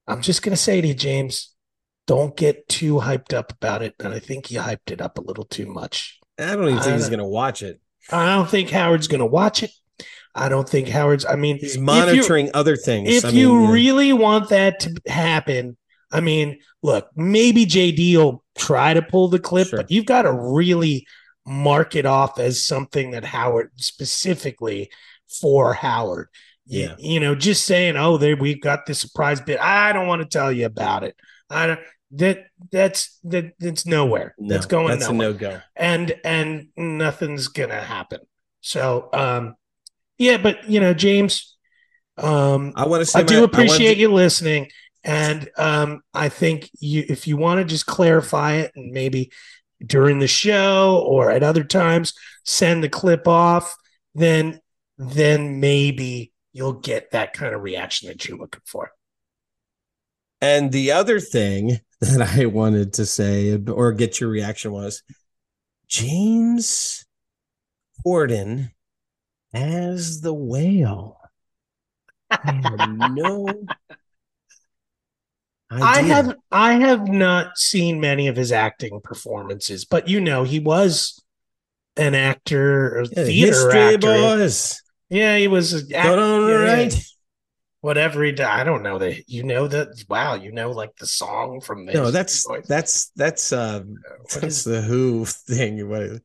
I'm 0.07 0.21
just 0.21 0.41
gonna 0.41 0.55
say 0.55 0.81
to 0.81 0.87
you, 0.87 0.93
James, 0.93 1.53
don't 2.07 2.35
get 2.37 2.67
too 2.69 2.95
hyped 2.95 3.33
up 3.33 3.51
about 3.51 3.81
it. 3.81 3.95
And 3.99 4.13
I 4.13 4.19
think 4.19 4.49
you 4.49 4.59
hyped 4.59 4.91
it 4.91 5.01
up 5.01 5.17
a 5.17 5.21
little 5.21 5.43
too 5.43 5.65
much. 5.65 6.19
I 6.39 6.55
don't 6.55 6.69
even 6.69 6.81
think 6.81 6.95
he's 6.95 7.09
going 7.09 7.19
to 7.19 7.25
watch 7.25 7.63
it. 7.63 7.81
I 8.11 8.27
don't 8.35 8.49
think 8.49 8.69
Howard's 8.69 9.07
gonna 9.07 9.25
watch 9.25 9.63
it. 9.63 9.71
I 10.33 10.49
don't 10.49 10.69
think 10.69 10.87
Howard's. 10.87 11.25
I 11.25 11.35
mean, 11.35 11.57
He's 11.57 11.77
monitoring 11.77 12.51
other 12.53 12.75
things. 12.77 13.09
if 13.09 13.25
I 13.25 13.29
you 13.29 13.53
mean, 13.53 13.69
really 13.71 14.13
want 14.13 14.49
that 14.49 14.79
to 14.81 14.95
happen, 15.07 15.75
I 16.11 16.21
mean, 16.21 16.59
look, 16.83 17.09
maybe 17.15 17.65
JD 17.65 18.15
will 18.17 18.43
try 18.57 18.93
to 18.93 19.01
pull 19.01 19.27
the 19.29 19.39
clip, 19.39 19.67
Sure. 19.69 19.79
but 19.79 19.91
you've 19.91 20.05
got 20.05 20.21
to 20.21 20.31
really 20.31 21.05
mark 21.45 21.95
it 21.95 22.05
off 22.05 22.39
as 22.39 22.63
something 22.63 23.11
that 23.11 23.25
Howard 23.25 23.71
specifically 23.77 24.89
for 25.41 25.73
Howard. 25.73 26.27
You- 26.67 26.81
Yeah. 26.81 26.95
You, 26.99 27.19
know, 27.19 27.33
just 27.35 27.65
saying, 27.65 27.95
oh, 27.97 28.17
there 28.17 28.35
we've 28.35 28.61
got 28.61 28.85
this 28.85 28.99
surprise 28.99 29.41
bit. 29.41 29.59
I 29.59 29.93
don't 29.93 30.07
want 30.07 30.21
to 30.21 30.27
tell 30.27 30.51
you 30.51 30.65
about 30.65 31.03
it. 31.03 31.15
I 31.49 31.67
don't 31.67 31.79
that 32.11 32.45
that's 32.71 33.19
that 33.25 33.51
that's 33.59 33.85
nowhere. 33.85 34.33
no, 34.37 34.53
that's 34.53 34.65
going 34.65 34.87
That's 34.99 35.09
nowhere 35.09 35.29
a 35.29 35.33
no 35.33 35.37
go. 35.37 35.61
and 35.75 36.15
and 36.23 36.67
nothing's 36.77 37.49
gonna 37.49 37.81
happen. 37.81 38.19
So 38.61 39.09
um 39.13 39.55
yeah, 40.17 40.37
but 40.37 40.69
you 40.69 40.79
know, 40.79 40.93
James, 40.93 41.55
um 42.17 42.73
I 42.75 42.87
want 42.87 43.01
to 43.01 43.05
say 43.05 43.19
I 43.19 43.23
do 43.23 43.39
my- 43.39 43.43
appreciate 43.45 43.87
want 43.89 43.97
you 43.97 44.13
listening. 44.13 44.69
And 45.03 45.49
um 45.57 46.01
I 46.13 46.29
think 46.29 46.69
you 46.79 47.03
if 47.09 47.27
you 47.27 47.35
want 47.37 47.59
to 47.59 47.65
just 47.65 47.85
clarify 47.85 48.53
it 48.53 48.71
and 48.75 48.91
maybe 48.91 49.31
during 49.85 50.19
the 50.19 50.27
show 50.27 51.03
or 51.05 51.29
at 51.29 51.43
other 51.43 51.63
times 51.63 52.13
send 52.45 52.83
the 52.83 52.89
clip 52.89 53.27
off, 53.27 53.75
then 54.15 54.59
then 54.97 55.59
maybe 55.59 56.31
you'll 56.57 56.73
get 56.73 57.11
that 57.11 57.33
kind 57.33 57.53
of 57.53 57.61
reaction 57.61 58.09
that 58.09 58.27
you're 58.27 58.37
looking 58.37 58.61
for. 58.65 58.91
And 60.41 60.71
the 60.71 60.91
other 60.91 61.19
thing 61.19 61.79
that 62.01 62.21
I 62.37 62.45
wanted 62.45 62.93
to 62.93 63.05
say 63.05 63.57
or 63.67 63.91
get 63.93 64.19
your 64.19 64.29
reaction 64.29 64.71
was 64.71 65.03
James 65.87 67.05
Corden 68.05 68.71
as 69.53 70.21
the 70.21 70.33
whale. 70.33 71.19
I 72.29 72.85
no 72.87 73.67
I 75.69 76.01
have 76.01 76.35
I 76.51 76.73
have 76.75 77.07
not 77.07 77.57
seen 77.57 77.99
many 77.99 78.27
of 78.27 78.35
his 78.35 78.51
acting 78.51 79.01
performances, 79.01 79.85
but 79.85 80.07
you 80.07 80.21
know 80.21 80.43
he 80.43 80.59
was 80.59 81.21
an 81.97 82.15
actor, 82.15 82.99
a 82.99 83.07
Yeah, 83.09 83.23
theater 83.25 83.71
actor. 83.71 84.07
boys. 84.07 84.81
Yeah, 85.09 85.37
he 85.37 85.47
was 85.47 85.91
act- 85.93 86.07
on 86.07 86.49
yeah. 86.49 86.55
right. 86.55 87.03
Whatever 87.81 88.23
he 88.23 88.31
did, 88.31 88.41
I 88.41 88.63
don't 88.63 88.83
know 88.83 88.97
that. 88.97 89.29
You 89.29 89.43
know 89.43 89.67
that? 89.67 90.03
Wow, 90.09 90.33
you 90.33 90.51
know 90.51 90.71
like 90.71 90.95
the 90.97 91.05
song 91.05 91.61
from 91.61 91.85
the 91.85 91.93
No, 91.93 92.11
that's 92.11 92.45
Boys? 92.45 92.65
that's 92.67 93.11
that's 93.15 93.53
um 93.53 93.95
What 94.19 94.41
that's 94.41 94.43
is 94.57 94.63
the 94.63 94.81
Who 94.81 95.25
thing. 95.25 95.87
What- 95.87 96.21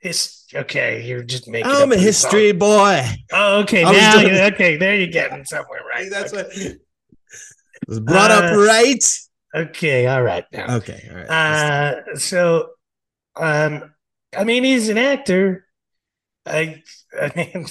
his. 0.00 0.44
Okay, 0.54 1.02
you're 1.06 1.22
just 1.22 1.48
making. 1.48 1.70
I'm 1.70 1.90
a 1.92 1.96
history 1.96 2.50
song. 2.50 2.58
boy. 2.58 3.02
Oh, 3.32 3.60
okay, 3.60 3.84
I 3.84 3.92
now 3.92 4.20
you 4.20 4.38
okay. 4.54 4.76
There 4.76 4.94
you're 4.96 5.06
getting 5.06 5.44
somewhere, 5.44 5.80
right? 5.88 6.10
That's 6.10 6.32
okay. 6.34 6.68
what 6.68 6.76
was 7.88 8.00
brought 8.00 8.30
up 8.30 8.52
Uh, 8.52 8.58
right. 8.58 9.04
Okay, 9.54 10.06
all 10.06 10.22
right 10.22 10.44
now. 10.52 10.76
Okay, 10.76 11.08
all 11.10 11.16
right. 11.16 11.26
Uh, 11.30 12.16
so, 12.16 12.70
um, 13.36 13.94
I 14.36 14.44
mean, 14.44 14.64
he's 14.64 14.88
an 14.88 14.98
actor. 14.98 15.64
I, 16.44 16.82
I 17.20 17.32
mean, 17.34 17.66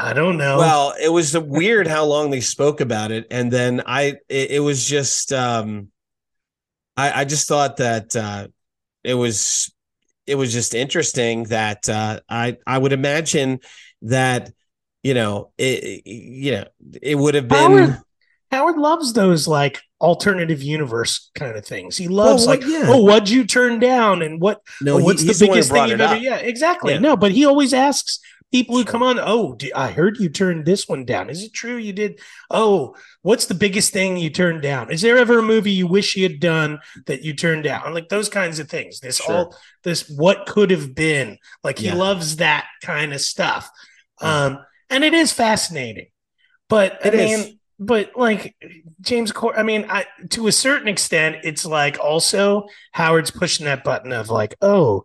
I 0.00 0.12
don't 0.12 0.36
know. 0.38 0.58
Well, 0.58 0.94
it 1.02 1.08
was 1.08 1.36
weird 1.36 1.88
how 1.88 2.04
long 2.04 2.30
they 2.30 2.40
spoke 2.40 2.80
about 2.80 3.10
it, 3.10 3.26
and 3.32 3.50
then 3.52 3.82
I 3.84 4.14
it, 4.28 4.52
it 4.52 4.60
was 4.62 4.86
just 4.86 5.32
um 5.32 5.88
I, 6.96 7.22
I 7.22 7.24
just 7.24 7.48
thought 7.48 7.78
that 7.78 8.14
uh 8.14 8.46
it 9.02 9.14
was 9.14 9.74
it 10.26 10.36
was 10.36 10.52
just 10.52 10.74
interesting 10.74 11.44
that 11.44 11.88
uh 11.88 12.20
I 12.28 12.58
I 12.64 12.78
would 12.78 12.92
imagine 12.92 13.58
that 14.02 14.52
you 15.02 15.14
know 15.14 15.50
it, 15.58 16.06
you 16.06 16.52
know 16.52 16.64
it 17.02 17.16
would 17.16 17.34
have 17.34 17.48
been 17.48 17.72
Howard, 17.72 17.98
Howard 18.52 18.76
loves 18.78 19.12
those 19.14 19.48
like 19.48 19.80
alternative 20.00 20.62
universe 20.62 21.30
kind 21.34 21.56
of 21.56 21.66
things. 21.66 21.96
He 21.96 22.06
loves 22.06 22.46
Well, 22.46 22.56
like, 22.56 22.64
yeah. 22.64 22.84
oh, 22.86 23.02
what'd 23.02 23.28
you 23.28 23.44
turn 23.44 23.80
down, 23.80 24.22
and 24.22 24.40
what? 24.40 24.60
no 24.80 24.94
oh, 24.94 24.98
he- 24.98 25.04
what's 25.04 25.22
he's 25.22 25.40
the 25.40 25.46
biggest 25.48 25.70
brought 25.70 25.88
thing 25.88 25.98
you've 25.98 26.00
ever? 26.00 26.14
up. 26.14 26.22
Yeah, 26.22 26.36
exactly. 26.36 26.92
Yeah. 26.92 27.00
No, 27.00 27.16
but 27.16 27.32
he 27.32 27.44
always 27.46 27.74
asks 27.74 28.20
people 28.52 28.76
who 28.76 28.84
come 28.84 29.02
on. 29.02 29.18
Oh, 29.18 29.56
i 29.74 29.90
heard 29.90 30.18
you 30.18 30.28
turned 30.28 30.64
this 30.64 30.88
one 30.88 31.04
down. 31.04 31.30
Is 31.30 31.42
it 31.42 31.52
true 31.52 31.76
you 31.76 31.92
did? 31.92 32.20
Oh, 32.50 32.96
what's 33.22 33.46
the 33.46 33.54
biggest 33.54 33.92
thing 33.92 34.16
you 34.16 34.30
turned 34.30 34.62
down? 34.62 34.90
Is 34.90 35.02
there 35.02 35.18
ever 35.18 35.38
a 35.38 35.42
movie 35.42 35.72
you 35.72 35.86
wish 35.86 36.16
you 36.16 36.22
had 36.22 36.40
done 36.40 36.78
that 37.06 37.22
you 37.22 37.34
turned 37.34 37.64
down? 37.64 37.94
Like 37.94 38.08
those 38.08 38.28
kinds 38.28 38.58
of 38.58 38.68
things. 38.68 39.00
This 39.00 39.16
Sure. 39.18 39.34
all 39.34 39.56
this 39.84 40.08
what 40.08 40.46
could 40.46 40.70
have 40.70 40.94
been. 40.94 41.38
Like 41.62 41.78
he 41.78 41.90
loves 41.90 42.36
that 42.36 42.66
kind 42.82 43.12
of 43.12 43.20
stuff. 43.20 43.70
Yeah. 44.22 44.44
Um, 44.44 44.58
and 44.90 45.04
it 45.04 45.14
is 45.14 45.32
fascinating. 45.32 46.06
But 46.68 47.04
I 47.04 47.08
It 47.08 47.14
is. 47.14 47.46
mean, 47.46 47.58
but 47.78 48.12
like 48.16 48.56
James 49.00 49.30
Cor 49.32 49.56
I 49.58 49.62
mean, 49.62 49.86
I 49.88 50.06
to 50.30 50.46
a 50.48 50.52
certain 50.52 50.88
extent, 50.88 51.36
it's 51.44 51.64
like 51.64 51.98
also 52.00 52.66
Howard's 52.92 53.30
pushing 53.30 53.66
that 53.66 53.84
button 53.84 54.12
of 54.12 54.30
like, 54.30 54.56
oh, 54.60 55.04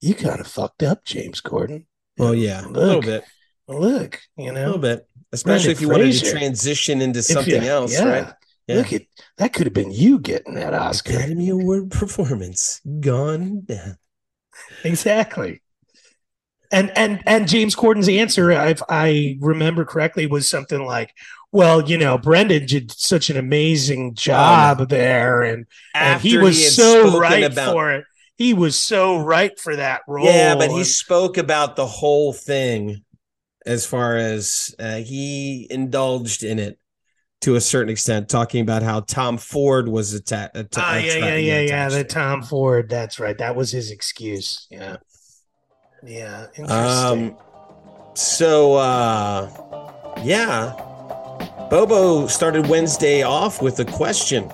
you 0.00 0.14
kind 0.14 0.40
of 0.40 0.46
fucked 0.46 0.82
up, 0.82 1.04
James 1.04 1.40
Corden. 1.40 1.86
Well, 2.16 2.34
yeah, 2.34 2.64
a 2.64 2.68
little 2.68 3.00
bit, 3.02 3.24
Look, 3.66 4.20
you 4.36 4.52
know, 4.52 4.60
a 4.60 4.66
little 4.66 4.78
bit, 4.78 5.08
especially 5.32 5.68
Brendan 5.68 5.72
if 5.72 5.80
you 5.80 5.88
wanted 5.88 6.12
to 6.12 6.30
transition 6.30 7.00
into 7.00 7.22
something 7.22 7.62
you- 7.62 7.68
else, 7.68 7.92
yeah. 7.92 8.04
right? 8.04 8.32
Yeah. 8.66 8.76
Look 8.76 8.92
at 8.94 9.02
that 9.36 9.52
could 9.52 9.66
have 9.66 9.74
been 9.74 9.90
you 9.90 10.18
getting 10.18 10.54
that 10.54 10.72
Oscar. 10.72 11.12
Academy 11.18 11.50
Award 11.50 11.90
performance 11.90 12.80
gone 13.00 13.62
down. 13.66 13.98
Exactly. 14.84 15.60
And 16.72 16.90
and 16.96 17.22
and 17.26 17.46
James 17.46 17.74
Corden's 17.74 18.08
answer, 18.08 18.50
if 18.50 18.82
I 18.88 19.36
remember 19.40 19.84
correctly, 19.84 20.26
was 20.26 20.48
something 20.48 20.84
like, 20.84 21.12
"Well, 21.52 21.88
you 21.88 21.98
know, 21.98 22.16
Brendan 22.16 22.66
did 22.66 22.90
such 22.90 23.28
an 23.28 23.36
amazing 23.36 24.10
oh, 24.12 24.14
job 24.14 24.88
there, 24.88 25.42
and 25.42 25.66
and 25.94 26.20
he 26.20 26.38
was 26.38 26.62
had 26.62 26.72
so 26.72 27.18
right 27.18 27.44
about- 27.44 27.72
for 27.72 27.92
it. 27.92 28.04
He 28.36 28.52
was 28.54 28.78
so 28.78 29.16
right 29.18 29.58
for 29.58 29.76
that 29.76 30.02
role." 30.08 30.26
Yeah, 30.26 30.54
but 30.56 30.70
he 30.70 30.84
spoke 30.84 31.36
about 31.38 31.76
the 31.76 31.86
whole 31.86 32.32
thing 32.32 33.04
as 33.66 33.86
far 33.86 34.16
as 34.16 34.74
uh, 34.78 34.96
he 34.96 35.66
indulged 35.70 36.42
in 36.42 36.58
it 36.58 36.78
to 37.40 37.56
a 37.56 37.60
certain 37.60 37.90
extent, 37.90 38.28
talking 38.28 38.62
about 38.62 38.82
how 38.82 39.00
Tom 39.00 39.36
Ford 39.36 39.86
was 39.88 40.14
atta- 40.14 40.50
atta- 40.54 40.68
Ah, 40.80 40.96
yeah, 40.96 41.16
yeah, 41.16 41.36
yeah, 41.36 41.60
yeah. 41.60 41.88
The 41.90 42.02
Tom 42.04 42.42
Ford. 42.42 42.88
That's 42.88 43.20
right. 43.20 43.36
That 43.36 43.54
was 43.54 43.70
his 43.70 43.90
excuse. 43.90 44.66
Yeah, 44.70 44.96
yeah. 46.02 46.46
Interesting. 46.56 47.36
Um, 47.36 47.36
so 48.14 48.74
uh, 48.76 49.50
yeah, 50.24 50.72
Bobo 51.70 52.26
started 52.28 52.66
Wednesday 52.68 53.22
off 53.22 53.60
with 53.60 53.78
a 53.80 53.84
question. 53.84 54.50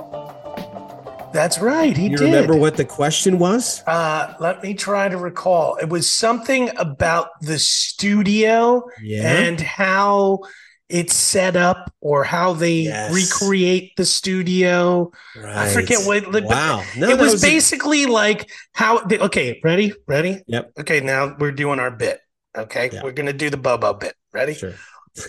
That's 1.33 1.59
right. 1.61 1.97
He 1.97 2.09
did. 2.09 2.13
you 2.13 2.17
did. 2.19 2.25
remember 2.27 2.57
what 2.57 2.77
the 2.77 2.85
question 2.85 3.39
was? 3.39 3.83
Uh, 3.87 4.35
let 4.41 4.63
me 4.63 4.75
try 4.75 5.09
to 5.09 5.17
recall. 5.17 5.77
It 5.77 5.89
was 5.89 6.11
something 6.11 6.71
about 6.77 7.29
the 7.41 7.59
studio 7.59 8.83
Yeah, 9.03 9.31
and 9.31 9.61
how 9.61 10.41
it's 10.89 11.15
set 11.15 11.55
up 11.55 11.93
or 12.01 12.25
how 12.25 12.53
they 12.53 12.81
Yes. 12.83 13.15
recreate 13.15 13.93
the 13.97 14.05
studio. 14.05 15.13
I 15.45 15.69
forget 15.71 16.05
what. 16.05 16.27
Wow, 16.45 16.83
no, 16.97 17.09
it 17.11 17.19
was, 17.19 17.43
a- 17.43 17.47
basically 17.47 18.07
like 18.07 18.51
how. 18.73 18.99
they- 19.05 19.19
Okay, 19.19 19.61
ready? 19.63 19.93
Ready? 20.09 20.43
Yep. 20.49 20.73
Okay, 20.81 21.01
now 21.01 21.37
we're 21.39 21.53
doing 21.53 21.79
our 21.79 21.91
bit. 21.93 22.19
Okay, 22.57 22.91
Yeah. 22.93 23.03
we're 23.05 23.13
gonna 23.13 23.33
do 23.33 23.51
the 23.51 23.57
Bobo 23.57 23.93
bit. 23.95 24.15
Ready? 24.33 24.55
Sure. 24.55 24.75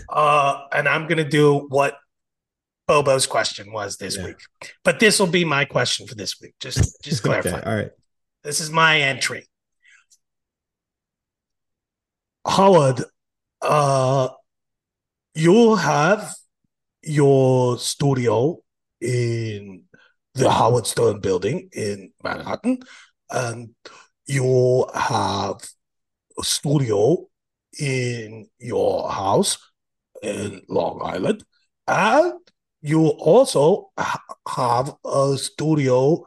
Uh, 0.09 0.61
and 0.71 0.87
I'm 0.87 1.07
gonna 1.07 1.27
do 1.29 1.67
what 1.69 1.95
Bobo's 2.87 3.25
question 3.25 3.71
was 3.71 3.97
this 3.97 4.17
Yeah. 4.17 4.25
week. 4.25 4.37
But 4.83 4.99
this 4.99 5.19
will 5.19 5.27
be 5.27 5.45
my 5.45 5.65
question 5.65 6.07
for 6.07 6.15
this 6.15 6.39
week. 6.41 6.55
Just, 6.59 7.01
just 7.03 7.23
clarify. 7.23 7.59
Okay, 7.59 7.69
all 7.69 7.75
right. 7.75 7.91
This 8.43 8.59
is 8.59 8.69
my 8.69 8.99
entry. 9.01 9.47
Howard, 12.45 13.03
uh, 13.61 14.29
you 15.35 15.75
have 15.75 16.33
your 17.03 17.77
studio 17.77 18.59
in 18.99 19.83
the 20.33 20.49
Howard 20.49 20.87
Stern 20.87 21.19
building 21.19 21.69
in 21.73 22.11
Manhattan, 22.23 22.79
and 23.29 23.75
you 24.25 24.87
have 24.93 25.57
a 26.39 26.43
studio 26.43 27.27
in 27.79 28.47
your 28.59 29.11
house 29.11 29.57
in 30.23 30.61
Long 30.67 31.01
Island, 31.03 31.43
and 31.87 32.33
you 32.81 33.07
also 33.07 33.91
ha- 33.97 34.23
have 34.47 34.95
a 35.05 35.37
studio 35.37 36.25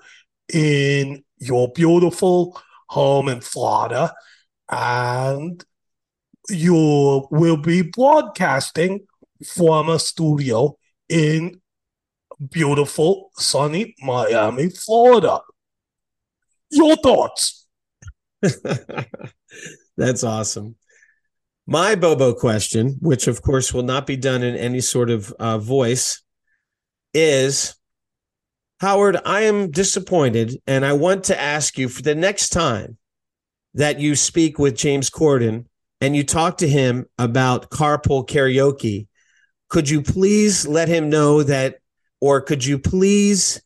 in 0.53 1.25
your 1.39 1.73
beautiful 1.73 2.61
home 2.89 3.29
in 3.29 3.41
Florida, 3.41 4.15
and 4.71 5.65
you 6.49 7.27
will 7.31 7.57
be 7.57 7.83
broadcasting 7.83 9.07
from 9.45 9.89
a 9.89 9.99
studio 9.99 10.77
in 11.09 11.61
beautiful, 12.51 13.31
sunny 13.35 13.95
Miami, 14.01 14.71
Florida. 14.71 15.41
Your 16.71 16.97
thoughts? 16.97 17.67
That's 19.97 20.25
awesome. 20.25 20.77
My 21.67 21.95
Bobo 21.95 22.35
question, 22.35 22.99
which 23.01 23.27
of 23.27 23.41
course 23.41 23.73
will 23.73 23.85
not 23.85 24.07
be 24.07 24.17
done 24.17 24.43
in 24.43 24.55
any 24.55 24.81
sort 24.81 25.09
of 25.09 25.33
uh, 25.39 25.59
voice, 25.59 26.23
is 27.15 27.75
Howard, 28.81 29.17
I 29.25 29.43
am 29.43 29.71
disappointed, 29.71 30.61
and 30.67 30.85
I 30.85 30.93
want 30.93 31.25
to 31.25 31.41
ask 31.41 31.79
you 31.79 31.89
for 31.89 32.03
the 32.03 32.15
next 32.15 32.51
time 32.51 32.99
that 33.75 34.01
you 34.01 34.15
speak 34.17 34.59
with 34.59 34.77
James 34.77 35.11
Corden 35.11 35.67
and 36.01 36.15
you 36.15 36.25
talk 36.25 36.59
to 36.59 36.69
him 36.69 37.07
about 37.19 37.71
carpool 37.71 38.29
karaoke, 38.29 39.07
could 39.69 39.89
you 39.89 40.03
please 40.03 40.67
let 40.67 40.89
him 40.89 41.09
know 41.09 41.43
that, 41.43 41.77
or 42.21 42.41
could 42.41 42.65
you 42.65 42.79
please 42.79 43.63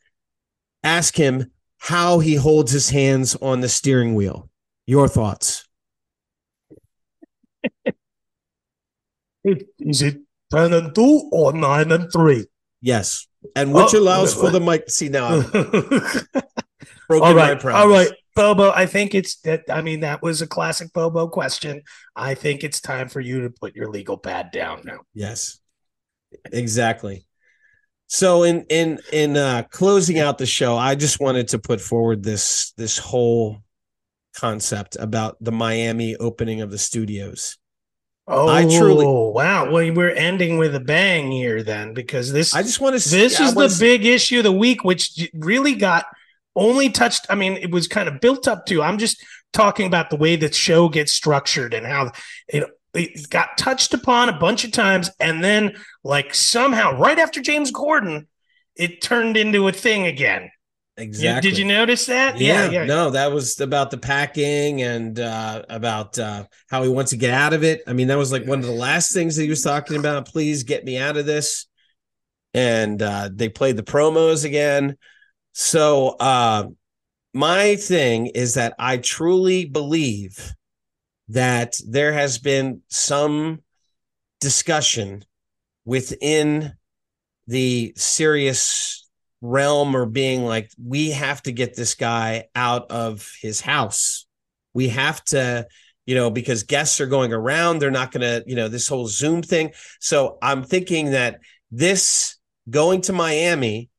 ask 0.83 1.17
him 1.17 1.51
how 1.79 2.19
he 2.19 2.35
holds 2.35 2.73
his 2.73 2.91
hands 2.91 3.35
on 3.37 3.61
the 3.61 3.69
steering 3.69 4.15
wheel? 4.15 4.49
Your 4.87 5.09
thoughts. 5.09 5.69
Is 9.45 10.03
it 10.03 10.19
10 10.51 10.73
and 10.73 10.95
2 10.95 11.29
or 11.33 11.53
9 11.53 11.93
and 11.93 12.13
3? 12.13 12.47
Yes. 12.81 13.28
And 13.55 13.73
which 13.73 13.95
Oh, 13.95 13.99
allows 13.99 14.35
for 14.35 14.51
the 14.51 14.61
mic. 14.61 14.91
See, 14.91 15.09
now 15.09 15.27
all 15.37 15.43
broken 17.09 17.21
my 17.21 17.33
right, 17.33 17.61
promise. 17.61 17.81
all 17.81 17.89
right, 17.89 18.11
Bobo. 18.35 18.71
I 18.73 18.87
think 18.87 19.15
it's 19.15 19.37
that. 19.43 19.65
I 19.71 19.81
mean, 19.83 20.01
that 20.01 20.23
was 20.23 20.43
a 20.43 20.47
classic 20.47 20.93
Bobo 20.93 21.29
question. 21.29 21.83
I 22.17 22.35
think 22.35 22.65
it's 22.65 22.81
time 22.81 23.09
for 23.09 23.21
you 23.21 23.43
to 23.43 23.51
put 23.51 23.75
your 23.77 23.91
legal 23.91 24.19
pad 24.19 24.51
down 24.51 24.83
now. 24.85 25.01
Yes. 25.15 25.61
Exactly. 26.53 27.27
So 28.09 28.43
in 28.43 28.65
in 28.71 28.99
in 29.13 29.37
uh 29.37 29.63
closing 29.71 30.19
out 30.19 30.39
the 30.39 30.47
show, 30.47 30.77
I 30.77 30.95
just 30.95 31.21
wanted 31.21 31.49
to 31.49 31.59
put 31.59 31.81
forward 31.81 32.23
this 32.23 32.73
this 32.77 32.99
whole 32.99 33.59
concept 34.37 34.97
about 34.99 35.37
the 35.41 35.53
Miami 35.53 36.17
opening 36.17 36.61
of 36.61 36.71
the 36.71 36.79
studios. 36.79 37.57
Oh, 38.31 38.49
I 38.49 38.65
truly- 38.65 39.07
oh, 39.07 39.31
wow. 39.31 39.71
Well, 39.71 39.93
we're 39.93 40.11
ending 40.11 40.59
with 40.59 40.75
a 40.75 40.81
bang 40.81 41.31
here 41.31 41.63
then, 41.63 41.95
because 41.95 42.31
this 42.33 42.55
I 42.55 42.63
just 42.63 42.81
want 42.81 42.93
to 43.01 43.09
this 43.09 43.41
is 43.41 43.55
the 43.55 43.65
s- 43.65 43.79
big 43.81 44.05
issue 44.05 44.39
of 44.39 44.45
the 44.45 44.53
week, 44.53 44.85
which 44.85 45.29
really 45.35 45.75
got 45.75 46.05
only 46.55 46.91
touched. 46.91 47.27
I 47.31 47.35
mean, 47.35 47.55
it 47.55 47.71
was 47.71 47.89
kind 47.89 48.09
of 48.09 48.21
built 48.21 48.47
up 48.47 48.67
to. 48.67 48.83
I'm 48.83 48.99
just 48.99 49.25
talking 49.53 49.87
about 49.87 50.11
the 50.11 50.17
way 50.17 50.37
the 50.37 50.53
show 50.53 50.89
gets 50.91 51.11
structured 51.13 51.73
and 51.73 51.87
how 51.87 52.13
it, 52.49 52.65
it 52.95 53.31
got 53.31 53.57
touched 53.57 53.95
upon 53.95 54.29
a 54.29 54.39
bunch 54.39 54.65
of 54.65 54.73
times, 54.73 55.11
and 55.21 55.43
then 55.43 55.77
like 56.05 56.35
somehow 56.35 56.99
right 56.99 57.19
after 57.19 57.41
James 57.41 57.73
Corden, 57.73 58.27
it 58.77 59.01
turned 59.01 59.37
into 59.39 59.69
a 59.69 59.73
thing 59.73 60.07
again. 60.07 60.51
You- 60.99 61.05
exactly. 61.05 61.51
did 61.51 61.59
you 61.59 61.65
notice 61.65 62.07
that? 62.07 62.39
Yeah, 62.39 62.85
no, 62.85 63.11
that 63.11 63.33
was 63.33 63.61
about 63.61 63.91
the 63.91 63.99
packing 63.99 64.83
and 64.83 65.19
uh, 65.19 65.63
about 65.69 66.19
uh, 66.19 66.45
how 66.69 66.83
he 66.83 66.89
wants 66.89 67.11
to 67.13 67.17
get 67.17 67.31
out 67.31 67.53
of 67.53 67.63
it. 67.65 67.83
I 67.87 67.93
mean, 67.93 68.09
that 68.09 68.19
was 68.19 68.33
like 68.33 68.45
one 68.47 68.59
of 68.59 68.67
the 68.67 68.73
last 68.73 69.13
things 69.13 69.37
that 69.37 69.43
he 69.43 69.49
was 69.49 69.63
talking 69.63 69.97
about. 69.97 70.27
Please 70.29 70.65
get 70.65 70.85
me 70.85 70.99
out 70.99 71.17
of 71.17 71.27
this. 71.27 71.67
And 72.55 73.01
uh, 73.01 73.31
they 73.33 73.49
played 73.49 73.77
the 73.77 73.83
promos 73.83 74.45
again. 74.45 74.97
So, 75.53 76.17
uh, 76.19 76.65
my 77.35 77.77
thing 77.77 78.29
is 78.29 78.55
that 78.55 78.75
I 78.79 78.97
truly 78.97 79.67
believe 79.67 80.55
that 81.29 81.79
there 81.87 82.13
has 82.13 82.39
been 82.39 82.81
some 82.89 83.63
discussion 84.41 85.25
within 85.85 86.73
the 87.47 87.93
Sirius 87.97 89.08
realm 89.41 89.95
or 89.95 90.07
being 90.07 90.45
like 90.45 90.71
we 90.83 91.11
have 91.11 91.43
to 91.43 91.53
get 91.53 91.77
this 91.77 91.95
guy 91.95 92.45
out 92.55 92.91
of 92.91 93.31
his 93.41 93.61
house. 93.61 94.27
We 94.75 94.89
have 94.89 95.25
to 95.27 95.67
you 96.07 96.15
know 96.15 96.31
because 96.31 96.63
guests 96.63 97.01
are 97.01 97.07
going 97.07 97.33
around. 97.33 97.79
They're 97.79 97.91
not 97.91 98.13
going 98.13 98.23
to 98.23 98.49
you 98.49 98.57
know 98.57 98.69
this 98.69 98.89
whole 98.89 99.07
zoom 99.07 99.43
thing. 99.43 99.73
So 100.01 100.39
i'm 100.43 100.63
thinking 100.63 101.13
that 101.13 101.41
this 101.71 102.37
going 102.71 103.01
to 103.03 103.13
miami 103.13 103.91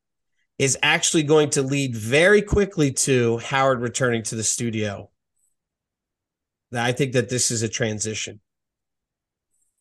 is 0.60 0.78
actually 0.84 1.24
going 1.24 1.50
to 1.52 1.62
lead 1.62 1.96
very 1.96 2.42
quickly 2.42 2.92
to 2.92 3.38
howard 3.38 3.82
returning 3.82 4.22
to 4.24 4.36
the 4.36 4.44
studio. 4.44 5.10
I 6.74 6.92
think 6.92 7.14
that 7.14 7.30
this 7.30 7.50
is 7.50 7.64
a 7.64 7.70
transition. 7.70 8.42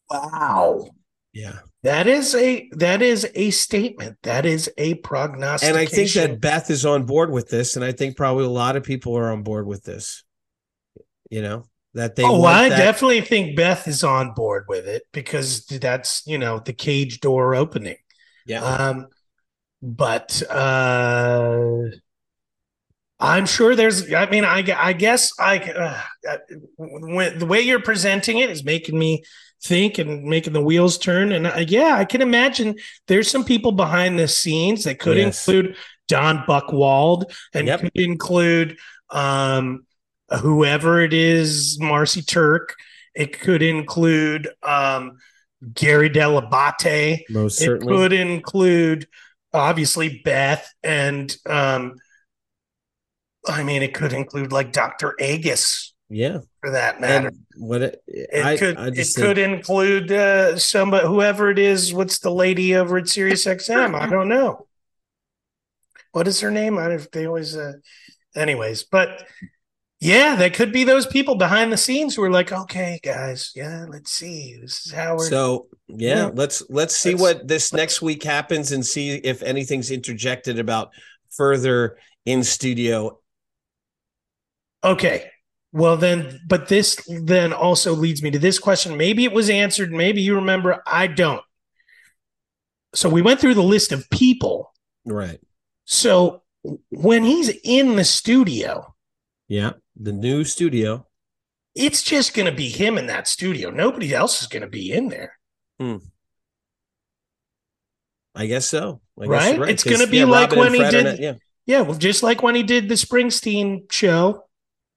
Wow. 0.08 0.88
Yeah. 1.32 1.58
That 1.84 2.08
is 2.08 2.34
a 2.34 2.68
that 2.72 3.02
is 3.02 3.26
a 3.34 3.50
statement. 3.50 4.18
That 4.24 4.44
is 4.44 4.70
a 4.76 4.94
prognostication. 4.94 5.76
And 5.76 5.88
I 5.88 5.90
think 5.90 6.12
that 6.12 6.40
Beth 6.40 6.70
is 6.70 6.84
on 6.84 7.04
board 7.04 7.30
with 7.30 7.48
this, 7.48 7.76
and 7.76 7.84
I 7.84 7.92
think 7.92 8.16
probably 8.16 8.44
a 8.44 8.50
lot 8.50 8.74
of 8.76 8.82
people 8.82 9.16
are 9.16 9.30
on 9.30 9.42
board 9.42 9.66
with 9.66 9.84
this. 9.84 10.24
You 11.30 11.42
know 11.42 11.66
that 11.94 12.16
they. 12.16 12.24
Oh, 12.24 12.42
I 12.44 12.68
that- 12.68 12.78
definitely 12.78 13.20
think 13.20 13.56
Beth 13.56 13.86
is 13.86 14.02
on 14.02 14.34
board 14.34 14.64
with 14.68 14.88
it 14.88 15.04
because 15.12 15.66
that's 15.66 16.24
you 16.26 16.38
know 16.38 16.58
the 16.58 16.72
cage 16.72 17.20
door 17.20 17.54
opening. 17.54 17.96
Yeah. 18.44 18.64
Um, 18.64 19.06
but 19.80 20.42
uh, 20.50 21.82
I'm 23.20 23.46
sure 23.46 23.76
there's. 23.76 24.12
I 24.12 24.28
mean, 24.28 24.44
I, 24.44 24.64
I 24.76 24.92
guess 24.94 25.32
I 25.38 25.58
uh, 25.58 26.36
when 26.76 27.38
the 27.38 27.46
way 27.46 27.60
you're 27.60 27.82
presenting 27.82 28.38
it 28.38 28.50
is 28.50 28.64
making 28.64 28.98
me 28.98 29.22
think 29.62 29.98
and 29.98 30.24
making 30.24 30.52
the 30.52 30.60
wheels 30.62 30.98
turn. 30.98 31.32
And 31.32 31.46
uh, 31.46 31.64
yeah, 31.66 31.96
I 31.96 32.04
can 32.04 32.22
imagine 32.22 32.76
there's 33.06 33.30
some 33.30 33.44
people 33.44 33.72
behind 33.72 34.18
the 34.18 34.28
scenes 34.28 34.84
that 34.84 34.98
could 34.98 35.16
Yes. 35.16 35.46
include 35.46 35.76
Don 36.08 36.38
Buchwald 36.46 37.24
and 37.54 37.66
Yep. 37.66 37.80
could 37.80 37.90
include 37.96 38.78
um, 39.10 39.84
whoever 40.40 41.00
it 41.00 41.12
is, 41.12 41.78
Marci 41.80 42.26
Turk. 42.26 42.74
It 43.14 43.38
could 43.40 43.62
include 43.62 44.48
um, 44.62 45.18
Gary 45.74 46.08
Dell'Abate. 46.08 47.24
most 47.30 47.58
certainly. 47.58 47.92
It 47.92 47.96
could 47.96 48.12
include 48.12 49.08
obviously 49.54 50.20
Beth 50.24 50.70
and 50.82 51.34
um 51.46 51.94
I 53.48 53.62
mean 53.62 53.82
it 53.82 53.94
could 53.94 54.12
include 54.12 54.52
like 54.52 54.72
Dr. 54.72 55.14
Agus 55.18 55.94
Yeah. 56.10 56.38
for 56.60 56.70
that 56.70 57.00
matter. 57.00 57.28
And 57.28 57.38
what 57.56 57.82
it, 57.82 58.02
it 58.06 58.44
I, 58.44 58.56
could 58.56 58.76
I 58.78 58.86
it 58.88 59.08
could 59.14 59.36
include 59.38 60.10
uh 60.10 60.58
somebody 60.58 61.06
whoever 61.06 61.50
it 61.50 61.58
is, 61.58 61.92
what's 61.92 62.18
the 62.20 62.30
lady 62.30 62.74
over 62.74 62.96
at 62.98 63.08
Sirius 63.08 63.44
XM? 63.44 63.94
I 63.94 64.08
don't 64.08 64.28
know. 64.28 64.66
What 66.12 66.26
is 66.26 66.40
her 66.40 66.50
name? 66.50 66.78
I 66.78 66.88
don't 66.88 67.12
they 67.12 67.26
always 67.26 67.56
uh 67.56 67.74
anyways, 68.34 68.84
but 68.84 69.26
yeah, 70.00 70.36
that 70.36 70.54
could 70.54 70.72
be 70.72 70.84
those 70.84 71.06
people 71.06 71.34
behind 71.34 71.72
the 71.72 71.76
scenes 71.76 72.14
who 72.14 72.22
are 72.22 72.30
like, 72.30 72.52
okay, 72.52 73.00
guys, 73.02 73.50
yeah, 73.56 73.84
let's 73.88 74.12
see. 74.12 74.56
This 74.60 74.86
is 74.86 74.92
how 74.92 75.16
we're 75.16 75.28
so 75.28 75.66
yeah, 75.88 76.16
Yeah. 76.16 76.30
let's 76.32 76.62
let's 76.70 76.96
see 76.96 77.10
Let's- 77.10 77.20
what 77.20 77.48
this 77.48 77.72
next 77.72 78.00
week 78.00 78.22
happens 78.22 78.72
and 78.72 78.86
see 78.86 79.16
if 79.16 79.42
anything's 79.42 79.90
interjected 79.90 80.58
about 80.58 80.90
further 81.30 81.98
in 82.24 82.44
studio. 82.44 83.18
Okay. 84.82 85.30
Well, 85.78 85.96
then, 85.96 86.40
but 86.46 86.68
this 86.68 86.96
then 87.22 87.52
also 87.52 87.92
leads 87.94 88.22
me 88.22 88.30
to 88.32 88.38
this 88.38 88.58
question. 88.58 88.96
Maybe 88.96 89.24
it 89.24 89.32
was 89.32 89.48
answered. 89.48 89.92
Maybe 89.92 90.20
you 90.20 90.34
remember. 90.34 90.82
I 90.86 91.06
don't. 91.06 91.42
So 92.94 93.08
we 93.08 93.22
went 93.22 93.38
through 93.40 93.54
the 93.54 93.62
list 93.62 93.92
of 93.92 94.08
people. 94.10 94.72
Right. 95.04 95.40
So 95.84 96.42
when 96.90 97.22
he's 97.24 97.50
in 97.64 97.96
the 97.96 98.04
studio, 98.04 98.94
Yeah. 99.46 99.72
The 100.00 100.12
new 100.12 100.44
studio. 100.44 101.06
it's 101.74 102.02
just 102.02 102.34
going 102.34 102.46
to 102.46 102.52
be 102.56 102.68
him 102.68 102.98
in 102.98 103.06
that 103.06 103.28
studio. 103.28 103.70
Nobody 103.70 104.12
else 104.14 104.42
is 104.42 104.48
going 104.48 104.62
to 104.62 104.68
be 104.68 104.90
in 104.92 105.08
there. 105.08 105.38
Hmm. 105.78 105.98
I 108.34 108.46
guess 108.46 108.66
so. 108.68 109.00
I 109.20 109.22
guess 109.26 109.30
Right? 109.58 109.84
you're 109.84 109.96
gonna 109.96 110.06
be 110.10 110.18
yeah, 110.18 110.24
like 110.24 110.50
Robin 110.52 110.58
when 110.58 110.74
he 110.74 110.90
did- 110.90 111.04
not- 111.04 111.20
yeah. 111.20 111.34
Yeah. 111.66 111.80
Well, 111.82 111.98
just 111.98 112.22
like 112.22 112.42
when 112.42 112.54
he 112.54 112.62
did 112.62 112.88
the 112.88 112.94
Springsteen 112.94 113.90
show, 113.92 114.47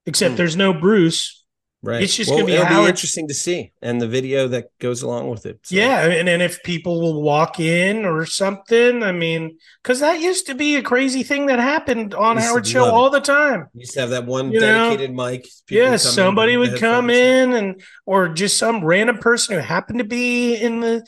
except 0.06 0.32
Hmm. 0.32 0.38
there's 0.38 0.56
no 0.56 0.74
Bruce. 0.74 1.38
Right. 1.84 2.04
It's 2.04 2.16
just 2.16 2.30
well, 2.30 2.40
gonna 2.40 2.48
be 2.48 2.54
it'll 2.54 2.84
be 2.84 2.90
interesting 2.90 3.28
to 3.28 3.34
see 3.34 3.72
and 3.82 4.00
the 4.00 4.08
video 4.08 4.48
that 4.50 4.66
goes 4.78 5.02
along 5.02 5.32
with 5.32 5.48
it. 5.48 5.62
So, 5.64 5.76
Yeah, 5.76 6.06
and 6.06 6.28
then 6.28 6.40
if 6.40 6.62
people 6.62 7.02
will 7.02 7.24
walk 7.24 7.60
in 7.60 8.06
or 8.06 8.24
something, 8.28 9.02
I 9.02 9.12
mean, 9.12 9.58
because 9.82 10.00
that 10.00 10.22
used 10.22 10.46
to 10.46 10.54
be 10.54 10.76
a 10.76 10.84
crazy 10.84 11.24
thing 11.24 11.48
that 11.48 11.58
happened 11.58 12.14
on 12.14 12.38
Howard 12.38 12.68
Show 12.68 12.86
all 12.86 13.10
the 13.10 13.20
time. 13.20 13.66
You 13.74 13.80
used 13.80 13.94
to 13.94 14.02
have 14.02 14.12
that 14.12 14.28
one 14.28 14.52
You 14.52 14.60
know, 14.60 14.90
dedicated 14.90 15.16
mic. 15.16 15.48
People 15.66 15.84
Yeah, 15.84 15.96
somebody 15.98 16.56
would 16.56 16.78
come 16.80 17.10
in 17.10 17.54
and 17.54 17.82
or 18.06 18.30
just 18.30 18.60
some 18.60 18.86
random 18.86 19.18
person 19.18 19.56
who 19.56 19.62
happened 19.62 19.98
to 20.00 20.06
be 20.06 20.54
in 20.56 20.82
the 20.82 21.04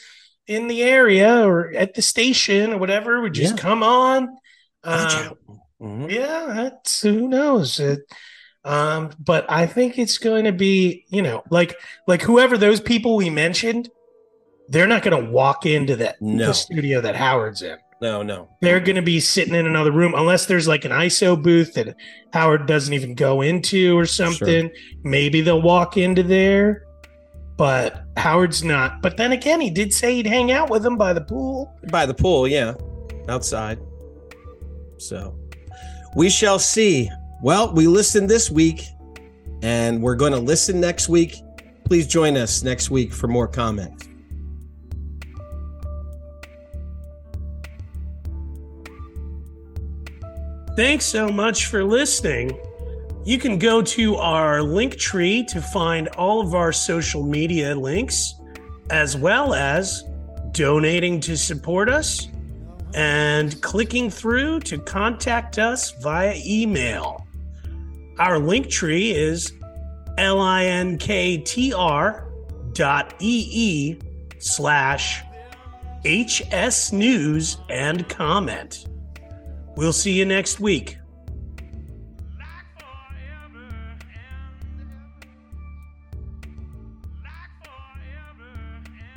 in 0.48 0.68
the 0.68 0.82
area 0.82 1.46
or 1.48 1.72
at 1.74 1.94
the 1.94 2.02
station 2.02 2.74
or 2.74 2.78
whatever 2.80 3.22
would 3.22 3.34
just 3.34 3.58
Yeah. 3.58 3.62
come 3.62 3.84
on. 3.84 4.30
Um. 4.84 5.36
Mhm. 5.80 6.12
yeah, 6.12 6.52
that's 6.56 7.02
who 7.04 7.28
knows. 7.28 7.80
It, 7.80 8.00
um, 8.66 9.12
but 9.20 9.46
I 9.50 9.66
think 9.66 9.98
it's 10.00 10.18
going 10.18 10.46
to 10.46 10.52
be, 10.52 11.06
you 11.10 11.22
know, 11.22 11.44
like 11.50 11.76
like 12.08 12.22
whoever 12.22 12.58
those 12.58 12.80
people 12.80 13.16
we 13.16 13.30
mentioned, 13.30 13.90
they're 14.70 14.88
not 14.88 15.04
going 15.04 15.26
to 15.26 15.30
walk 15.32 15.66
into 15.66 15.96
that 15.98 16.22
No. 16.22 16.48
the 16.48 16.54
studio 16.54 17.02
that 17.02 17.16
Howard's 17.16 17.62
in. 17.62 17.78
No, 18.02 18.22
no. 18.22 18.50
They're 18.62 18.82
going 18.82 18.98
to 18.98 19.02
be 19.02 19.20
sitting 19.22 19.56
in 19.56 19.66
another 19.66 19.92
room 19.92 20.14
unless 20.14 20.46
there's 20.46 20.68
like 20.68 20.84
an 20.84 20.92
ISO 20.92 21.42
booth 21.42 21.74
that 21.76 21.96
Howard 22.34 22.66
doesn't 22.66 22.94
even 22.94 23.16
go 23.16 23.42
into 23.42 23.98
or 23.98 24.06
something. 24.06 24.70
Maybe 25.04 25.40
they'll 25.40 25.62
walk 25.62 25.96
into 25.96 26.22
there, 26.22 26.84
but 27.56 28.04
Howard's 28.18 28.62
not. 28.62 29.02
But 29.02 29.16
then 29.16 29.32
again, 29.32 29.62
he 29.62 29.70
did 29.70 29.94
say 29.94 30.16
he'd 30.16 30.28
hang 30.28 30.52
out 30.52 30.70
with 30.70 30.84
them 30.84 30.98
by 30.98 31.14
the 31.14 31.22
pool. 31.22 31.74
By 31.92 32.06
the 32.06 32.14
pool, 32.14 32.46
yeah. 32.46 32.74
Outside. 33.30 33.80
So 34.98 35.38
we 36.16 36.30
shall 36.30 36.60
see. 36.60 37.10
Well, 37.44 37.74
we 37.74 37.88
listened 37.88 38.30
this 38.30 38.50
week 38.50 38.88
and 39.62 40.02
we're 40.02 40.16
going 40.16 40.32
to 40.32 40.40
listen 40.40 40.80
next 40.80 41.10
week. 41.10 41.42
Please 41.84 42.08
join 42.08 42.38
us 42.38 42.64
next 42.64 42.90
week 42.90 43.12
for 43.12 43.28
more 43.28 43.50
comments. 43.50 44.08
Thanks 50.78 51.04
so 51.04 51.28
much 51.28 51.66
for 51.66 51.84
listening. 51.84 52.58
You 53.26 53.38
can 53.38 53.60
go 53.60 53.82
to 53.82 54.16
our 54.16 54.64
link 54.64 54.96
tree 54.96 55.44
to 55.50 55.62
find 55.62 56.08
all 56.16 56.40
of 56.40 56.56
our 56.56 56.72
social 56.72 57.24
media 57.24 57.76
links, 57.76 58.36
as 58.90 59.18
well 59.18 59.54
as 59.54 60.06
donating 60.54 61.20
to 61.20 61.36
support 61.36 61.90
us 61.90 62.30
and 62.94 63.62
clicking 63.62 64.10
through 64.10 64.62
to 64.62 64.78
contact 64.78 65.60
us 65.60 65.92
via 66.02 66.40
email. 66.46 67.23
Our 68.20 68.38
link 68.40 68.70
tree 68.70 69.12
is 69.12 69.52
linktr 70.18 71.74
dot 72.74 73.14
ee 73.20 74.00
slash 74.40 75.22
hs 76.06 76.94
news 76.94 77.58
and 77.70 78.08
comment. 78.10 78.86
We'll 79.76 79.94
see 79.94 80.12
you 80.14 80.26
next 80.26 80.60
week. 80.60 80.98